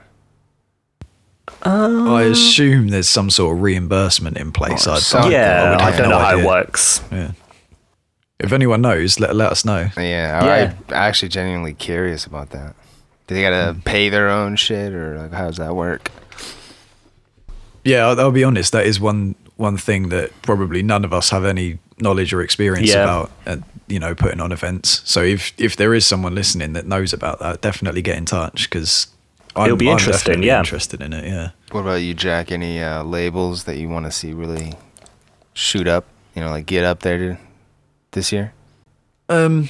I 1.62 1.70
um, 1.70 2.09
assume 2.32 2.88
there's 2.88 3.09
some 3.09 3.30
sort 3.30 3.57
of 3.57 3.62
reimbursement 3.62 4.36
in 4.36 4.53
place. 4.53 4.86
Oh, 4.86 4.92
I'd- 4.92 5.01
some- 5.01 5.22
I'd- 5.24 5.32
yeah, 5.32 5.76
I 5.80 5.90
don't 5.92 6.11
no 6.11 6.11
know 6.11 6.18
how 6.18 6.38
it 6.38 6.44
works. 6.44 7.01
Yeah. 7.11 7.32
If 8.38 8.53
anyone 8.53 8.82
knows, 8.82 9.18
let 9.18 9.34
let 9.34 9.51
us 9.51 9.64
know. 9.64 9.88
Yeah, 9.97 10.44
Yeah. 10.44 10.72
I'm 10.72 10.94
actually 10.94 11.30
genuinely 11.30 11.72
curious 11.72 12.26
about 12.26 12.51
that. 12.51 12.74
Do 13.28 13.34
they 13.34 13.42
gotta 13.42 13.74
hmm. 13.74 13.80
pay 13.80 14.09
their 14.09 14.28
own 14.28 14.57
shit 14.57 14.92
or 14.92 15.18
like 15.18 15.32
how 15.32 15.47
does 15.47 15.57
that 15.57 15.74
work? 15.74 16.11
Yeah, 17.84 18.09
I'll, 18.09 18.20
I'll 18.20 18.32
be 18.32 18.44
honest. 18.44 18.72
That 18.72 18.84
is 18.84 19.01
one 19.01 19.36
one 19.57 19.77
thing 19.77 20.09
that 20.11 20.31
probably 20.43 20.83
none 20.83 21.05
of 21.05 21.13
us 21.13 21.31
have 21.31 21.45
any 21.45 21.79
knowledge 22.01 22.33
or 22.33 22.41
experience 22.43 22.89
Yeah. 22.91 23.03
about. 23.05 23.31
Uh, 23.47 23.57
you 23.89 24.01
know, 24.01 24.17
putting 24.17 24.41
on 24.41 24.51
events. 24.51 25.01
So 25.05 25.23
if 25.23 25.53
if 25.59 25.77
there 25.77 25.95
is 25.95 26.05
someone 26.05 26.35
listening 26.35 26.73
that 26.73 26.87
knows 26.89 27.13
about 27.13 27.39
that, 27.39 27.61
definitely 27.61 28.03
get 28.03 28.17
in 28.17 28.25
touch 28.25 28.69
because 28.69 29.07
It'll 29.57 29.77
be 29.77 29.89
interesting, 29.89 30.43
yeah. 30.43 30.59
interested 30.59 31.01
in 31.01 31.13
it. 31.13 31.25
Yeah. 31.25 31.51
What 31.71 31.81
about 31.83 32.03
you, 32.03 32.13
Jack? 32.13 32.51
Any 32.53 32.83
uh, 32.83 33.05
labels 33.05 33.65
that 33.65 33.77
you 33.79 33.89
want 33.89 34.05
to 34.05 34.11
see 34.13 34.33
really 34.35 34.75
shoot 35.55 35.87
up? 35.87 36.05
You 36.35 36.43
know, 36.43 36.51
like 36.51 36.67
get 36.67 36.85
up 36.85 37.01
there 37.01 37.17
to, 37.19 37.39
this 38.11 38.33
year? 38.33 38.53
Um, 39.29 39.69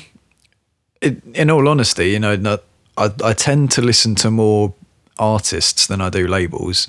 it, 1.00 1.22
in 1.34 1.50
all 1.50 1.68
honesty, 1.68 2.10
you 2.10 2.18
know, 2.18 2.36
not, 2.36 2.62
I 2.96 3.10
I 3.22 3.32
tend 3.34 3.70
to 3.72 3.82
listen 3.82 4.14
to 4.16 4.30
more 4.30 4.72
artists 5.18 5.86
than 5.86 6.00
I 6.00 6.08
do 6.10 6.26
labels, 6.26 6.88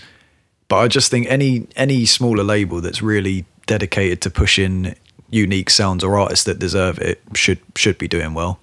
but 0.67 0.77
I 0.77 0.87
just 0.87 1.11
think 1.11 1.27
any 1.29 1.67
any 1.75 2.05
smaller 2.05 2.43
label 2.43 2.81
that's 2.81 3.01
really 3.01 3.45
dedicated 3.65 4.21
to 4.21 4.29
pushing 4.29 4.95
unique 5.29 5.69
sounds 5.69 6.03
or 6.03 6.17
artists 6.17 6.45
that 6.45 6.59
deserve 6.59 6.99
it 6.99 7.21
should 7.33 7.59
should 7.75 7.97
be 7.97 8.07
doing 8.07 8.33
well. 8.33 8.59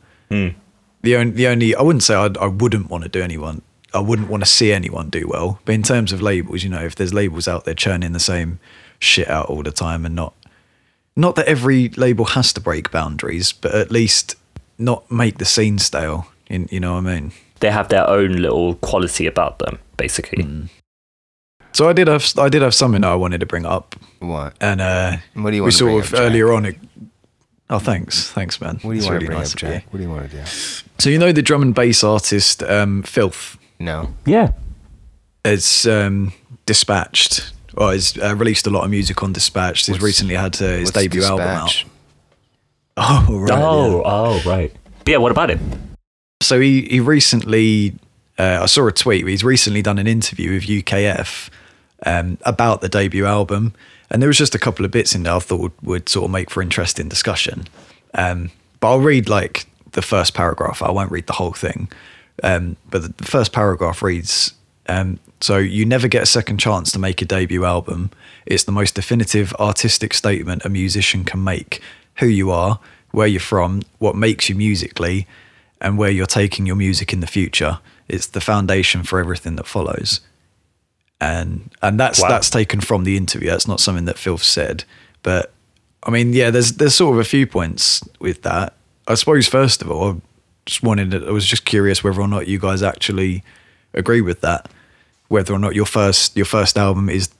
The 1.02 1.16
only 1.16 1.32
the 1.32 1.46
only 1.48 1.74
I 1.74 1.82
wouldn't 1.82 2.02
say 2.02 2.14
I'd, 2.14 2.36
I 2.38 2.46
wouldn't 2.46 2.90
want 2.90 3.04
to 3.04 3.10
do 3.10 3.22
anyone. 3.22 3.62
I 3.92 4.00
wouldn't 4.00 4.28
want 4.28 4.42
to 4.42 4.50
see 4.50 4.72
anyone 4.72 5.08
do 5.08 5.28
well. 5.28 5.60
But 5.64 5.74
in 5.74 5.82
terms 5.82 6.12
of 6.12 6.20
labels, 6.20 6.64
you 6.64 6.70
know, 6.70 6.82
if 6.82 6.96
there's 6.96 7.14
labels 7.14 7.46
out 7.46 7.64
there 7.64 7.74
churning 7.74 8.12
the 8.12 8.20
same 8.20 8.58
shit 8.98 9.28
out 9.28 9.46
all 9.46 9.62
the 9.62 9.70
time 9.70 10.04
and 10.04 10.14
not 10.14 10.34
not 11.16 11.36
that 11.36 11.46
every 11.46 11.90
label 11.90 12.24
has 12.24 12.52
to 12.54 12.60
break 12.60 12.90
boundaries, 12.90 13.52
but 13.52 13.74
at 13.74 13.90
least 13.90 14.34
not 14.78 15.08
make 15.10 15.38
the 15.38 15.44
scene 15.44 15.78
stale. 15.78 16.26
In, 16.48 16.68
you 16.70 16.80
know 16.80 16.94
what 16.94 17.06
I 17.06 17.20
mean? 17.20 17.32
They 17.60 17.70
have 17.70 17.88
their 17.88 18.08
own 18.08 18.32
little 18.32 18.74
quality 18.76 19.26
about 19.26 19.58
them, 19.60 19.78
basically. 19.96 20.42
Mm. 20.42 20.68
So 21.74 21.88
I 21.88 21.92
did 21.92 22.08
have 22.08 22.24
I 22.38 22.48
did 22.48 22.62
have 22.62 22.72
something 22.74 23.02
that 23.02 23.10
I 23.10 23.14
wanted 23.16 23.40
to 23.40 23.46
bring 23.46 23.66
up, 23.66 23.94
What? 24.20 24.54
and 24.60 24.80
uh, 24.80 25.16
What 25.34 25.50
do 25.50 25.56
you 25.56 25.62
we 25.62 25.66
want 25.66 25.74
to 25.76 25.84
bring 25.84 26.02
sort 26.02 26.04
up, 26.04 26.04
of 26.04 26.10
Jack? 26.12 26.20
earlier 26.20 26.52
on. 26.52 26.64
It, 26.66 26.76
oh, 27.68 27.78
thanks, 27.80 28.30
thanks, 28.30 28.60
man. 28.60 28.76
What 28.76 28.82
do 28.82 28.88
you 28.90 28.94
It's 28.96 29.04
want 29.06 29.14
really 29.14 29.24
to 29.26 29.26
bring 29.26 29.38
nice 29.40 29.54
up, 29.54 29.62
of 29.62 29.68
you. 29.68 29.74
Jack? 29.74 29.86
What 29.92 29.96
do 29.98 30.02
you 30.04 30.10
want 30.10 30.30
to 30.30 30.36
do? 30.36 30.44
So 31.00 31.10
you 31.10 31.18
know 31.18 31.32
the 31.32 31.42
drum 31.42 31.62
and 31.62 31.74
bass 31.74 32.02
artist 32.04 32.62
um, 32.62 33.02
Philth 33.02 33.56
No. 33.80 34.14
Yeah. 34.24 34.52
It's 35.44 35.84
um, 35.86 36.32
dispatched 36.64 37.52
or 37.76 37.90
has 37.92 38.16
uh, 38.22 38.34
released 38.36 38.66
a 38.66 38.70
lot 38.70 38.84
of 38.84 38.90
music 38.90 39.22
on 39.22 39.32
Dispatched. 39.32 39.86
He's 39.86 39.94
What's- 39.96 40.04
recently 40.04 40.36
had 40.36 40.54
uh, 40.62 40.66
his 40.66 40.88
What's 40.88 40.92
debut 41.02 41.24
album 41.24 41.48
out. 41.48 41.84
Oh 42.96 43.26
right. 43.30 43.50
oh, 43.52 43.96
yeah. 43.96 44.02
oh, 44.04 44.42
right. 44.48 44.72
But 45.00 45.08
yeah, 45.10 45.16
what 45.18 45.32
about 45.32 45.50
him? 45.50 45.96
So 46.40 46.60
he 46.60 46.82
he 46.82 47.00
recently 47.00 47.94
uh, 48.38 48.60
I 48.62 48.66
saw 48.66 48.86
a 48.86 48.92
tweet. 48.92 49.26
He's 49.26 49.42
recently 49.44 49.82
done 49.82 49.98
an 49.98 50.06
interview 50.06 50.52
with 50.54 50.62
UKF 50.64 51.50
um, 52.04 52.38
about 52.42 52.80
the 52.80 52.88
debut 52.88 53.26
album, 53.26 53.74
and 54.10 54.20
there 54.20 54.28
was 54.28 54.38
just 54.38 54.54
a 54.54 54.58
couple 54.58 54.84
of 54.84 54.90
bits 54.90 55.14
in 55.14 55.22
there 55.22 55.34
I 55.34 55.38
thought 55.38 55.60
would, 55.60 55.82
would 55.82 56.08
sort 56.08 56.26
of 56.26 56.30
make 56.30 56.50
for 56.50 56.62
interesting 56.62 57.08
discussion. 57.08 57.66
Um, 58.14 58.50
but 58.80 58.90
I'll 58.90 59.00
read 59.00 59.28
like 59.28 59.66
the 59.92 60.02
first 60.02 60.34
paragraph. 60.34 60.82
I 60.82 60.90
won't 60.90 61.10
read 61.10 61.26
the 61.26 61.32
whole 61.32 61.52
thing. 61.52 61.88
Um, 62.42 62.76
but 62.90 63.16
the, 63.16 63.24
first 63.24 63.52
paragraph 63.52 64.02
reads. 64.02 64.52
Um, 64.88 65.18
so 65.40 65.58
you 65.58 65.86
never 65.86 66.08
get 66.08 66.22
a 66.22 66.26
second 66.26 66.58
chance 66.58 66.92
to 66.92 66.98
make 66.98 67.22
a 67.22 67.24
debut 67.24 67.64
album. 67.64 68.10
It's 68.46 68.64
the 68.64 68.72
most 68.72 68.94
definitive 68.94 69.54
artistic 69.54 70.12
statement 70.14 70.64
a 70.64 70.68
musician 70.68 71.24
can 71.24 71.42
make. 71.42 71.80
Who 72.18 72.26
you 72.26 72.50
are, 72.50 72.78
where 73.10 73.26
you're 73.26 73.40
from, 73.40 73.82
what 73.98 74.16
makes 74.16 74.48
you 74.48 74.54
musically, 74.54 75.26
and 75.80 75.98
where 75.98 76.10
you're 76.10 76.26
taking 76.26 76.66
your 76.66 76.76
music 76.76 77.12
in 77.12 77.20
the 77.20 77.26
future. 77.26 77.78
It's 78.08 78.26
the 78.26 78.40
foundation 78.40 79.02
for 79.02 79.18
everything 79.18 79.56
that 79.56 79.66
follows. 79.66 80.20
And 81.20 81.70
and 81.80 81.98
that's 81.98 82.20
Wow. 82.20 82.28
that's 82.28 82.50
taken 82.50 82.80
from 82.80 83.04
the 83.04 83.16
interview. 83.16 83.48
That's 83.50 83.68
not 83.68 83.80
something 83.80 84.04
that 84.06 84.18
Phil 84.18 84.38
said. 84.38 84.84
But 85.22 85.52
I 86.02 86.10
mean, 86.10 86.32
yeah, 86.32 86.50
there's 86.50 86.72
there's 86.72 86.94
sort 86.94 87.14
of 87.14 87.20
a 87.20 87.24
few 87.24 87.46
points 87.46 88.02
with 88.20 88.42
that. 88.42 88.74
I 89.08 89.14
suppose 89.14 89.46
first 89.48 89.80
of 89.82 89.90
all, 89.90 90.10
I 90.12 90.16
just 90.66 90.82
wanted 90.82 91.10
to, 91.12 91.26
I 91.26 91.30
was 91.30 91.46
just 91.46 91.64
curious 91.64 92.02
whether 92.04 92.20
or 92.20 92.28
not 92.28 92.46
you 92.48 92.58
guys 92.58 92.82
actually 92.82 93.42
agree 93.94 94.20
with 94.20 94.40
that. 94.42 94.68
Whether 95.28 95.54
or 95.54 95.58
not 95.58 95.74
your 95.74 95.86
first 95.86 96.36
your 96.36 96.46
first 96.46 96.76
album 96.76 97.08
is 97.08 97.30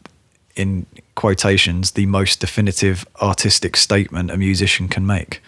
in 0.56 0.86
quotations 1.16 1.90
the 1.92 2.06
most 2.06 2.40
definitive 2.40 3.04
artistic 3.20 3.76
statement 3.76 4.30
a 4.30 4.36
musician 4.36 4.88
can 4.88 5.04
make. 5.06 5.42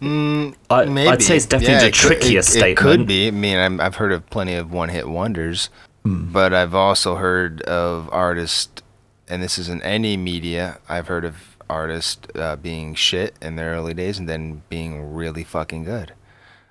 Mm, 0.00 0.54
I, 0.68 0.82
I'd 1.10 1.22
say 1.22 1.36
it's 1.36 1.46
definitely 1.46 1.74
Yeah, 1.74 1.80
the 1.80 1.86
it 1.86 1.92
could- 1.94 2.06
trickiest 2.20 2.48
it, 2.50 2.52
statement. 2.58 2.78
It 2.78 2.82
could 2.82 3.06
be. 3.06 3.28
I 3.28 3.30
mean, 3.30 3.56
I'm, 3.58 3.80
I've 3.80 3.94
heard 3.96 4.12
of 4.12 4.28
plenty 4.30 4.54
of 4.54 4.70
one-hit 4.72 5.08
wonders, 5.08 5.70
but 6.06 6.52
I've 6.52 6.74
also 6.74 7.16
heard 7.16 7.62
of 7.62 8.08
artists, 8.12 8.82
and 9.28 9.42
this 9.42 9.58
isn't 9.58 9.82
any 9.82 10.16
media. 10.16 10.78
I've 10.88 11.08
heard 11.08 11.24
of 11.24 11.56
artists 11.68 12.26
uh, 12.34 12.56
being 12.56 12.94
shit 12.94 13.34
in 13.42 13.56
their 13.56 13.72
early 13.72 13.94
days 13.94 14.18
and 14.18 14.28
then 14.28 14.62
being 14.68 15.14
really 15.14 15.44
fucking 15.44 15.84
good. 15.84 16.12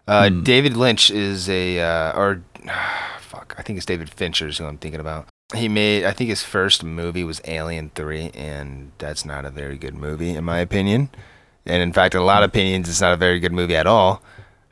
Uh, 0.07 0.29
David 0.29 0.77
Lynch 0.77 1.09
is 1.09 1.49
a, 1.49 1.79
uh, 1.79 2.17
or 2.17 2.43
fuck, 3.19 3.55
I 3.57 3.63
think 3.63 3.77
it's 3.77 3.85
David 3.85 4.09
Fincher 4.09 4.47
is 4.47 4.57
who 4.57 4.65
I'm 4.65 4.77
thinking 4.77 4.99
about. 5.01 5.27
He 5.55 5.67
made, 5.67 6.05
I 6.05 6.11
think 6.11 6.29
his 6.29 6.43
first 6.43 6.83
movie 6.83 7.23
was 7.23 7.41
Alien 7.45 7.91
3, 7.93 8.31
and 8.33 8.91
that's 8.97 9.25
not 9.25 9.45
a 9.45 9.51
very 9.51 9.77
good 9.77 9.93
movie, 9.93 10.31
in 10.31 10.43
my 10.43 10.59
opinion. 10.59 11.09
And 11.65 11.81
in 11.81 11.93
fact, 11.93 12.15
in 12.15 12.21
a 12.21 12.25
lot 12.25 12.43
of 12.43 12.49
opinions, 12.49 12.89
it's 12.89 13.01
not 13.01 13.13
a 13.13 13.17
very 13.17 13.39
good 13.39 13.51
movie 13.51 13.75
at 13.75 13.87
all. 13.87 14.21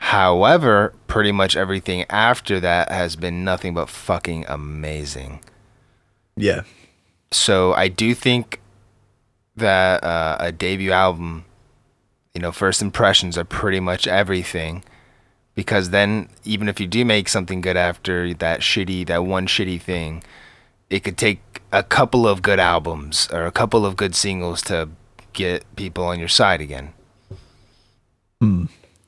However, 0.03 0.93
pretty 1.07 1.31
much 1.31 1.55
everything 1.55 2.03
after 2.09 2.59
that 2.59 2.91
has 2.91 3.15
been 3.15 3.45
nothing 3.45 3.73
but 3.73 3.87
fucking 3.87 4.43
amazing. 4.49 5.39
Yeah. 6.35 6.63
So 7.31 7.73
I 7.73 7.87
do 7.87 8.13
think 8.13 8.59
that 9.55 10.03
uh, 10.03 10.35
a 10.41 10.51
debut 10.51 10.91
album, 10.91 11.45
you 12.33 12.41
know, 12.41 12.51
first 12.51 12.81
impressions 12.81 13.37
are 13.37 13.45
pretty 13.45 13.79
much 13.79 14.05
everything. 14.05 14.83
Because 15.55 15.91
then, 15.91 16.27
even 16.43 16.67
if 16.67 16.81
you 16.81 16.87
do 16.87 17.05
make 17.05 17.29
something 17.29 17.61
good 17.61 17.77
after 17.77 18.33
that 18.33 18.59
shitty, 18.59 19.07
that 19.07 19.23
one 19.23 19.47
shitty 19.47 19.81
thing, 19.81 20.21
it 20.89 20.99
could 21.05 21.17
take 21.17 21.61
a 21.71 21.81
couple 21.81 22.27
of 22.27 22.41
good 22.41 22.59
albums 22.59 23.29
or 23.31 23.45
a 23.45 23.51
couple 23.51 23.85
of 23.85 23.95
good 23.95 24.15
singles 24.15 24.61
to 24.63 24.89
get 25.31 25.63
people 25.77 26.03
on 26.03 26.19
your 26.19 26.27
side 26.27 26.59
again. 26.59 26.93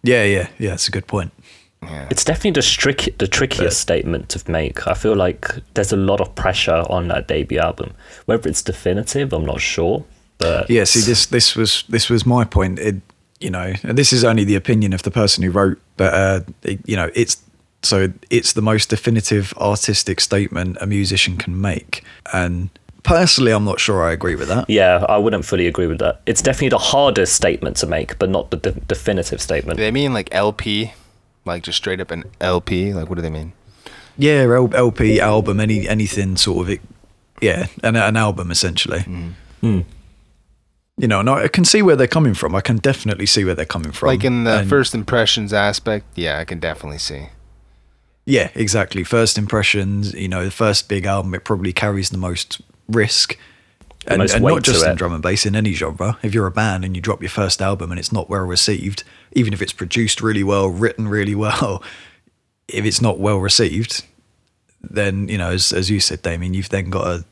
Yeah, 0.05 0.23
yeah, 0.23 0.47
yeah, 0.59 0.69
that's 0.71 0.87
a 0.87 0.91
good 0.91 1.07
point. 1.07 1.31
Yeah. 1.81 2.07
It's 2.09 2.23
definitely 2.23 2.51
the, 2.51 2.61
stric- 2.61 3.17
the 3.17 3.27
trickiest 3.27 3.79
statement 3.79 4.29
to 4.29 4.51
make. 4.51 4.87
I 4.87 4.93
feel 4.93 5.15
like 5.15 5.51
there's 5.73 5.91
a 5.91 5.97
lot 5.97 6.21
of 6.21 6.33
pressure 6.35 6.83
on 6.89 7.07
that 7.09 7.27
debut 7.27 7.59
album. 7.59 7.93
Whether 8.25 8.49
it's 8.49 8.61
definitive, 8.61 9.33
I'm 9.33 9.45
not 9.45 9.61
sure. 9.61 10.03
But 10.37 10.69
Yeah, 10.69 10.83
see, 10.83 11.01
this 11.01 11.27
this 11.27 11.55
was 11.55 11.83
this 11.87 12.09
was 12.09 12.25
my 12.25 12.43
point. 12.43 12.79
It, 12.79 12.95
you 13.39 13.49
know, 13.49 13.73
and 13.83 13.97
this 13.97 14.11
is 14.13 14.23
only 14.23 14.43
the 14.43 14.55
opinion 14.55 14.93
of 14.93 15.03
the 15.03 15.11
person 15.11 15.43
who 15.43 15.51
wrote, 15.51 15.79
but 15.97 16.13
uh, 16.13 16.39
it, 16.63 16.79
you 16.85 16.95
know, 16.95 17.09
it's 17.13 17.41
so 17.83 18.11
it's 18.29 18.53
the 18.53 18.61
most 18.61 18.89
definitive 18.89 19.53
artistic 19.57 20.19
statement 20.19 20.77
a 20.81 20.87
musician 20.87 21.37
can 21.37 21.59
make, 21.59 22.03
and 22.33 22.69
personally, 23.05 23.51
I'm 23.51 23.63
not 23.63 23.79
sure 23.79 24.03
I 24.03 24.11
agree 24.11 24.35
with 24.35 24.47
that. 24.49 24.69
yeah, 24.69 25.05
I 25.07 25.17
wouldn't 25.17 25.45
fully 25.45 25.67
agree 25.67 25.87
with 25.87 25.99
that. 25.99 26.21
It's 26.25 26.41
definitely 26.41 26.69
the 26.69 26.77
hardest 26.79 27.33
statement 27.35 27.77
to 27.77 27.87
make, 27.87 28.19
but 28.19 28.29
not 28.29 28.51
the 28.51 28.57
de- 28.57 28.71
definitive 28.71 29.41
statement. 29.41 29.77
Do 29.77 29.83
they 29.83 29.91
mean 29.91 30.13
like 30.13 30.29
LP? 30.33 30.93
Like 31.45 31.63
just 31.63 31.77
straight 31.77 32.01
up 32.01 32.11
an 32.11 32.23
LP? 32.41 32.93
Like 32.93 33.07
what 33.09 33.15
do 33.15 33.21
they 33.21 33.29
mean? 33.29 33.53
Yeah, 34.17 34.43
L- 34.43 34.73
LP 34.73 35.19
album, 35.21 35.59
any 35.59 35.87
anything 35.87 36.35
sort 36.37 36.65
of 36.65 36.69
it. 36.69 36.81
Yeah, 37.41 37.67
an 37.83 37.95
an 37.95 38.17
album 38.17 38.49
essentially. 38.51 39.01
Hmm. 39.01 39.81
You 40.97 41.07
know, 41.09 41.19
and 41.19 41.29
I 41.29 41.47
can 41.49 41.65
see 41.65 41.81
where 41.81 41.97
they're 41.97 42.07
coming 42.07 42.33
from. 42.33 42.55
I 42.55 42.61
can 42.61 42.77
definitely 42.77 43.25
see 43.25 43.43
where 43.43 43.53
they're 43.55 43.65
coming 43.65 43.91
from. 43.91 44.07
Like 44.07 44.23
in 44.23 44.45
the 44.45 44.59
And- 44.59 44.69
first 44.69 44.95
impressions 44.95 45.51
aspect, 45.51 46.05
yeah, 46.15 46.39
I 46.39 46.45
can 46.45 46.59
definitely 46.59 46.99
see. 46.99 47.27
Yeah, 48.25 48.49
exactly. 48.55 49.03
First 49.03 49.37
impressions, 49.37 50.13
you 50.13 50.27
know, 50.29 50.45
the 50.45 50.51
first 50.51 50.87
big 50.87 51.05
album, 51.05 51.35
it 51.35 51.43
probably 51.43 51.73
carries 51.73 52.09
the 52.09 52.17
most 52.17 52.61
risk. 52.87 53.37
And, 54.07 54.21
and 54.21 54.43
not 54.43 54.61
just 54.61 54.85
in 54.85 54.91
it. 54.91 54.97
drum 54.97 55.13
and 55.13 55.23
bass, 55.23 55.47
in 55.47 55.55
any 55.55 55.73
genre. 55.73 56.19
If 56.21 56.33
you're 56.35 56.45
a 56.45 56.51
band 56.51 56.85
and 56.85 56.95
you 56.95 57.01
drop 57.01 57.21
your 57.23 57.29
first 57.29 57.59
album 57.59 57.89
and 57.91 57.99
it's 57.99 58.11
not 58.11 58.29
well 58.29 58.43
received, 58.43 59.03
even 59.31 59.51
if 59.51 59.63
it's 59.63 59.73
produced 59.73 60.21
really 60.21 60.43
well, 60.43 60.67
written 60.67 61.07
really 61.07 61.33
well, 61.33 61.81
if 62.67 62.85
it's 62.85 63.01
not 63.01 63.19
well 63.19 63.37
received, 63.39 64.05
then, 64.81 65.27
you 65.27 65.39
know, 65.39 65.49
as, 65.49 65.73
as 65.73 65.89
you 65.89 65.99
said, 65.99 66.21
Damien, 66.21 66.53
you've 66.53 66.69
then 66.69 66.91
got 66.91 67.03
to 67.05 67.25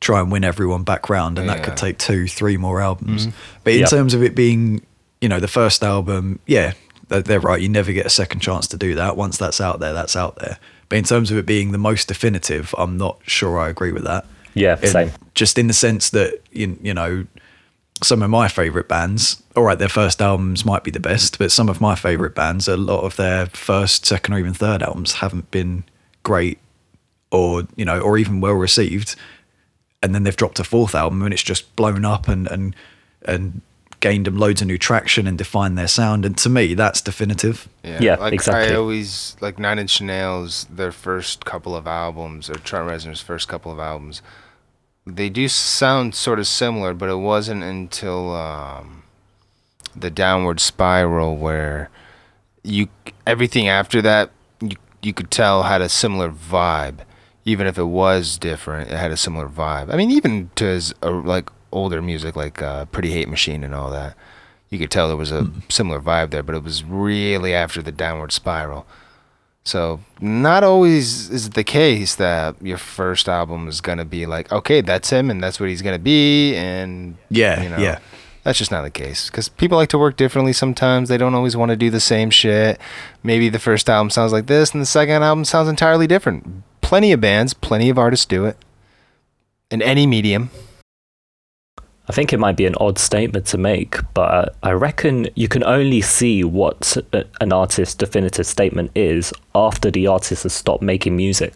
try 0.00 0.18
and 0.20 0.32
win 0.32 0.42
everyone 0.42 0.82
back 0.82 1.08
round. 1.08 1.38
And 1.38 1.48
that 1.48 1.62
could 1.62 1.76
take 1.76 1.98
two, 1.98 2.26
three 2.26 2.56
more 2.56 2.80
albums. 2.80 3.28
But 3.62 3.74
in 3.74 3.80
Yep. 3.80 3.90
terms 3.90 4.14
of 4.14 4.24
it 4.24 4.34
being, 4.34 4.84
you 5.20 5.28
know, 5.28 5.38
the 5.38 5.46
first 5.48 5.84
album, 5.84 6.40
yeah, 6.46 6.72
they're 7.08 7.38
right. 7.38 7.60
You 7.62 7.68
never 7.68 7.92
get 7.92 8.06
a 8.06 8.10
second 8.10 8.40
chance 8.40 8.66
to 8.68 8.76
do 8.76 8.96
that. 8.96 9.16
Once 9.16 9.38
that's 9.38 9.60
out 9.60 9.78
there, 9.78 9.92
that's 9.92 10.16
out 10.16 10.36
there. 10.36 10.58
But 10.88 10.98
in 10.98 11.04
terms 11.04 11.30
of 11.30 11.38
it 11.38 11.46
being 11.46 11.70
the 11.70 11.78
most 11.78 12.08
definitive, 12.08 12.74
I'm 12.76 12.96
not 12.96 13.20
sure 13.24 13.58
I 13.58 13.68
agree 13.68 13.92
with 13.92 14.02
that. 14.04 14.26
Yeah, 14.56 14.78
In- 14.80 14.88
same. 14.88 15.12
Just 15.34 15.58
in 15.58 15.66
the 15.66 15.74
sense 15.74 16.10
that 16.10 16.40
you, 16.50 16.78
you 16.82 16.94
know, 16.94 17.26
some 18.02 18.22
of 18.22 18.30
my 18.30 18.48
favorite 18.48 18.88
bands, 18.88 19.42
all 19.54 19.62
right, 19.62 19.78
their 19.78 19.88
first 19.88 20.20
albums 20.20 20.64
might 20.64 20.82
be 20.82 20.90
the 20.90 21.00
best, 21.00 21.38
but 21.38 21.52
some 21.52 21.68
of 21.68 21.80
my 21.80 21.94
favorite 21.94 22.34
bands, 22.34 22.66
a 22.66 22.76
lot 22.76 23.02
of 23.04 23.16
their 23.16 23.46
first, 23.46 24.06
second, 24.06 24.34
or 24.34 24.38
even 24.38 24.54
third 24.54 24.82
albums 24.82 25.14
haven't 25.14 25.50
been 25.50 25.84
great, 26.22 26.58
or 27.30 27.64
you 27.76 27.84
know, 27.84 28.00
or 28.00 28.18
even 28.18 28.40
well 28.40 28.54
received. 28.54 29.14
And 30.02 30.14
then 30.14 30.22
they've 30.22 30.36
dropped 30.36 30.58
a 30.58 30.64
fourth 30.64 30.94
album, 30.94 31.22
and 31.22 31.32
it's 31.32 31.42
just 31.42 31.74
blown 31.76 32.04
up 32.04 32.28
and 32.28 32.46
and 32.48 32.74
and 33.26 33.60
gained 34.00 34.26
them 34.26 34.36
loads 34.36 34.60
of 34.60 34.68
new 34.68 34.78
traction 34.78 35.26
and 35.26 35.38
defined 35.38 35.76
their 35.76 35.88
sound. 35.88 36.24
And 36.24 36.36
to 36.38 36.48
me, 36.48 36.74
that's 36.74 37.00
definitive. 37.00 37.68
Yeah, 37.82 38.16
like 38.16 38.32
exactly. 38.32 38.74
I 38.74 38.76
always 38.76 39.36
like 39.40 39.58
Nine 39.58 39.78
Inch 39.78 40.00
Nails, 40.00 40.64
their 40.70 40.92
first 40.92 41.44
couple 41.44 41.74
of 41.74 41.86
albums, 41.86 42.50
or 42.50 42.54
Trent 42.54 42.88
Reznor's 42.88 43.22
first 43.22 43.48
couple 43.48 43.72
of 43.72 43.78
albums. 43.78 44.22
They 45.06 45.28
do 45.28 45.48
sound 45.48 46.14
sort 46.14 46.38
of 46.38 46.46
similar, 46.46 46.92
but 46.92 47.08
it 47.08 47.16
wasn't 47.16 47.62
until 47.62 48.34
um, 48.34 49.04
the 49.94 50.10
Downward 50.10 50.60
Spiral 50.60 51.36
where 51.36 51.90
you 52.64 52.88
everything 53.26 53.68
after 53.68 54.02
that 54.02 54.30
you 54.60 54.76
you 55.02 55.12
could 55.12 55.30
tell 55.30 55.62
had 55.62 55.80
a 55.80 55.88
similar 55.88 56.30
vibe, 56.30 56.98
even 57.44 57.66
if 57.66 57.78
it 57.78 57.84
was 57.84 58.36
different. 58.38 58.90
It 58.90 58.96
had 58.96 59.12
a 59.12 59.16
similar 59.16 59.48
vibe. 59.48 59.92
I 59.92 59.96
mean, 59.96 60.10
even 60.10 60.50
to 60.56 60.64
his 60.64 60.92
uh, 61.02 61.10
like 61.12 61.50
older 61.70 62.02
music, 62.02 62.34
like 62.34 62.60
uh, 62.60 62.86
Pretty 62.86 63.12
Hate 63.12 63.28
Machine 63.28 63.62
and 63.62 63.74
all 63.74 63.90
that 63.90 64.16
you 64.70 64.78
could 64.78 64.90
tell 64.90 65.08
there 65.08 65.16
was 65.16 65.30
a 65.30 65.50
similar 65.68 66.00
vibe 66.00 66.30
there, 66.30 66.42
but 66.42 66.54
it 66.54 66.62
was 66.62 66.82
really 66.82 67.54
after 67.54 67.82
the 67.82 67.92
downward 67.92 68.32
spiral. 68.32 68.86
So 69.66 69.98
not 70.20 70.62
always 70.62 71.28
is 71.28 71.48
it 71.48 71.54
the 71.54 71.64
case 71.64 72.14
that 72.14 72.54
your 72.62 72.78
first 72.78 73.28
album 73.28 73.66
is 73.66 73.80
gonna 73.80 74.04
be 74.04 74.24
like, 74.24 74.52
okay, 74.52 74.80
that's 74.80 75.10
him 75.10 75.28
and 75.28 75.42
that's 75.42 75.58
what 75.58 75.68
he's 75.68 75.82
gonna 75.82 75.98
be, 75.98 76.54
and 76.54 77.16
Yeah, 77.30 77.60
you 77.60 77.68
know, 77.68 77.78
yeah. 77.78 77.98
That's 78.44 78.58
just 78.58 78.70
not 78.70 78.82
the 78.82 78.92
case 78.92 79.28
because 79.28 79.48
people 79.48 79.76
like 79.76 79.88
to 79.88 79.98
work 79.98 80.16
differently 80.16 80.52
sometimes. 80.52 81.08
They 81.08 81.18
don't 81.18 81.34
always 81.34 81.56
want 81.56 81.70
to 81.70 81.76
do 81.76 81.90
the 81.90 81.98
same 81.98 82.30
shit. 82.30 82.80
Maybe 83.24 83.48
the 83.48 83.58
first 83.58 83.90
album 83.90 84.08
sounds 84.10 84.32
like 84.32 84.46
this 84.46 84.70
and 84.70 84.80
the 84.80 84.86
second 84.86 85.24
album 85.24 85.44
sounds 85.44 85.68
entirely 85.68 86.06
different. 86.06 86.62
Plenty 86.80 87.10
of 87.10 87.20
bands, 87.20 87.52
plenty 87.52 87.90
of 87.90 87.98
artists 87.98 88.24
do 88.24 88.44
it 88.44 88.56
in 89.68 89.82
any 89.82 90.06
medium. 90.06 90.50
I 92.08 92.12
think 92.12 92.32
it 92.32 92.38
might 92.38 92.56
be 92.56 92.66
an 92.66 92.76
odd 92.80 92.98
statement 92.98 93.46
to 93.46 93.58
make, 93.58 93.98
but 94.14 94.54
I 94.62 94.70
reckon 94.70 95.28
you 95.34 95.48
can 95.48 95.64
only 95.64 96.00
see 96.00 96.44
what 96.44 96.96
an 97.40 97.52
artist's 97.52 97.94
definitive 97.94 98.46
statement 98.46 98.92
is 98.94 99.32
after 99.54 99.90
the 99.90 100.06
artist 100.06 100.44
has 100.44 100.52
stopped 100.52 100.82
making 100.82 101.16
music. 101.16 101.54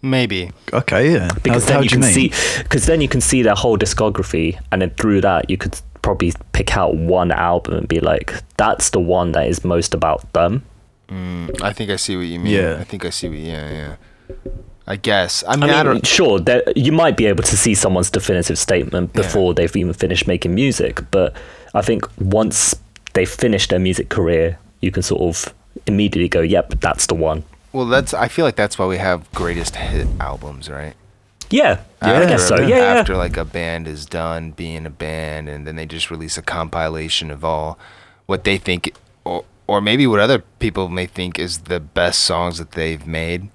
Maybe. 0.00 0.52
Okay, 0.72 1.12
yeah. 1.12 1.28
Because 1.42 1.64
how, 1.64 1.74
how 1.74 1.80
then 1.80 1.82
you 1.82 1.88
do 1.88 1.96
you 1.96 2.02
can 2.02 2.14
mean? 2.14 2.30
see, 2.32 2.62
because 2.62 2.86
then 2.86 3.00
you 3.00 3.08
can 3.08 3.20
see 3.20 3.42
their 3.42 3.56
whole 3.56 3.76
discography, 3.76 4.60
and 4.70 4.80
then 4.80 4.90
through 4.90 5.22
that 5.22 5.50
you 5.50 5.56
could 5.56 5.80
probably 6.02 6.32
pick 6.52 6.76
out 6.76 6.94
one 6.94 7.32
album 7.32 7.74
and 7.74 7.88
be 7.88 7.98
like, 7.98 8.32
"That's 8.56 8.90
the 8.90 9.00
one 9.00 9.32
that 9.32 9.48
is 9.48 9.64
most 9.64 9.94
about 9.94 10.32
them." 10.34 10.62
Mm, 11.08 11.62
I 11.62 11.72
think 11.72 11.90
I 11.90 11.96
see 11.96 12.16
what 12.16 12.26
you 12.26 12.38
mean. 12.38 12.52
Yeah. 12.52 12.76
I 12.78 12.84
think 12.84 13.04
I 13.04 13.10
see 13.10 13.28
what. 13.28 13.38
Yeah, 13.38 13.70
yeah. 13.70 14.34
I 14.90 14.96
guess. 14.96 15.44
I 15.46 15.54
mean, 15.56 15.68
I 15.70 15.80
I, 15.80 15.82
mean, 15.84 15.92
don't. 15.92 16.06
sure, 16.06 16.40
you 16.74 16.92
might 16.92 17.16
be 17.18 17.26
able 17.26 17.42
to 17.44 17.56
see 17.58 17.74
someone's 17.74 18.10
definitive 18.10 18.58
statement 18.58 19.10
Yeah. 19.14 19.20
before 19.22 19.52
they've 19.54 19.76
even 19.76 19.92
finished 19.92 20.26
making 20.26 20.54
music, 20.54 21.02
but 21.10 21.34
I 21.74 21.82
think 21.82 22.06
once 22.18 22.74
they 23.12 23.26
finish 23.26 23.68
their 23.68 23.78
music 23.78 24.08
career, 24.08 24.58
you 24.80 24.90
can 24.90 25.02
sort 25.02 25.20
of 25.22 25.52
immediately 25.86 26.28
go, 26.28 26.40
"Yep, 26.40 26.80
that's 26.80 27.04
the 27.06 27.14
one." 27.14 27.44
Well, 27.72 27.84
that's. 27.84 28.14
I 28.14 28.28
feel 28.28 28.46
like 28.46 28.56
that's 28.56 28.78
why 28.78 28.86
we 28.86 28.96
have 28.96 29.30
greatest 29.32 29.76
hit 29.76 30.06
albums, 30.20 30.70
right? 30.70 30.94
Yeah, 31.50 31.80
I 32.00 32.24
guess 32.26 32.48
so. 32.48 32.54
After- 32.54 32.66
Yeah, 32.68 32.76
yeah. 32.78 33.00
After 33.00 33.14
like 33.16 33.36
a 33.36 33.44
band 33.44 33.86
is 33.88 34.06
done 34.06 34.52
being 34.52 34.86
a 34.86 34.90
band, 34.90 35.48
and 35.50 35.66
then 35.66 35.76
they 35.76 35.84
just 35.86 36.10
release 36.10 36.38
a 36.38 36.42
compilation 36.42 37.30
of 37.30 37.44
all 37.44 37.78
what 38.26 38.44
they 38.44 38.56
think, 38.56 38.94
or 39.24 39.44
or 39.66 39.82
maybe 39.82 40.06
what 40.06 40.20
other 40.20 40.38
people 40.60 40.88
may 40.88 41.04
think 41.06 41.38
is 41.38 41.58
the 41.68 41.78
best 41.80 42.20
songs 42.20 42.56
that 42.56 42.72
they've 42.72 43.06
made. 43.06 43.48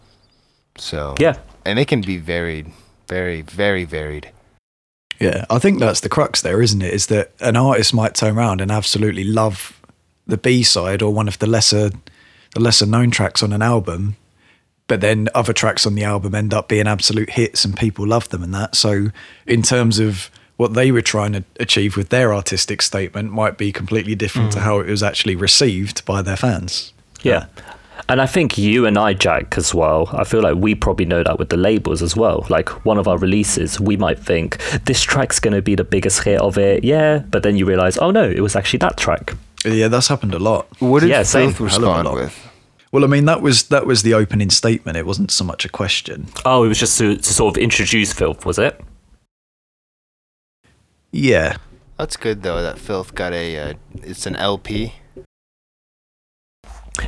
So 0.77 1.15
yeah. 1.19 1.37
and 1.65 1.79
it 1.79 1.87
can 1.87 2.01
be 2.01 2.17
varied, 2.17 2.71
very, 3.07 3.41
very 3.41 3.85
varied. 3.85 4.31
Yeah, 5.19 5.45
I 5.49 5.59
think 5.59 5.79
that's 5.79 6.01
the 6.01 6.09
crux 6.09 6.41
there, 6.41 6.61
isn't 6.61 6.81
it? 6.81 6.93
Is 6.93 7.07
that 7.07 7.31
an 7.39 7.55
artist 7.55 7.93
might 7.93 8.15
turn 8.15 8.37
around 8.37 8.61
and 8.61 8.71
absolutely 8.71 9.23
love 9.23 9.79
the 10.25 10.37
B 10.37 10.63
side 10.63 11.01
or 11.01 11.13
one 11.13 11.27
of 11.27 11.39
the 11.39 11.47
lesser 11.47 11.91
the 12.53 12.59
lesser 12.59 12.85
known 12.85 13.09
tracks 13.09 13.41
on 13.41 13.51
an 13.51 13.61
album, 13.61 14.15
but 14.87 15.01
then 15.01 15.27
other 15.33 15.53
tracks 15.53 15.87
on 15.87 15.95
the 15.95 16.03
album 16.03 16.35
end 16.35 16.53
up 16.53 16.67
being 16.67 16.87
absolute 16.87 17.31
hits 17.31 17.65
and 17.65 17.75
people 17.75 18.05
love 18.05 18.29
them 18.29 18.43
and 18.43 18.53
that. 18.53 18.75
So 18.75 19.07
in 19.47 19.63
terms 19.63 19.97
of 19.97 20.29
what 20.57 20.73
they 20.73 20.91
were 20.91 21.01
trying 21.01 21.33
to 21.33 21.43
achieve 21.59 21.97
with 21.97 22.09
their 22.09 22.33
artistic 22.33 22.81
statement 22.81 23.31
might 23.31 23.57
be 23.57 23.71
completely 23.71 24.13
different 24.13 24.51
to 24.51 24.59
mm. 24.59 24.63
how 24.63 24.79
it 24.79 24.87
was 24.87 25.01
actually 25.01 25.35
received 25.35 26.05
by 26.05 26.21
their 26.21 26.37
fans. 26.37 26.93
Yeah. 27.23 27.47
And 28.09 28.21
I 28.21 28.25
think 28.25 28.57
you 28.57 28.85
and 28.85 28.97
I, 28.97 29.13
Jack, 29.13 29.57
as 29.57 29.73
well, 29.73 30.09
I 30.11 30.23
feel 30.25 30.41
like 30.41 30.55
we 30.55 30.75
probably 30.75 31.05
know 31.05 31.23
that 31.23 31.39
with 31.39 31.49
the 31.49 31.57
labels 31.57 32.01
as 32.01 32.15
well. 32.15 32.45
Like 32.49 32.69
one 32.85 32.97
of 32.97 33.07
our 33.07 33.17
releases, 33.17 33.79
we 33.79 33.95
might 33.95 34.19
think 34.19 34.57
this 34.85 35.01
track's 35.01 35.39
going 35.39 35.53
to 35.53 35.61
be 35.61 35.75
the 35.75 35.85
biggest 35.85 36.23
hit 36.23 36.41
of 36.41 36.57
it. 36.57 36.83
Yeah. 36.83 37.19
But 37.19 37.43
then 37.43 37.55
you 37.55 37.65
realize, 37.65 37.97
oh 37.97 38.11
no, 38.11 38.29
it 38.29 38.41
was 38.41 38.55
actually 38.55 38.79
that 38.79 38.97
track. 38.97 39.33
Yeah, 39.65 39.87
that's 39.87 40.09
happened 40.09 40.33
a 40.33 40.39
lot. 40.39 40.67
What 40.79 40.99
did 40.99 41.09
Yeah, 41.09 41.23
same. 41.23 41.51
Philth 41.51 41.69
Hell 41.71 41.85
of 41.85 41.95
a 41.95 42.09
respond 42.09 42.15
with? 42.15 42.49
Well, 42.91 43.03
I 43.03 43.07
mean 43.07 43.25
that 43.25 43.41
was 43.41 43.63
that 43.69 43.87
was 43.87 44.03
the 44.03 44.13
opening 44.13 44.49
statement. 44.51 44.97
It 44.97 45.05
wasn't 45.05 45.31
so 45.31 45.43
much 45.45 45.65
a 45.65 45.69
question. 45.69 46.27
Oh, 46.45 46.63
it 46.63 46.67
was 46.67 46.77
just 46.77 46.97
to, 46.99 47.15
to 47.15 47.23
sort 47.33 47.57
of 47.57 47.63
introduce 47.63 48.13
Philth, 48.13 48.45
was 48.45 48.59
it? 48.59 48.79
Yeah, 51.11 51.57
That's 51.97 52.17
good 52.17 52.43
though. 52.43 52.61
That 52.61 52.75
Philth 52.77 53.13
got 53.15 53.33
a. 53.33 53.57
Uh, 53.57 53.73
it's 54.03 54.25
an 54.25 54.35
LP. 54.35 54.93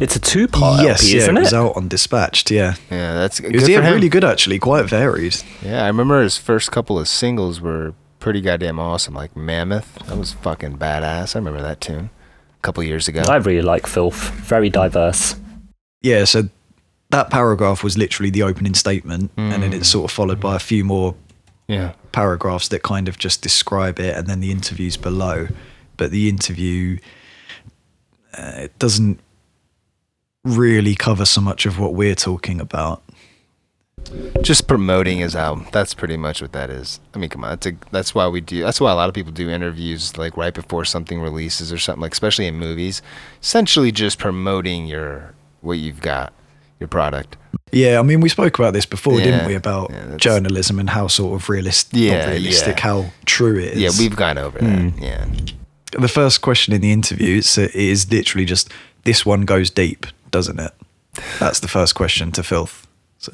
It's 0.01 0.15
a 0.15 0.19
two 0.19 0.47
part 0.47 0.81
yes, 0.83 1.01
LP, 1.03 1.11
yeah, 1.15 1.17
isn't 1.21 1.38
it 1.38 1.39
was 1.41 1.53
it? 1.53 1.55
out 1.55 1.77
on 1.77 1.88
Dispatched. 1.88 2.49
Yeah, 2.51 2.75
Yeah, 2.89 3.13
that's 3.13 3.39
it 3.39 3.43
good 3.43 3.53
was 3.55 3.63
for 3.65 3.71
yeah, 3.71 3.81
him. 3.81 3.93
really 3.93 4.09
good 4.09 4.23
actually, 4.23 4.57
quite 4.59 4.86
varied. 4.86 5.36
Yeah, 5.63 5.83
I 5.83 5.88
remember 5.88 6.21
his 6.23 6.38
first 6.38 6.71
couple 6.71 6.97
of 6.97 7.07
singles 7.07 7.61
were 7.61 7.93
pretty 8.19 8.41
goddamn 8.41 8.79
awesome. 8.79 9.13
Like 9.13 9.36
Mammoth, 9.36 9.93
that 10.07 10.17
was 10.17 10.33
fucking 10.33 10.77
badass. 10.79 11.36
I 11.36 11.39
remember 11.39 11.61
that 11.61 11.81
tune 11.81 12.09
a 12.57 12.61
couple 12.61 12.83
years 12.83 13.07
ago. 13.07 13.21
I 13.27 13.36
really 13.38 13.61
like 13.61 13.83
Philth. 13.83 14.31
Very 14.31 14.69
diverse. 14.69 15.36
Yeah, 16.01 16.25
so 16.25 16.49
that 17.11 17.29
paragraph 17.29 17.83
was 17.83 17.97
literally 17.97 18.31
the 18.31 18.41
opening 18.43 18.73
statement, 18.73 19.31
and 19.38 19.61
then 19.63 19.71
Mm. 19.71 19.75
it's 19.75 19.88
sort 19.89 20.05
of 20.09 20.15
followed 20.15 20.39
by 20.39 20.55
a 20.55 20.59
few 20.59 20.83
more 20.83 21.15
yeah, 21.67 21.93
paragraphs 22.11 22.67
that 22.69 22.81
kind 22.83 23.07
of 23.07 23.17
just 23.19 23.41
describe 23.43 23.99
it, 23.99 24.15
and 24.17 24.27
then 24.27 24.39
the 24.39 24.51
interviews 24.51 24.97
below. 24.97 25.47
But 25.97 26.09
the 26.11 26.27
interview 26.27 26.97
uh, 28.38 28.51
it 28.65 28.77
doesn't 28.79 29.19
really 30.46 30.96
cover 30.96 31.26
so 31.26 31.41
much 31.41 31.66
of 31.66 31.78
what 31.80 31.93
we're 31.93 32.16
talking 32.16 32.62
about. 32.62 33.02
just 34.43 34.68
promoting 34.68 35.18
his 35.18 35.36
album. 35.36 35.66
That's 35.72 35.93
pretty 35.96 36.16
much 36.18 36.41
what 36.41 36.52
that 36.52 36.70
is. 36.70 37.00
I 37.14 37.18
mean, 37.18 37.30
come 37.30 37.43
on, 37.43 37.50
that's 37.52 37.66
a, 37.66 37.72
that's 37.91 38.14
why 38.14 38.28
we 38.28 38.39
do. 38.39 38.62
That's 38.62 38.80
why 38.80 38.91
a 38.91 38.96
lot 38.96 39.10
of 39.10 39.16
people 39.16 39.32
do 39.32 39.50
interviews 39.50 40.16
like 40.18 40.38
right 40.38 40.54
before 40.54 40.86
something 40.86 41.20
releases 41.20 41.74
or 41.74 41.80
something. 41.80 42.02
Like 42.02 42.14
especially 42.14 42.46
in 42.46 42.56
movies, 42.60 43.02
essentially 43.41 43.91
just 43.91 44.20
promoting 44.20 44.86
your 44.86 45.34
what 45.62 45.80
you've 45.80 46.02
got, 46.02 46.34
your 46.80 46.88
product. 46.88 47.36
Yeah, 47.72 47.98
I 48.00 48.04
mean, 48.04 48.22
we 48.22 48.30
spoke 48.30 48.60
about 48.60 48.74
this 48.74 48.86
before, 48.86 49.18
Yeah, 49.18 49.26
didn't 49.26 49.48
we? 49.48 49.56
About 49.56 49.89
yeah, 49.89 50.18
journalism 50.18 50.78
and 50.80 50.89
how 50.91 51.08
sort 51.08 51.41
of 51.41 51.50
realist, 51.50 51.91
Yeah, 51.93 52.30
realistic, 52.30 52.78
yeah. 52.78 52.84
how 52.84 53.06
true 53.26 53.58
it 53.58 53.74
is. 53.74 53.80
Yeah, 53.82 53.89
we've 53.98 54.16
gone 54.16 54.38
over 54.38 54.60
that. 54.60 54.91
Hmm. 54.93 55.04
Yeah. 55.04 55.26
the 55.98 56.08
first 56.08 56.41
question 56.41 56.74
in 56.76 56.82
the 56.82 56.91
interview 56.91 57.38
it 57.39 57.58
is 57.76 58.12
literally 58.12 58.46
just 58.46 58.72
this 59.04 59.26
one 59.26 59.41
goes 59.46 59.72
deep, 59.72 60.06
doesn't 60.36 60.59
it? 60.59 60.73
That's 61.39 61.61
the 61.61 61.69
first 61.69 61.95
question 61.95 62.29
to 62.33 62.41
Philth. 62.41 62.83
So 63.19 63.31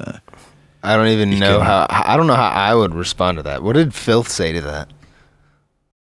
I 0.84 0.94
don't 0.94 1.08
even 1.08 1.36
know 1.40 1.58
can- 1.58 1.66
how. 1.66 1.86
I 1.90 2.16
don't 2.16 2.28
know 2.28 2.36
how 2.36 2.46
I 2.48 2.76
would 2.76 2.94
respond 2.94 3.38
to 3.38 3.42
that. 3.42 3.64
What 3.64 3.72
did 3.72 3.90
Philth 3.90 4.28
say 4.28 4.52
to 4.52 4.60
that? 4.60 4.86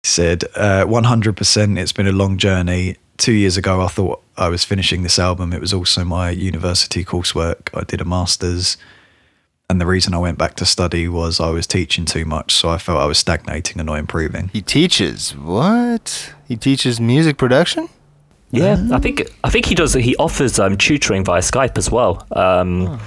he 0.04 0.08
said, 0.08 0.46
uh, 0.56 0.86
100%. 0.86 1.78
It's 1.78 1.92
been 1.92 2.08
a 2.08 2.14
long 2.14 2.38
journey. 2.38 2.96
Two 3.18 3.34
years 3.34 3.58
ago, 3.58 3.82
I 3.82 3.88
thought 3.90 4.24
I 4.38 4.48
was 4.48 4.64
finishing 4.64 5.04
this 5.04 5.20
album. 5.20 5.52
It 5.52 5.60
was 5.60 5.74
also 5.74 6.06
my 6.06 6.30
university 6.30 7.04
coursework. 7.04 7.78
I 7.78 7.84
did 7.84 8.00
a 8.00 8.06
master's. 8.06 8.78
And 9.70 9.82
the 9.82 9.86
reason 9.86 10.14
I 10.14 10.20
went 10.20 10.38
back 10.38 10.56
to 10.58 10.66
study 10.66 11.10
was 11.10 11.42
I 11.42 11.50
was 11.50 11.68
teaching 11.68 12.06
too 12.06 12.24
much. 12.24 12.54
So 12.54 12.70
I 12.70 12.78
felt 12.78 13.00
I 13.00 13.06
was 13.06 13.18
stagnating 13.18 13.80
and 13.82 13.88
not 13.88 14.00
improving. 14.00 14.48
He 14.54 14.62
teaches 14.62 15.36
what? 15.36 16.34
He 16.48 16.56
teaches 16.56 17.02
music 17.02 17.38
production. 17.38 17.90
Yeah, 18.52 18.78
I 18.92 19.00
think 19.00 19.30
I 19.44 19.50
think 19.50 19.66
he 19.66 19.76
does. 19.76 19.94
He 19.94 20.16
offers 20.18 20.60
um, 20.60 20.78
tutoring 20.78 21.26
via 21.26 21.42
Skype 21.42 21.78
as 21.78 21.92
well. 21.92 22.26
Um, 22.32 23.00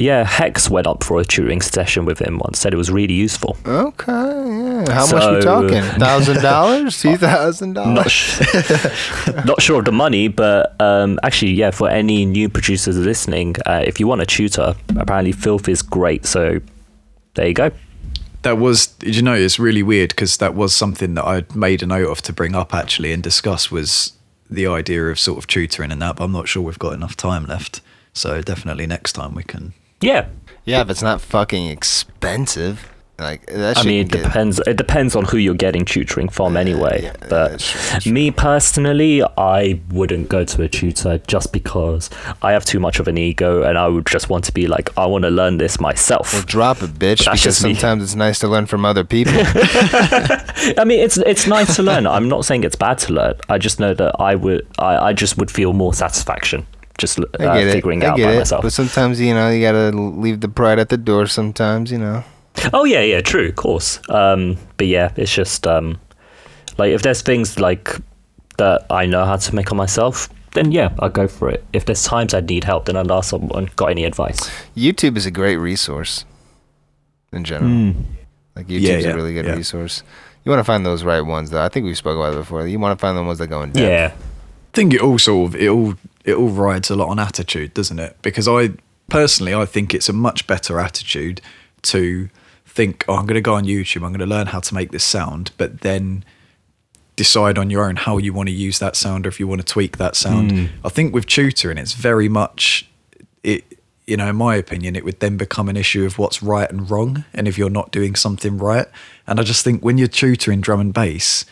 Yeah, 0.00 0.22
Hex 0.22 0.70
went 0.70 0.86
up 0.86 1.02
for 1.02 1.20
a 1.20 1.24
tutoring 1.24 1.60
session 1.60 2.04
with 2.04 2.20
him 2.20 2.38
once. 2.38 2.60
Said 2.60 2.72
it 2.72 2.76
was 2.76 2.88
really 2.88 3.14
useful. 3.14 3.56
Okay, 3.66 4.12
yeah. 4.12 4.92
How 4.92 5.06
much 5.06 5.12
are 5.24 5.34
we 5.34 5.40
talking? 5.40 5.82
Thousand 5.98 6.40
dollars? 6.40 7.02
two 7.02 7.16
thousand 7.16 7.72
dollars. 7.72 8.40
not 9.44 9.60
sure 9.60 9.80
of 9.80 9.86
the 9.86 9.92
money, 9.92 10.28
but 10.28 10.80
um, 10.80 11.18
actually, 11.24 11.50
yeah. 11.50 11.72
For 11.72 11.88
any 11.90 12.24
new 12.24 12.48
producers 12.48 12.96
listening, 12.96 13.56
uh, 13.66 13.82
if 13.84 13.98
you 13.98 14.06
want 14.06 14.20
a 14.20 14.26
tutor, 14.26 14.76
apparently 14.96 15.32
Philth 15.32 15.68
is 15.68 15.82
great. 15.82 16.26
So 16.26 16.60
there 17.34 17.48
you 17.48 17.54
go. 17.54 17.72
That 18.42 18.58
was, 18.58 18.86
did 18.86 19.16
you 19.16 19.22
know, 19.22 19.34
it's 19.34 19.58
really 19.58 19.82
weird 19.82 20.10
because 20.10 20.36
that 20.36 20.54
was 20.54 20.72
something 20.72 21.14
that 21.14 21.24
I'd 21.24 21.56
made 21.56 21.82
a 21.82 21.86
note 21.86 22.08
of 22.08 22.22
to 22.22 22.32
bring 22.32 22.54
up 22.54 22.72
actually 22.72 23.12
and 23.12 23.20
discuss 23.20 23.68
was 23.68 24.12
the 24.50 24.66
idea 24.66 25.04
of 25.06 25.18
sort 25.18 25.38
of 25.38 25.46
tutoring 25.46 25.92
and 25.92 26.00
that, 26.02 26.16
but 26.16 26.24
I'm 26.24 26.32
not 26.32 26.48
sure 26.48 26.62
we've 26.62 26.78
got 26.78 26.94
enough 26.94 27.16
time 27.16 27.46
left. 27.46 27.80
So 28.12 28.40
definitely 28.42 28.86
next 28.86 29.12
time 29.12 29.34
we 29.34 29.42
can. 29.44 29.74
Yeah, 30.00 30.28
Yeah, 30.64 30.80
if 30.82 30.90
it's 30.90 31.02
not 31.02 31.20
fucking 31.20 31.66
expensive, 31.68 32.88
like 33.18 33.46
that. 33.46 33.78
I 33.78 33.82
mean, 33.84 34.06
it 34.06 34.12
depends. 34.12 34.60
It 34.60 34.76
depends 34.76 35.16
on 35.16 35.24
who 35.24 35.36
you're 35.38 35.54
getting 35.54 35.84
tutoring 35.84 36.28
from, 36.28 36.56
anyway. 36.56 37.02
yeah, 37.04 37.12
but 37.20 37.50
that's 37.50 37.70
true, 37.70 37.80
that's 37.90 38.04
true. 38.04 38.12
me 38.12 38.30
personally, 38.30 39.22
I 39.36 39.80
wouldn't 39.90 40.28
go 40.28 40.44
to 40.44 40.62
a 40.62 40.68
tutor 40.68 41.18
just 41.26 41.52
because 41.52 42.10
I 42.42 42.52
have 42.52 42.64
too 42.64 42.80
much 42.80 43.00
of 43.00 43.08
an 43.08 43.18
ego, 43.18 43.62
and 43.62 43.76
I 43.76 43.88
would 43.88 44.06
just 44.06 44.28
want 44.28 44.44
to 44.44 44.52
be 44.52 44.66
like, 44.66 44.96
I 44.96 45.06
want 45.06 45.24
to 45.24 45.30
learn 45.30 45.58
this 45.58 45.80
myself. 45.80 46.32
Well, 46.32 46.42
drop 46.42 46.82
it, 46.82 46.90
bitch. 46.90 47.18
Because 47.18 47.42
just 47.42 47.64
me. 47.64 47.74
sometimes 47.74 48.02
it's 48.02 48.14
nice 48.14 48.38
to 48.40 48.48
learn 48.48 48.66
from 48.66 48.84
other 48.84 49.04
people. 49.04 49.34
I 49.36 50.84
mean, 50.86 51.00
it's 51.00 51.16
it's 51.18 51.46
nice 51.46 51.76
to 51.76 51.82
learn. 51.82 52.06
I'm 52.06 52.28
not 52.28 52.44
saying 52.44 52.64
it's 52.64 52.76
bad 52.76 52.98
to 52.98 53.12
learn. 53.12 53.34
I 53.48 53.58
just 53.58 53.80
know 53.80 53.94
that 53.94 54.20
I 54.20 54.34
would, 54.34 54.66
I, 54.78 55.08
I 55.08 55.12
just 55.12 55.38
would 55.38 55.50
feel 55.50 55.72
more 55.72 55.94
satisfaction 55.94 56.66
just 56.98 57.20
uh, 57.20 57.24
I 57.38 57.58
get 57.58 57.68
it. 57.68 57.72
figuring 57.72 58.02
I 58.02 58.08
out 58.08 58.16
get 58.16 58.26
by 58.26 58.32
it. 58.32 58.38
myself. 58.38 58.62
But 58.62 58.72
sometimes 58.72 59.20
you 59.20 59.32
know 59.32 59.50
you 59.50 59.62
gotta 59.62 59.96
leave 59.96 60.40
the 60.40 60.48
pride 60.48 60.78
at 60.78 60.88
the 60.88 60.96
door. 60.96 61.26
Sometimes 61.26 61.90
you 61.90 61.98
know. 61.98 62.24
Oh 62.72 62.84
yeah, 62.84 63.02
yeah, 63.02 63.20
true, 63.20 63.48
of 63.48 63.56
course. 63.56 64.00
Um, 64.08 64.56
but 64.76 64.86
yeah, 64.86 65.12
it's 65.16 65.32
just 65.32 65.66
um, 65.66 66.00
like 66.76 66.90
if 66.92 67.02
there's 67.02 67.22
things 67.22 67.58
like 67.58 67.96
that 68.58 68.86
I 68.90 69.06
know 69.06 69.24
how 69.24 69.36
to 69.36 69.54
make 69.54 69.70
on 69.70 69.76
myself, 69.78 70.28
then 70.54 70.72
yeah, 70.72 70.92
I'll 70.98 71.08
go 71.08 71.28
for 71.28 71.48
it. 71.50 71.64
If 71.72 71.84
there's 71.84 72.04
times 72.04 72.34
I 72.34 72.40
need 72.40 72.64
help, 72.64 72.86
then 72.86 72.96
I'll 72.96 73.12
ask 73.12 73.30
someone. 73.30 73.68
Got 73.76 73.90
any 73.90 74.04
advice? 74.04 74.50
YouTube 74.76 75.16
is 75.16 75.26
a 75.26 75.30
great 75.30 75.56
resource 75.56 76.24
in 77.32 77.44
general. 77.44 77.94
Like 78.56 78.66
YouTube's 78.66 78.82
Yeah, 78.82 78.98
yeah, 78.98 79.08
a 79.10 79.14
really 79.14 79.34
good 79.34 79.46
yeah. 79.46 79.54
resource. 79.54 80.02
You 80.44 80.50
want 80.50 80.60
to 80.60 80.64
find 80.64 80.84
those 80.84 81.04
right 81.04 81.20
ones, 81.20 81.50
though. 81.50 81.62
I 81.62 81.68
think 81.68 81.84
we 81.84 81.94
spoke 81.94 82.16
about 82.16 82.32
it 82.32 82.38
before. 82.38 82.66
You 82.66 82.78
want 82.78 82.98
to 82.98 83.00
find 83.00 83.16
the 83.16 83.22
ones 83.22 83.38
that 83.38 83.48
go 83.48 83.62
in 83.62 83.72
depth. 83.72 83.86
Yeah. 83.86 84.12
I 84.14 84.74
think 84.74 84.94
it 84.94 85.00
all 85.00 85.18
sort 85.18 85.54
of 85.54 85.60
it 85.60 85.68
all 85.68 85.94
it 86.24 86.34
all 86.34 86.48
rides 86.48 86.90
a 86.90 86.96
lot 86.96 87.08
on 87.08 87.18
attitude, 87.18 87.74
doesn't 87.74 87.98
it? 87.98 88.16
Because 88.22 88.48
I 88.48 88.70
personally 89.08 89.54
I 89.54 89.64
think 89.64 89.94
it's 89.94 90.08
a 90.08 90.12
much 90.12 90.46
better 90.46 90.78
attitude 90.80 91.40
to 91.82 92.28
think, 92.78 93.04
oh, 93.08 93.16
I'm 93.16 93.26
going 93.26 93.34
to 93.34 93.40
go 93.40 93.54
on 93.54 93.64
YouTube, 93.64 94.04
I'm 94.04 94.12
going 94.12 94.20
to 94.20 94.34
learn 94.36 94.46
how 94.46 94.60
to 94.60 94.72
make 94.72 94.92
this 94.92 95.02
sound, 95.02 95.50
but 95.58 95.80
then 95.80 96.24
decide 97.16 97.58
on 97.58 97.70
your 97.70 97.84
own 97.84 97.96
how 97.96 98.18
you 98.18 98.32
want 98.32 98.48
to 98.48 98.54
use 98.54 98.78
that 98.78 98.94
sound 98.94 99.26
or 99.26 99.28
if 99.30 99.40
you 99.40 99.48
want 99.48 99.60
to 99.60 99.66
tweak 99.66 99.96
that 99.96 100.14
sound. 100.14 100.52
Mm. 100.52 100.68
I 100.84 100.88
think 100.88 101.12
with 101.12 101.26
tutoring, 101.26 101.76
it's 101.76 101.94
very 101.94 102.28
much 102.28 102.88
it. 103.42 103.64
You 104.06 104.16
know, 104.16 104.28
in 104.28 104.36
my 104.36 104.54
opinion, 104.54 104.96
it 104.96 105.04
would 105.04 105.20
then 105.20 105.36
become 105.36 105.68
an 105.68 105.76
issue 105.76 106.06
of 106.06 106.18
what's 106.18 106.42
right 106.42 106.70
and 106.70 106.88
wrong, 106.90 107.24
and 107.34 107.46
if 107.46 107.58
you're 107.58 107.68
not 107.68 107.90
doing 107.90 108.14
something 108.14 108.56
right. 108.56 108.86
And 109.26 109.38
I 109.38 109.42
just 109.42 109.62
think 109.64 109.84
when 109.84 109.98
you're 109.98 110.08
tutoring 110.08 110.62
drum 110.62 110.80
and 110.80 110.94
bass, 110.94 111.44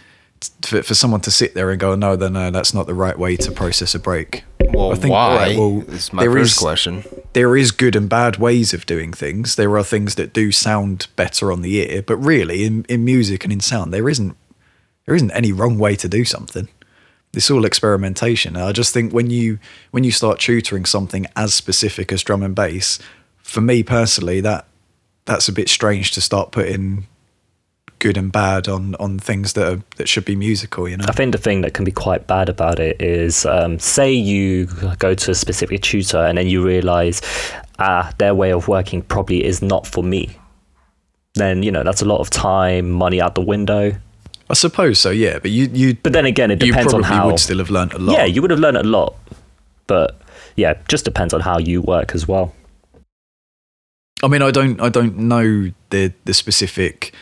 for, 0.62 0.82
for 0.82 0.94
someone 0.94 1.20
to 1.22 1.30
sit 1.30 1.54
there 1.54 1.70
and 1.70 1.78
go, 1.78 1.94
no, 1.94 2.16
then 2.16 2.34
no, 2.34 2.50
that's 2.50 2.72
not 2.72 2.86
the 2.86 2.94
right 2.94 3.18
way 3.18 3.36
to 3.36 3.50
process 3.50 3.94
a 3.94 3.98
break. 3.98 4.44
Well, 4.72 4.92
I 4.92 4.96
think, 4.96 5.12
why? 5.12 5.36
right, 5.36 5.56
well, 5.58 5.82
is 5.88 6.12
my 6.12 6.22
there 6.24 6.32
first 6.32 6.56
is- 6.56 6.58
question. 6.58 7.04
there 7.32 7.56
is 7.56 7.70
good 7.70 7.96
and 7.96 8.08
bad 8.08 8.36
ways 8.36 8.74
of 8.74 8.86
doing 8.86 9.12
things. 9.12 9.56
There 9.56 9.76
are 9.78 9.84
things 9.84 10.14
that 10.16 10.32
do 10.32 10.52
sound 10.52 11.06
better 11.16 11.50
on 11.52 11.62
the 11.62 11.76
ear, 11.80 12.02
but 12.02 12.16
really, 12.16 12.64
in, 12.64 12.84
in 12.88 13.04
music 13.04 13.44
and 13.44 13.52
in 13.52 13.60
sound, 13.60 13.92
there 13.92 14.08
isn't 14.08 14.36
there 15.06 15.14
isn't 15.14 15.30
any 15.30 15.52
wrong 15.52 15.78
way 15.78 15.94
to 15.96 16.08
do 16.08 16.24
something. 16.24 16.68
It's 17.32 17.50
all 17.50 17.64
experimentation. 17.64 18.56
And 18.56 18.64
I 18.64 18.72
just 18.72 18.92
think 18.94 19.12
when 19.12 19.30
you 19.30 19.58
when 19.92 20.04
you 20.04 20.10
start 20.10 20.40
tutoring 20.40 20.84
something 20.84 21.26
as 21.36 21.54
specific 21.54 22.10
as 22.12 22.22
drum 22.22 22.42
and 22.42 22.54
bass, 22.54 22.98
for 23.38 23.60
me 23.60 23.82
personally, 23.82 24.40
that 24.40 24.66
that's 25.26 25.48
a 25.48 25.52
bit 25.52 25.68
strange 25.68 26.12
to 26.12 26.20
start 26.20 26.50
putting 26.50 27.06
good 27.98 28.16
and 28.16 28.30
bad 28.32 28.68
on 28.68 28.94
on 28.96 29.18
things 29.18 29.52
that 29.54 29.72
are, 29.72 29.82
that 29.96 30.08
should 30.08 30.24
be 30.24 30.36
musical. 30.36 30.88
You 30.88 30.96
know. 30.96 31.06
I 31.08 31.12
think 31.12 31.32
the 31.32 31.38
thing 31.38 31.62
that 31.62 31.74
can 31.74 31.84
be 31.84 31.92
quite 31.92 32.26
bad 32.26 32.48
about 32.48 32.78
it 32.78 33.00
is, 33.00 33.46
um, 33.46 33.78
say 33.78 34.12
you 34.12 34.66
go 34.98 35.14
to 35.14 35.30
a 35.30 35.34
specific 35.34 35.82
tutor 35.82 36.18
and 36.18 36.38
then 36.38 36.46
you 36.46 36.64
realize, 36.64 37.20
ah, 37.78 38.12
their 38.18 38.34
way 38.34 38.52
of 38.52 38.68
working 38.68 39.02
probably 39.02 39.44
is 39.44 39.62
not 39.62 39.86
for 39.86 40.02
me. 40.04 40.38
Then 41.34 41.62
you 41.62 41.70
know 41.70 41.82
that's 41.82 42.02
a 42.02 42.06
lot 42.06 42.20
of 42.20 42.30
time, 42.30 42.90
money 42.90 43.20
out 43.20 43.34
the 43.34 43.42
window. 43.42 43.92
I 44.48 44.54
suppose 44.54 45.00
so. 45.00 45.10
Yeah, 45.10 45.38
but 45.38 45.50
you 45.50 45.68
you 45.72 45.94
But 46.02 46.12
then 46.12 46.26
again, 46.26 46.50
it 46.50 46.62
you 46.62 46.72
depends 46.72 46.94
on 46.94 47.02
how. 47.02 47.24
You 47.24 47.30
would 47.32 47.40
still 47.40 47.58
have 47.58 47.70
learned 47.70 47.92
a 47.92 47.98
lot. 47.98 48.12
Yeah, 48.12 48.24
you 48.24 48.40
would 48.42 48.50
have 48.50 48.60
learned 48.60 48.76
a 48.76 48.84
lot, 48.84 49.14
but 49.86 50.20
yeah, 50.56 50.74
just 50.88 51.04
depends 51.04 51.34
on 51.34 51.40
how 51.40 51.58
you 51.58 51.82
work 51.82 52.14
as 52.14 52.26
well. 52.26 52.54
I 54.22 54.28
mean, 54.28 54.40
I 54.40 54.50
don't, 54.50 54.80
I 54.80 54.88
don't 54.88 55.18
know 55.18 55.70
the 55.90 56.12
the 56.24 56.32
specific, 56.32 57.12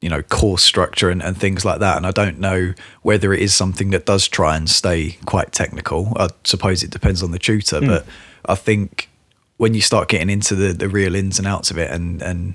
you 0.00 0.08
know, 0.08 0.22
course 0.22 0.62
structure 0.62 1.08
and, 1.10 1.22
and 1.22 1.36
things 1.36 1.64
like 1.64 1.80
that, 1.80 1.96
and 1.96 2.06
I 2.06 2.10
don't 2.10 2.38
know 2.38 2.74
whether 3.02 3.32
it 3.32 3.40
is 3.40 3.54
something 3.54 3.90
that 3.90 4.04
does 4.06 4.28
try 4.28 4.56
and 4.56 4.68
stay 4.68 5.16
quite 5.24 5.52
technical. 5.52 6.12
I 6.16 6.28
suppose 6.44 6.82
it 6.82 6.90
depends 6.90 7.22
on 7.22 7.30
the 7.30 7.38
tutor, 7.38 7.80
Hmm. 7.80 7.86
but 7.86 8.06
I 8.44 8.54
think 8.54 9.08
when 9.56 9.72
you 9.74 9.80
start 9.80 10.08
getting 10.08 10.28
into 10.30 10.54
the 10.54 10.72
the 10.72 10.88
real 10.88 11.14
ins 11.14 11.38
and 11.38 11.46
outs 11.48 11.70
of 11.70 11.78
it, 11.78 11.90
and 11.90 12.20
and 12.22 12.54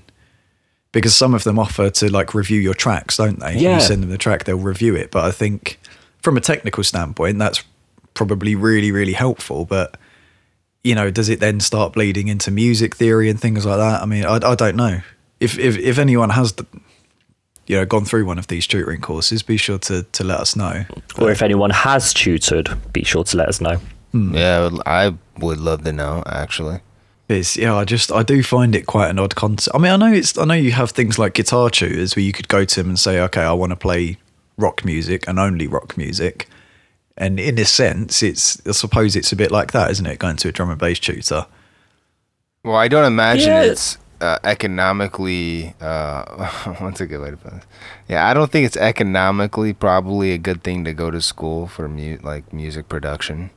because 0.91 1.15
some 1.15 1.33
of 1.33 1.43
them 1.43 1.57
offer 1.57 1.89
to 1.89 2.11
like 2.11 2.33
review 2.33 2.59
your 2.59 2.73
tracks, 2.73 3.17
don't 3.17 3.39
they? 3.39 3.57
Yeah. 3.57 3.75
You 3.75 3.81
send 3.81 4.03
them 4.03 4.09
the 4.09 4.17
track, 4.17 4.43
they'll 4.43 4.57
review 4.57 4.95
it, 4.95 5.09
but 5.09 5.23
I 5.23 5.31
think 5.31 5.79
from 6.21 6.37
a 6.37 6.41
technical 6.41 6.83
standpoint, 6.83 7.39
that's 7.39 7.63
probably 8.13 8.55
really, 8.55 8.91
really 8.91 9.13
helpful, 9.13 9.65
but 9.65 9.97
you 10.83 10.93
know, 10.95 11.09
does 11.09 11.29
it 11.29 11.39
then 11.39 11.59
start 11.59 11.93
bleeding 11.93 12.27
into 12.27 12.51
music 12.51 12.95
theory 12.95 13.29
and 13.29 13.39
things 13.39 13.65
like 13.65 13.77
that? 13.77 14.01
I 14.01 14.05
mean, 14.05 14.25
I, 14.25 14.35
I 14.35 14.55
don't 14.55 14.75
know. 14.75 15.01
If, 15.39 15.57
if 15.57 15.77
if 15.77 15.97
anyone 15.97 16.29
has, 16.31 16.53
the, 16.53 16.65
you 17.71 17.77
know, 17.77 17.85
gone 17.85 18.03
through 18.03 18.25
one 18.25 18.37
of 18.37 18.47
these 18.47 18.67
tutoring 18.67 18.99
courses, 18.99 19.41
be 19.43 19.55
sure 19.55 19.77
to 19.79 20.03
to 20.03 20.23
let 20.25 20.39
us 20.41 20.55
know. 20.57 20.83
Or 21.17 21.31
if 21.31 21.41
anyone 21.41 21.69
has 21.69 22.13
tutored, 22.13 22.69
be 22.91 23.03
sure 23.05 23.23
to 23.23 23.37
let 23.37 23.47
us 23.47 23.61
know. 23.61 23.77
Hmm. 24.11 24.35
Yeah, 24.35 24.57
I 24.57 24.67
would- 24.67 24.81
I 24.85 25.13
would 25.39 25.59
love 25.59 25.83
to 25.85 25.93
know, 25.93 26.21
actually. 26.25 26.81
It's, 27.29 27.55
yeah, 27.55 27.73
I 27.73 27.85
just 27.85 28.11
I 28.11 28.23
do 28.23 28.43
find 28.43 28.75
it 28.75 28.85
quite 28.87 29.09
an 29.09 29.17
odd 29.19 29.35
concept. 29.35 29.73
I 29.73 29.77
mean, 29.79 29.93
I 29.93 29.95
know 29.95 30.11
it's 30.11 30.37
I 30.37 30.43
know 30.43 30.53
you 30.53 30.73
have 30.73 30.91
things 30.91 31.17
like 31.17 31.33
guitar 31.33 31.69
tutors 31.69 32.13
where 32.17 32.25
you 32.25 32.33
could 32.33 32.49
go 32.49 32.65
to 32.65 32.75
them 32.81 32.89
and 32.89 32.99
say, 32.99 33.21
okay, 33.21 33.41
I 33.41 33.53
want 33.53 33.69
to 33.69 33.77
play 33.77 34.17
rock 34.57 34.83
music 34.83 35.23
and 35.29 35.39
only 35.39 35.65
rock 35.65 35.95
music. 35.97 36.49
And 37.15 37.39
in 37.39 37.57
a 37.57 37.63
sense, 37.65 38.21
it's 38.21 38.61
I 38.67 38.73
suppose 38.73 39.15
it's 39.15 39.31
a 39.31 39.37
bit 39.37 39.49
like 39.49 39.71
that, 39.71 39.91
isn't 39.91 40.05
it? 40.05 40.19
Going 40.19 40.35
to 40.37 40.49
a 40.49 40.51
drum 40.51 40.69
and 40.71 40.79
bass 40.79 40.99
tutor. 40.99 41.45
Well, 42.65 42.75
I 42.75 42.89
don't 42.89 43.05
imagine 43.05 43.47
Yeah. 43.47 43.71
it's 43.71 43.97
uh, 44.21 44.37
economically. 44.43 45.75
Uh, 45.81 46.47
what's 46.79 47.01
a 47.01 47.05
good 47.07 47.21
way 47.21 47.31
to 47.31 47.37
put 47.37 47.53
it? 47.53 47.63
Yeah, 48.07 48.27
I 48.27 48.33
don't 48.33 48.51
think 48.51 48.65
it's 48.65 48.77
economically 48.77 49.73
probably 49.73 50.31
a 50.31 50.37
good 50.37 50.63
thing 50.63 50.85
to 50.85 50.93
go 50.93 51.11
to 51.11 51.21
school 51.21 51.67
for 51.67 51.87
mu- 51.89 52.19
like 52.23 52.53
music 52.53 52.87
production, 52.87 53.49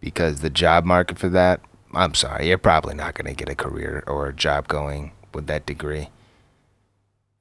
because 0.00 0.40
the 0.40 0.50
job 0.50 0.84
market 0.84 1.18
for 1.18 1.28
that. 1.30 1.60
I'm 1.92 2.14
sorry, 2.14 2.48
you're 2.48 2.58
probably 2.58 2.94
not 2.94 3.14
going 3.14 3.26
to 3.26 3.36
get 3.36 3.48
a 3.48 3.54
career 3.56 4.04
or 4.06 4.28
a 4.28 4.32
job 4.32 4.68
going 4.68 5.10
with 5.34 5.48
that 5.48 5.66
degree. 5.66 6.08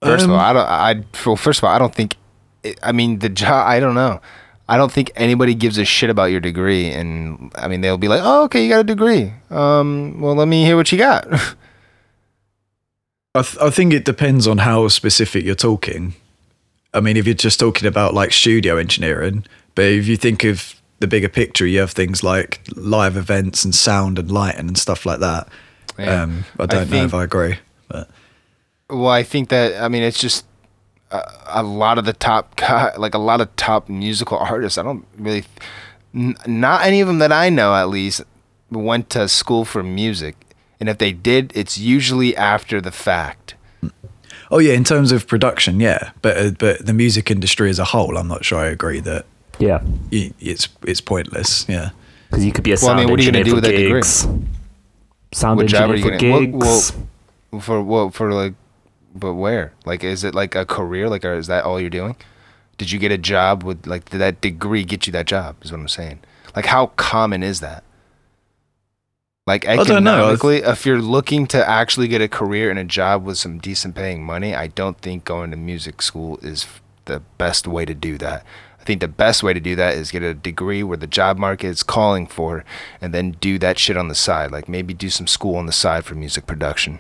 First 0.02 0.24
of 0.26 0.32
Um, 0.32 0.36
all, 0.38 0.42
I 0.42 0.54
don't. 0.54 0.68
I 0.68 1.04
well, 1.26 1.36
first 1.36 1.60
of 1.60 1.66
all, 1.66 1.72
I 1.76 1.78
don't 1.78 1.94
think. 1.94 2.16
It, 2.64 2.80
I 2.82 2.92
mean, 2.92 3.20
the 3.20 3.30
job. 3.30 3.68
I 3.68 3.80
don't 3.80 3.96
know. 3.96 4.22
I 4.68 4.78
don't 4.78 4.92
think 4.92 5.12
anybody 5.16 5.56
gives 5.56 5.78
a 5.78 5.86
shit 5.86 6.10
about 6.10 6.26
your 6.26 6.40
degree, 6.40 6.90
and 6.92 7.52
I 7.56 7.68
mean, 7.68 7.82
they'll 7.82 7.98
be 7.98 8.08
like, 8.08 8.22
"Oh, 8.24 8.44
okay, 8.46 8.64
you 8.64 8.70
got 8.70 8.80
a 8.82 8.84
degree. 8.84 9.34
Um, 9.50 10.20
well, 10.22 10.36
let 10.36 10.48
me 10.48 10.64
hear 10.66 10.76
what 10.78 10.92
you 10.92 10.98
got." 10.98 11.28
I, 13.36 13.42
th- 13.44 13.58
I 13.62 13.70
think 13.70 13.94
it 13.94 14.06
depends 14.06 14.48
on 14.48 14.60
how 14.60 14.88
specific 14.88 15.46
you're 15.46 15.56
talking. 15.56 16.14
I 16.94 17.00
mean, 17.00 17.16
if 17.18 17.26
you're 17.28 17.36
just 17.36 17.60
talking 17.60 17.88
about 17.88 18.14
like 18.16 18.34
studio 18.34 18.78
engineering, 18.78 19.46
but 19.76 19.86
if 19.86 20.08
you 20.08 20.18
think 20.18 20.44
of 20.44 20.74
the 21.00 21.08
bigger 21.08 21.30
picture, 21.30 21.68
you 21.68 21.80
have 21.80 21.92
things 21.92 22.24
like 22.24 22.62
live 22.76 23.16
events 23.16 23.64
and 23.64 23.74
sound 23.76 24.18
and 24.18 24.32
lighting 24.32 24.68
and 24.68 24.78
stuff 24.78 25.06
like 25.06 25.20
that. 25.20 25.48
Yeah. 26.00 26.24
Um, 26.24 26.46
I 26.58 26.64
I 26.64 26.66
don't 26.66 26.80
know 26.80 26.86
think- 26.86 27.06
if 27.06 27.14
I 27.14 27.24
agree, 27.24 27.56
but 27.88 28.10
Well, 28.90 29.08
I 29.10 29.22
think 29.24 29.50
that 29.50 29.82
I 29.82 29.88
mean 29.90 30.02
it's 30.02 30.20
just 30.20 30.46
a, 31.12 31.22
a 31.48 31.64
lot 31.64 32.00
of 32.00 32.06
the 32.06 32.14
top 32.14 32.60
like 32.98 33.14
a 33.14 33.20
lot 33.20 33.42
of 33.42 33.56
top 33.56 33.90
musical 33.90 34.40
artists. 34.40 34.78
I 34.80 34.84
don't 34.84 35.06
really, 35.20 35.44
n- 36.16 36.36
not 36.48 36.82
any 36.84 37.00
of 37.02 37.08
them 37.08 37.20
that 37.20 37.32
I 37.32 37.50
know 37.50 37.76
at 37.76 37.90
least, 37.90 38.24
went 38.72 39.12
to 39.12 39.28
school 39.30 39.66
for 39.66 39.84
music. 39.84 40.36
And 40.80 40.88
if 40.90 40.98
they 40.98 41.12
did, 41.12 41.52
it's 41.56 41.78
usually 41.78 42.36
after 42.36 42.80
the 42.80 42.92
fact. 42.92 43.56
oh 44.52 44.60
yeah, 44.60 44.74
in 44.74 44.84
terms 44.84 45.12
of 45.12 45.28
production, 45.28 45.80
yeah, 45.80 46.12
but 46.22 46.38
uh, 46.38 46.52
but 46.58 46.86
the 46.86 46.94
music 46.94 47.30
industry 47.30 47.70
as 47.70 47.80
a 47.80 47.86
whole, 47.86 48.18
I'm 48.18 48.28
not 48.28 48.46
sure 48.46 48.60
I 48.60 48.68
agree 48.68 49.00
that 49.02 49.26
Yeah, 49.60 49.82
y- 50.12 50.32
it's 50.40 50.70
it's 50.84 51.02
pointless. 51.02 51.66
Yeah, 51.68 51.90
because 52.30 52.46
you 52.46 52.52
could 52.52 52.64
be 52.64 52.72
a 52.72 52.76
Well, 52.82 52.86
I 52.86 52.88
sound 52.88 53.00
mean, 53.02 53.10
what 53.12 53.20
are 53.20 53.24
you 53.24 53.32
gonna 53.32 53.40
engineer 53.40 53.44
do 53.44 53.50
for 53.52 53.56
with 53.56 53.64
that 53.66 53.72
degree? 53.78 54.00
gigs. 54.00 54.28
Sound 55.34 55.58
What 55.58 55.64
engineer 55.74 55.98
for 55.98 56.18
gonna- 56.18 56.18
gigs. 56.18 56.56
well, 56.56 56.94
well, 57.52 57.62
For 57.62 57.82
what? 57.82 58.14
For 58.14 58.32
like, 58.34 58.54
but 59.14 59.34
where? 59.34 59.74
Like, 59.86 60.04
is 60.04 60.24
it 60.24 60.34
like 60.34 60.56
a 60.56 60.66
career? 60.66 61.10
Like, 61.10 61.26
or 61.26 61.34
is 61.34 61.48
that 61.48 61.66
all 61.66 61.80
you're 61.82 61.90
doing? 61.90 62.16
Did 62.78 62.92
you 62.92 63.00
get 63.00 63.12
a 63.12 63.18
job 63.18 63.64
with 63.64 63.86
like? 63.86 64.10
Did 64.10 64.20
that 64.20 64.40
degree 64.40 64.84
get 64.86 65.06
you 65.08 65.12
that 65.14 65.26
job? 65.26 65.58
Is 65.62 65.72
what 65.72 65.82
I'm 65.82 65.88
saying. 65.90 66.20
Like, 66.56 66.66
how 66.68 66.88
common 66.96 67.44
is 67.44 67.60
that? 67.60 67.84
Like 69.50 69.64
don't 69.66 69.78
know. 70.04 70.12
I- 70.12 70.16
economically, 70.34 70.58
if 70.58 70.86
you're 70.86 71.02
looking 71.02 71.48
to 71.48 71.60
actually 71.68 72.08
get 72.08 72.22
a 72.22 72.28
career 72.28 72.70
and 72.70 72.80
a 72.80 72.84
job 72.84 73.26
with 73.26 73.38
some 73.38 73.58
decent 73.60 73.96
paying 73.96 74.24
money, 74.24 74.54
I 74.56 74.68
don't 74.68 74.98
think 75.02 75.26
going 75.26 75.52
to 75.52 75.58
music 75.58 76.02
school 76.02 76.38
is 76.42 76.66
the 77.06 77.20
best 77.38 77.68
way 77.68 77.84
to 77.86 77.94
do 77.94 78.18
that. 78.20 78.46
I 78.80 78.84
think 78.84 79.02
the 79.02 79.08
best 79.26 79.44
way 79.44 79.54
to 79.54 79.60
do 79.60 79.76
that 79.76 79.96
is 79.96 80.10
get 80.12 80.24
a 80.24 80.34
degree 80.34 80.84
where 80.84 80.98
the 80.98 81.08
job 81.08 81.38
market 81.38 81.68
is 81.68 81.84
calling 81.84 82.28
for, 82.28 82.64
and 83.02 83.14
then 83.14 83.32
do 83.42 83.60
that 83.60 83.78
shit 83.80 83.98
on 83.98 84.08
the 84.08 84.16
side. 84.16 84.52
Like 84.52 84.70
maybe 84.70 84.94
do 84.94 85.10
some 85.10 85.28
school 85.28 85.56
on 85.58 85.66
the 85.66 85.74
side 85.74 86.06
for 86.06 86.16
music 86.16 86.46
production. 86.48 87.00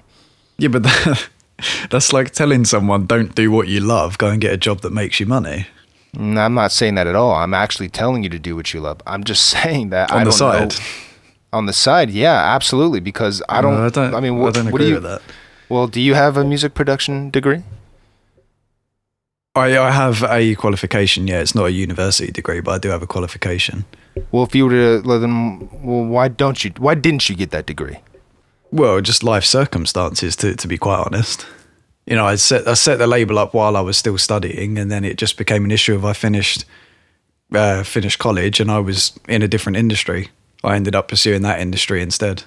yeah, 0.57 0.69
but 0.69 0.83
that, 0.83 1.29
that's 1.91 2.11
like 2.13 2.31
telling 2.31 2.65
someone 2.65 3.05
don't 3.05 3.33
do 3.35 3.51
what 3.51 3.67
you 3.67 3.79
love, 3.79 4.17
go 4.17 4.27
and 4.27 4.41
get 4.41 4.53
a 4.53 4.57
job 4.57 4.81
that 4.81 4.91
makes 4.91 5.19
you 5.19 5.25
money 5.25 5.67
Mm, 6.15 6.39
I'm 6.39 6.55
not 6.55 6.71
saying 6.71 6.95
that 6.95 7.05
at 7.05 7.13
all. 7.15 7.33
I'm 7.35 7.53
actually 7.53 7.87
telling 7.89 8.23
you 8.23 8.29
to 8.29 8.39
do 8.39 8.55
what 8.55 8.73
you 8.73 8.81
love. 8.81 8.99
I'm 9.05 9.23
just 9.23 9.45
saying 9.55 9.91
that 9.91 10.09
on 10.11 10.17
I 10.21 10.23
the 10.23 10.31
don't 10.31 10.39
side. 10.39 10.69
know. 10.71 10.85
On 11.51 11.65
the 11.65 11.73
side, 11.73 12.09
yeah, 12.09 12.55
absolutely. 12.55 12.99
Because 12.99 13.41
I 13.49 13.61
don't. 13.61 13.75
No, 13.75 13.85
I 13.85 13.89
don't. 13.89 14.13
I 14.13 14.19
mean, 14.19 14.35
I 14.35 14.37
what, 14.37 14.53
don't 14.53 14.65
what 14.65 14.81
agree 14.81 14.85
do 14.85 14.89
you? 14.89 14.93
with 14.95 15.03
that. 15.03 15.21
Well, 15.67 15.87
do 15.87 16.01
you 16.01 16.13
have 16.13 16.37
a 16.37 16.43
music 16.43 16.73
production 16.73 17.29
degree? 17.29 17.63
I, 19.55 19.77
I 19.77 19.91
have 19.91 20.23
a 20.23 20.55
qualification. 20.55 21.27
Yeah, 21.27 21.41
it's 21.41 21.55
not 21.55 21.65
a 21.65 21.71
university 21.71 22.31
degree, 22.31 22.61
but 22.61 22.71
I 22.71 22.77
do 22.77 22.89
have 22.89 23.01
a 23.01 23.07
qualification. 23.07 23.85
Well, 24.31 24.43
if 24.43 24.55
you 24.55 24.65
were 24.65 24.71
to, 24.71 25.01
well, 25.07 25.19
then, 25.19 25.69
well, 25.83 26.05
why 26.05 26.27
don't 26.27 26.63
you? 26.63 26.71
Why 26.77 26.95
didn't 26.95 27.29
you 27.29 27.35
get 27.35 27.51
that 27.51 27.65
degree? 27.65 27.97
Well, 28.71 29.01
just 29.01 29.23
life 29.23 29.43
circumstances, 29.45 30.35
to 30.37 30.55
to 30.55 30.67
be 30.67 30.77
quite 30.77 31.03
honest. 31.05 31.45
You 32.05 32.15
know, 32.15 32.25
I 32.25 32.35
set 32.35 32.67
I 32.67 32.75
set 32.75 32.97
the 32.99 33.07
label 33.07 33.37
up 33.39 33.53
while 33.53 33.75
I 33.75 33.81
was 33.81 33.97
still 33.97 34.17
studying, 34.17 34.77
and 34.77 34.91
then 34.91 35.03
it 35.03 35.17
just 35.17 35.37
became 35.37 35.65
an 35.65 35.71
issue 35.71 35.95
of 35.95 36.05
I 36.05 36.13
finished 36.13 36.65
uh, 37.53 37.83
finished 37.83 38.19
college 38.19 38.59
and 38.59 38.69
I 38.71 38.79
was 38.79 39.17
in 39.27 39.41
a 39.41 39.47
different 39.47 39.77
industry. 39.77 40.29
I 40.63 40.75
ended 40.75 40.95
up 40.95 41.07
pursuing 41.07 41.41
that 41.43 41.59
industry 41.59 42.01
instead. 42.01 42.43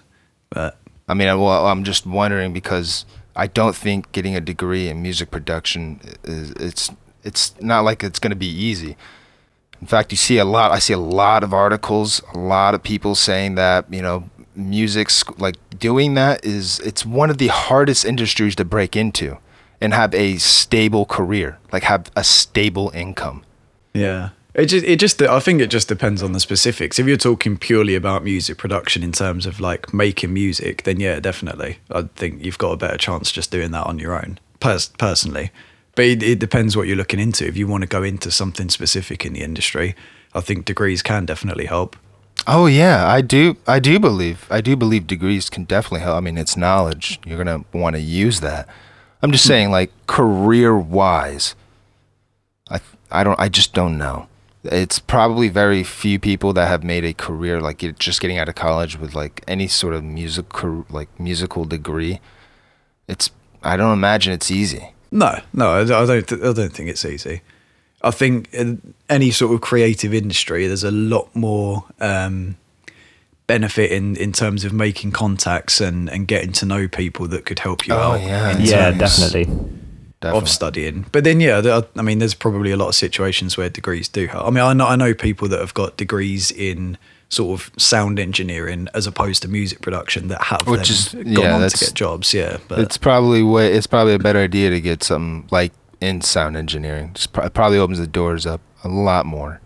But 0.51 0.79
I 1.09 1.15
mean, 1.15 1.29
well, 1.41 1.67
I'm 1.67 1.85
just 1.85 2.07
wondering 2.07 2.53
because 2.53 3.05
I 3.35 3.47
don't 3.47 3.75
think 3.75 4.13
getting 4.13 4.37
a 4.37 4.41
degree 4.41 4.89
in 4.89 5.03
music 5.03 5.31
production 5.31 6.01
is 6.25 6.51
it's 6.53 6.91
it's 7.25 7.61
not 7.61 7.81
like 7.81 8.03
it's 8.03 8.19
going 8.19 8.31
to 8.31 8.37
be 8.37 8.49
easy. 8.49 8.97
In 9.81 9.87
fact, 9.87 10.13
you 10.13 10.17
see 10.17 10.39
a 10.39 10.45
lot. 10.45 10.71
I 10.71 10.79
see 10.79 10.93
a 10.93 10.99
lot 10.99 11.43
of 11.43 11.53
articles, 11.53 12.23
a 12.35 12.39
lot 12.39 12.75
of 12.75 12.83
people 12.83 13.15
saying 13.15 13.55
that 13.57 13.93
you 13.93 14.03
know, 14.03 14.29
music 14.55 15.11
like 15.39 15.57
doing 15.79 16.15
that 16.15 16.45
is 16.45 16.79
it's 16.81 17.07
one 17.07 17.31
of 17.31 17.39
the 17.39 17.49
hardest 17.49 18.05
industries 18.05 18.55
to 18.57 18.65
break 18.65 18.95
into 18.95 19.39
and 19.81 19.93
have 19.95 20.15
a 20.15 20.37
stable 20.37 21.05
career, 21.07 21.59
like 21.73 21.83
have 21.85 22.11
a 22.15 22.23
stable 22.23 22.91
income. 22.95 23.45
Yeah. 23.95 24.31
It 24.55 24.67
just, 24.67 24.85
it 24.85 25.01
just, 25.01 25.23
I 25.23 25.41
think 25.41 25.63
it 25.63 25.69
just 25.69 25.89
depends 25.89 26.23
on 26.23 26.33
the 26.33 26.41
specifics. 26.41 26.99
If 26.99 27.07
you're 27.07 27.17
talking 27.17 27.57
purely 27.57 27.95
about 27.95 28.23
music 28.23 28.59
production 28.59 29.03
in 29.03 29.13
terms 29.13 29.47
of 29.47 29.61
like 29.61 29.95
making 29.95 30.35
music, 30.35 30.83
then 30.83 31.01
yeah, 31.01 31.21
definitely. 31.21 31.79
I 31.91 32.03
think 32.17 32.45
you've 32.45 32.59
got 32.59 32.73
a 32.73 32.77
better 32.77 32.99
chance 32.99 33.33
just 33.33 33.51
doing 33.51 33.71
that 33.71 33.87
on 33.87 33.99
your 33.99 34.15
own, 34.15 34.39
pers- 34.61 34.91
personally. 34.99 35.51
But 35.95 36.05
it, 36.05 36.23
it 36.23 36.39
depends 36.39 36.77
what 36.77 36.87
you're 36.87 36.97
looking 36.97 37.21
into. 37.21 37.47
If 37.47 37.57
you 37.57 37.67
want 37.67 37.83
to 37.83 37.89
go 37.89 38.03
into 38.03 38.31
something 38.31 38.69
specific 38.69 39.25
in 39.25 39.33
the 39.33 39.41
industry, 39.41 39.95
I 40.35 40.41
think 40.41 40.67
degrees 40.67 41.03
can 41.03 41.25
definitely 41.25 41.67
help. 41.67 41.97
Oh 42.47 42.67
yeah, 42.67 43.07
I 43.07 43.21
do. 43.21 43.57
I 43.67 43.79
do 43.79 43.99
believe. 43.99 44.47
I 44.51 44.61
do 44.61 44.75
believe 44.75 45.07
degrees 45.07 45.49
can 45.49 45.65
definitely 45.65 46.01
help. 46.01 46.17
I 46.17 46.21
mean, 46.21 46.39
it's 46.39 46.57
knowledge. 46.57 47.21
You're 47.25 47.39
gonna 47.39 47.65
want 47.73 47.95
to 47.95 48.03
use 48.03 48.41
that. 48.41 48.69
I'm 49.23 49.31
just 49.31 49.45
hmm. 49.45 49.49
saying, 49.49 49.71
like 49.71 49.93
career 50.07 50.77
wise, 50.77 51.55
I 52.69 52.81
I 53.11 53.23
don't. 53.23 53.39
I 53.39 53.49
just 53.49 53.75
don't 53.75 53.97
know. 53.97 54.27
It's 54.65 55.01
probably 55.01 55.49
very 55.49 55.83
few 55.83 56.19
people 56.21 56.53
that 56.53 56.69
have 56.69 56.85
made 56.85 57.05
a 57.05 57.13
career 57.13 57.61
like 57.61 57.79
get, 57.79 57.99
just 57.99 58.21
getting 58.21 58.39
out 58.39 58.49
of 58.49 58.55
college 58.55 58.97
with 58.99 59.15
like 59.15 59.43
any 59.49 59.67
sort 59.67 59.93
of 59.95 60.05
music 60.05 60.47
like 60.91 61.09
musical 61.19 61.65
degree. 61.65 62.21
It's. 63.09 63.31
I 63.65 63.77
don't 63.77 63.93
imagine 63.93 64.33
it's 64.33 64.51
easy. 64.51 64.93
No, 65.11 65.41
no, 65.53 65.71
I 65.71 65.81
I 65.83 65.85
don't. 66.07 66.27
Th- 66.29 66.41
I 66.41 66.53
don't 66.53 66.73
think 66.73 66.89
it's 66.89 67.05
easy. 67.05 67.43
I 68.03 68.11
think 68.11 68.53
in 68.53 68.95
any 69.09 69.31
sort 69.31 69.55
of 69.55 69.61
creative 69.61 70.13
industry, 70.15 70.67
there's 70.67 70.83
a 70.85 70.91
lot 70.91 71.35
more 71.35 71.85
um, 72.01 72.57
benefit 73.47 73.91
in 73.93 74.17
in 74.17 74.33
terms 74.33 74.65
of 74.65 74.73
making 74.73 75.11
contacts 75.13 75.81
and 75.81 76.09
and 76.09 76.27
getting 76.29 76.53
to 76.53 76.67
know 76.67 76.89
people 76.89 77.27
that 77.29 77.45
could 77.47 77.59
help 77.61 77.87
you 77.87 77.95
Oh, 77.95 78.13
out. 78.13 78.21
yeah, 78.23 78.59
Yeah, 78.59 78.91
terms 78.91 78.99
definitely. 78.99 79.79
Definitely. 80.23 80.39
Of 80.43 80.49
studying, 80.49 81.07
but 81.13 81.25
then 81.25 81.41
yeah, 81.41 81.61
there 81.61 81.75
are- 81.75 81.87
I 81.97 82.03
mean, 82.03 82.19
there's 82.21 82.35
probably 82.35 82.71
a 82.71 82.77
lot 82.77 82.89
of 82.89 82.95
situations 82.95 83.57
where 83.57 83.69
degrees 83.69 84.09
do 84.09 84.27
help. 84.27 84.47
I 84.47 84.51
mean, 84.51 84.63
I 84.65 84.73
know 84.73 84.87
I 84.87 84.97
know 84.97 85.15
people 85.15 85.49
that 85.49 85.59
have 85.61 85.75
got 85.75 85.97
degrees 85.97 86.51
in 86.51 86.97
sort 87.29 87.61
of 87.61 87.71
sound 87.77 88.19
engineering 88.21 88.89
as 88.95 89.07
opposed 89.07 89.43
to 89.43 89.49
music 89.49 89.81
production 89.81 90.29
that 90.29 90.43
have 90.45 90.67
Which 90.69 90.91
is- 90.91 91.09
gone 91.15 91.27
yeah, 91.27 91.55
on 91.57 91.69
to 91.71 91.77
get 91.77 91.95
jobs. 91.95 92.33
Yeah, 92.33 92.59
but 92.69 92.79
it's 92.79 92.97
probably 92.97 93.43
way. 93.43 93.73
It's 93.73 93.87
probably 93.87 94.15
a 94.15 94.19
better 94.19 94.39
idea 94.41 94.71
to 94.71 94.81
get 94.81 95.03
something 95.03 95.49
like 95.51 95.73
in 96.01 96.21
sound 96.21 96.57
engineering. 96.57 97.17
It 97.17 97.55
probably 97.55 97.79
opens 97.79 97.99
the 97.99 98.07
doors 98.07 98.47
up 98.47 98.61
a 98.85 98.89
lot 98.89 99.27
more. 99.27 99.61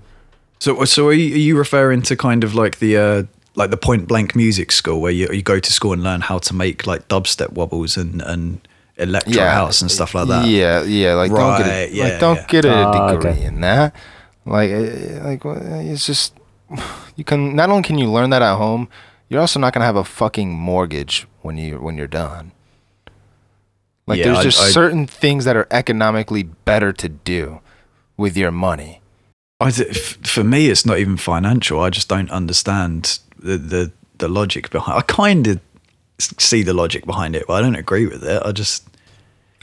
So, 0.58 0.84
so 0.84 1.08
are 1.08 1.12
you, 1.12 1.34
are 1.34 1.38
you 1.38 1.58
referring 1.58 2.02
to 2.02 2.16
kind 2.16 2.44
of 2.44 2.54
like 2.54 2.78
the 2.78 2.96
uh, 2.96 3.22
like 3.56 3.70
the 3.70 3.76
point 3.76 4.06
blank 4.08 4.34
music 4.36 4.72
school 4.72 5.00
where 5.00 5.12
you, 5.12 5.28
you 5.32 5.42
go 5.42 5.58
to 5.60 5.72
school 5.72 5.92
and 5.92 6.02
learn 6.02 6.20
how 6.22 6.38
to 6.38 6.54
make 6.54 6.86
like 6.86 7.08
dubstep 7.08 7.52
wobbles 7.52 7.96
and 7.98 8.22
and 8.22 8.66
electro 8.96 9.44
house 9.44 9.82
and 9.82 9.90
stuff 9.90 10.14
like 10.14 10.28
that? 10.28 10.46
Yeah, 10.46 10.82
yeah. 10.84 11.14
Like 11.14 11.30
don't 11.30 11.58
get 11.58 11.66
a, 11.66 11.90
yeah, 11.92 12.04
like 12.04 12.20
don't 12.20 12.36
yeah. 12.36 12.46
get 12.48 12.64
a 12.64 12.74
Ah, 12.74 13.12
degree 13.12 13.30
okay. 13.30 13.44
in 13.44 13.60
that. 13.60 13.94
Like 14.44 14.70
uh, 14.70 15.24
like 15.24 15.40
it's 15.44 16.06
just 16.06 16.34
you 17.16 17.24
can 17.24 17.54
not 17.56 17.70
only 17.70 17.82
can 17.82 17.98
you 17.98 18.10
learn 18.10 18.30
that 18.30 18.42
at 18.42 18.56
home, 18.56 18.88
you're 19.28 19.40
also 19.40 19.58
not 19.60 19.72
gonna 19.72 19.86
have 19.86 19.96
a 19.96 20.04
fucking 20.04 20.50
mortgage 20.50 21.26
when 21.42 21.56
you 21.58 21.78
when 21.80 21.96
you're 21.96 22.06
done. 22.06 22.52
Like 24.06 24.18
Yeah, 24.18 24.26
there's 24.32 24.44
just 24.44 24.60
I- 24.60 24.70
certain 24.70 25.06
things 25.06 25.44
that 25.44 25.56
are 25.56 25.66
economically 25.70 26.44
better 26.44 26.92
to 26.92 27.08
do 27.08 27.60
with 28.16 28.36
your 28.36 28.52
money. 28.52 29.00
I 29.60 29.70
th- 29.70 30.18
for 30.26 30.44
me, 30.44 30.68
it's 30.68 30.84
not 30.86 30.98
even 30.98 31.16
financial. 31.16 31.80
I 31.80 31.90
just 31.90 32.08
don't 32.08 32.30
understand 32.30 33.18
the 33.38 33.56
the, 33.58 33.92
the 34.18 34.28
logic 34.28 34.70
behind. 34.70 34.98
I 34.98 35.02
kind 35.02 35.46
of 35.46 35.60
see 36.18 36.62
the 36.62 36.72
logic 36.72 37.04
behind 37.06 37.36
it, 37.36 37.44
but 37.46 37.54
I 37.54 37.60
don't 37.60 37.76
agree 37.76 38.06
with 38.06 38.24
it. 38.24 38.42
I 38.44 38.52
just 38.52 38.88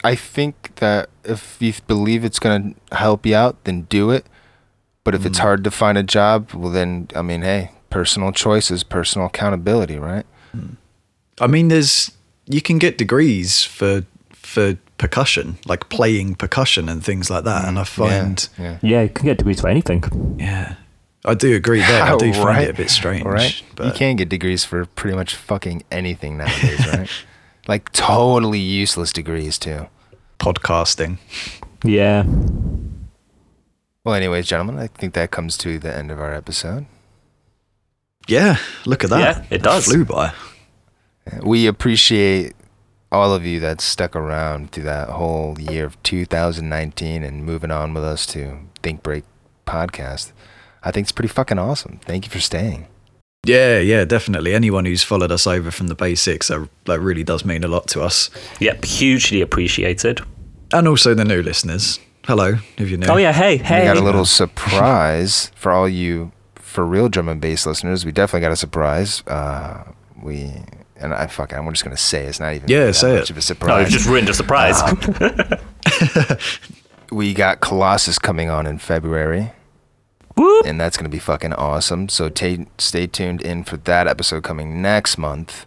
I 0.04 0.16
think 0.16 0.76
that 0.76 1.10
if 1.24 1.58
you 1.60 1.74
believe 1.88 2.26
it's 2.26 2.40
going 2.40 2.76
to 2.90 2.96
help 2.98 3.26
you 3.26 3.36
out, 3.36 3.64
then 3.64 3.84
do 3.90 4.12
it. 4.12 4.26
But 5.06 5.16
if 5.16 5.26
it's 5.26 5.40
Mm. 5.40 5.42
hard 5.42 5.64
to 5.64 5.72
find 5.72 5.98
a 5.98 6.04
job, 6.04 6.52
well, 6.54 6.72
then, 6.72 7.08
I 7.16 7.22
mean, 7.22 7.42
hey, 7.42 7.72
personal 7.90 8.32
choices, 8.32 8.84
personal 8.84 9.28
accountability, 9.28 9.98
right? 10.00 10.26
I 11.42 11.48
mean, 11.48 11.68
there's 11.70 12.12
you 12.46 12.62
can 12.62 12.78
get 12.80 12.98
degrees 12.98 13.64
for 13.64 14.04
for 14.34 14.78
percussion, 14.98 15.58
like 15.66 15.90
playing 15.90 16.36
percussion 16.36 16.88
and 16.90 17.04
things 17.04 17.30
like 17.30 17.44
that. 17.46 17.66
And 17.68 17.80
I 17.80 17.84
find, 17.84 18.48
Yeah. 18.60 18.64
yeah. 18.64 18.78
Yeah, 18.82 19.02
you 19.04 19.10
can 19.10 19.26
get 19.26 19.38
degrees 19.38 19.62
for 19.62 19.68
anything. 19.70 20.04
yeah, 20.40 20.76
I 21.26 21.34
do 21.36 21.56
agree 21.56 21.80
there. 21.80 22.04
I 22.04 22.18
do 22.18 22.34
find 22.34 22.46
Right. 22.46 22.64
it 22.68 22.72
a 22.72 22.74
bit 22.74 22.90
strange. 22.90 23.26
Right? 23.26 23.62
But 23.76 23.86
you 23.88 23.92
can 23.94 24.16
get 24.18 24.30
degrees 24.30 24.64
for 24.66 24.86
pretty 24.86 25.16
much 25.16 25.36
fucking 25.36 25.84
anything 25.92 26.38
nowadays, 26.38 26.86
right? 26.88 27.10
like 27.68 27.92
totally 27.94 28.60
useless 28.60 29.14
degrees, 29.14 29.58
too. 29.58 29.88
podcasting. 30.40 31.18
Yeah. 31.84 32.24
Well, 34.04 34.16
anyways, 34.16 34.48
gentlemen, 34.48 34.80
I 34.84 34.88
think 34.88 35.14
that 35.14 35.32
comes 35.32 35.58
to 35.60 35.80
the 35.80 35.96
end 35.96 36.12
of 36.12 36.20
our 36.20 36.34
episode. 36.34 36.86
Yeah, 38.28 38.58
look 38.86 39.04
at 39.04 39.10
that. 39.10 39.20
Yeah, 39.20 39.46
it 39.50 39.64
does. 39.64 39.86
Flew 39.86 40.06
by. 40.06 40.34
We 41.42 41.68
appreciate 41.68 42.54
all 43.12 43.34
of 43.34 43.46
you 43.46 43.60
that 43.62 43.80
stuck 43.80 44.16
around 44.16 44.72
through 44.72 44.84
that 44.86 45.10
whole 45.10 45.58
year 45.60 45.86
of 45.86 46.02
2019 46.04 47.24
and 47.24 47.46
moving 47.46 47.72
on 47.72 47.94
with 47.94 48.04
us 48.04 48.26
to 48.28 48.60
Think 48.82 49.04
Break 49.04 49.24
podcast. 49.66 50.32
I 50.84 50.92
think 50.92 51.06
it's 51.06 51.12
pretty 51.12 51.30
fucking 51.30 51.60
awesome. 51.60 52.00
Thank 52.04 52.26
you 52.26 52.32
for 52.32 52.40
staying. 52.40 52.88
Yeah, 53.46 53.80
yeah, 53.80 54.06
definitely. 54.06 54.54
Anyone 54.54 54.86
who's 54.86 55.04
followed 55.04 55.32
us 55.32 55.46
over 55.48 55.70
from 55.72 55.88
the 55.88 55.96
basics, 55.96 56.48
that, 56.48 56.68
that 56.86 57.00
really 57.02 57.24
does 57.24 57.44
mean 57.44 57.64
a 57.64 57.68
lot 57.68 57.88
to 57.90 58.02
us. 58.02 58.30
Yep, 58.60 58.86
hugely 58.86 59.42
appreciated. 59.42 60.22
And 60.72 60.88
also 60.88 61.14
the 61.14 61.26
new 61.26 61.42
listeners. 61.42 62.00
Hello, 62.26 62.56
if 62.78 62.90
you're 62.90 62.98
new. 62.98 63.08
Oh 63.08 63.18
yeah, 63.18 63.34
hey, 63.34 63.58
hey. 63.58 63.82
We 63.82 63.86
got 63.86 63.98
a 63.98 64.02
little 64.06 64.24
surprise 64.26 65.52
for 65.56 65.74
all 65.74 65.90
you 65.90 66.32
for 66.56 66.86
real 66.86 67.10
drum 67.10 67.28
and 67.28 67.42
bass 67.42 67.66
listeners. 67.66 68.06
We 68.06 68.14
definitely 68.14 68.46
got 68.46 68.54
a 68.54 68.56
surprise. 68.56 69.22
Uh, 69.28 69.84
we 70.22 70.50
and 70.96 71.14
I 71.14 71.28
fucking 71.28 71.58
I'm 71.58 71.70
just 71.72 71.84
gonna 71.84 71.98
say 71.98 72.26
it's 72.26 72.40
not 72.40 72.54
even 72.54 72.70
Yeah, 72.70 72.86
that 72.86 72.94
say 72.94 73.16
much 73.16 73.24
it. 73.24 73.30
of 73.32 73.36
a 73.36 73.40
Oh, 73.40 73.42
surprise. 73.42 73.92
you've 73.92 74.00
just 74.00 74.10
ruined 74.10 74.30
a 74.30 74.34
surprise. 74.34 74.82
we 77.12 77.34
got 77.34 77.60
Colossus 77.60 78.18
coming 78.18 78.50
on 78.50 78.66
in 78.66 78.78
February. 78.78 79.52
Whoop. 80.36 80.66
and 80.66 80.80
that's 80.80 80.98
going 80.98 81.06
to 81.06 81.16
be 81.16 81.20
fucking 81.20 81.54
awesome. 81.54 82.10
So 82.10 82.30
ta 82.30 82.58
stay 82.78 83.08
tuned 83.08 83.42
in 83.42 83.64
for 83.64 83.78
that 83.78 84.08
episode 84.08 84.44
coming 84.44 84.82
next 84.82 85.18
month. 85.18 85.66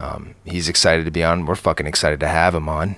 Um, 0.00 0.34
he's 0.44 0.68
excited 0.68 1.04
to 1.06 1.10
be 1.10 1.24
on. 1.24 1.44
We're 1.46 1.56
fucking 1.56 1.86
excited 1.86 2.20
to 2.20 2.28
have 2.28 2.54
him 2.54 2.68
on. 2.68 2.96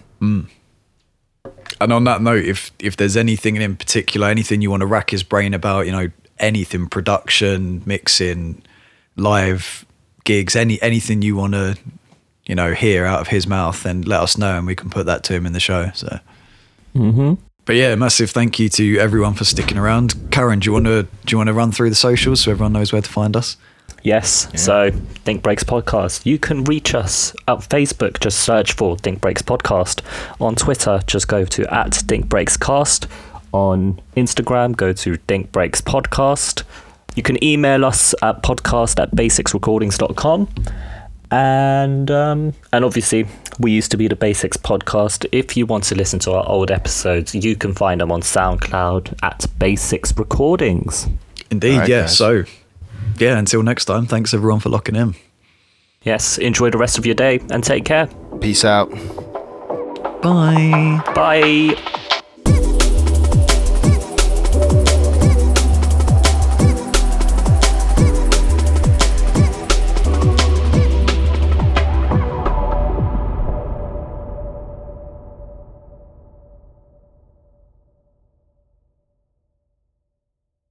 And 1.80 1.92
on 1.92 2.04
that 2.04 2.20
note, 2.20 2.44
if 2.44 2.72
if 2.78 2.96
there's 2.96 3.16
anything 3.16 3.56
in 3.56 3.76
particular, 3.76 4.28
anything 4.28 4.60
you 4.60 4.70
want 4.70 4.82
to 4.82 4.86
rack 4.86 5.10
his 5.10 5.22
brain 5.22 5.54
about, 5.54 5.86
you 5.86 5.92
know, 5.92 6.10
anything 6.38 6.88
production, 6.88 7.82
mixing, 7.86 8.62
live 9.16 9.86
gigs, 10.24 10.56
any 10.56 10.80
anything 10.82 11.22
you 11.22 11.36
want 11.36 11.54
to, 11.54 11.78
you 12.46 12.54
know, 12.54 12.74
hear 12.74 13.06
out 13.06 13.20
of 13.20 13.28
his 13.28 13.46
mouth, 13.46 13.82
then 13.82 14.02
let 14.02 14.20
us 14.20 14.36
know 14.36 14.58
and 14.58 14.66
we 14.66 14.74
can 14.74 14.90
put 14.90 15.06
that 15.06 15.24
to 15.24 15.32
him 15.32 15.46
in 15.46 15.52
the 15.52 15.60
show. 15.60 15.90
So. 15.94 16.18
mm-hmm. 16.94 17.34
But 17.64 17.76
yeah, 17.76 17.94
massive 17.94 18.30
thank 18.30 18.58
you 18.58 18.68
to 18.70 18.98
everyone 18.98 19.34
for 19.34 19.44
sticking 19.44 19.78
around. 19.78 20.30
Karen, 20.30 20.58
do 20.58 20.66
you 20.66 20.72
want 20.72 20.86
to 20.86 21.02
do 21.04 21.32
you 21.32 21.36
want 21.38 21.48
to 21.48 21.52
run 21.54 21.72
through 21.72 21.90
the 21.90 21.96
socials 21.96 22.40
so 22.40 22.50
everyone 22.50 22.72
knows 22.72 22.92
where 22.92 23.02
to 23.02 23.08
find 23.08 23.36
us? 23.36 23.56
Yes. 24.02 24.48
So 24.60 24.90
Think 25.24 25.42
Breaks 25.42 25.62
Podcast. 25.62 26.24
You 26.24 26.38
can 26.38 26.64
reach 26.64 26.94
us 26.94 27.34
at 27.46 27.58
Facebook. 27.58 28.18
Just 28.20 28.40
search 28.40 28.72
for 28.72 28.96
Think 28.96 29.20
Breaks 29.20 29.42
Podcast. 29.42 30.00
On 30.40 30.54
Twitter, 30.54 31.00
just 31.06 31.28
go 31.28 31.44
to 31.44 31.72
at 31.74 31.94
Think 31.94 32.28
Breaks 32.28 32.56
Cast. 32.56 33.06
On 33.52 34.00
Instagram, 34.16 34.74
go 34.76 34.92
to 34.92 35.16
Think 35.16 35.52
Breaks 35.52 35.80
Podcast. 35.80 36.62
You 37.14 37.22
can 37.22 37.42
email 37.44 37.84
us 37.84 38.14
at 38.22 38.42
podcast 38.42 39.00
at 39.02 39.10
basicsrecordings.com. 39.10 40.48
And 41.30 42.10
um, 42.10 42.54
and 42.72 42.84
obviously, 42.84 43.26
we 43.58 43.70
used 43.70 43.90
to 43.92 43.96
be 43.96 44.08
the 44.08 44.16
Basics 44.16 44.56
Podcast. 44.56 45.26
If 45.32 45.56
you 45.56 45.64
want 45.66 45.84
to 45.84 45.94
listen 45.94 46.18
to 46.20 46.32
our 46.32 46.48
old 46.48 46.70
episodes, 46.70 47.34
you 47.34 47.54
can 47.54 47.72
find 47.72 48.00
them 48.00 48.10
on 48.10 48.22
SoundCloud 48.22 49.18
at 49.22 49.46
Basics 49.58 50.16
Recordings. 50.16 51.08
Indeed, 51.50 51.74
All 51.74 51.78
right, 51.80 51.88
yeah. 51.88 52.00
guys. 52.02 52.16
So, 52.16 52.44
yeah, 53.18 53.38
until 53.38 53.62
next 53.62 53.84
time, 53.84 54.06
thanks 54.06 54.34
everyone 54.34 54.60
for 54.60 54.70
locking 54.70 54.96
in. 54.96 55.14
Yes, 56.02 56.38
enjoy 56.38 56.70
the 56.70 56.78
rest 56.78 56.98
of 56.98 57.06
your 57.06 57.14
day 57.14 57.40
and 57.50 57.62
take 57.62 57.84
care. 57.84 58.08
Peace 58.40 58.64
out. 58.64 58.90
Bye. 60.22 61.02
Bye. 61.14 62.19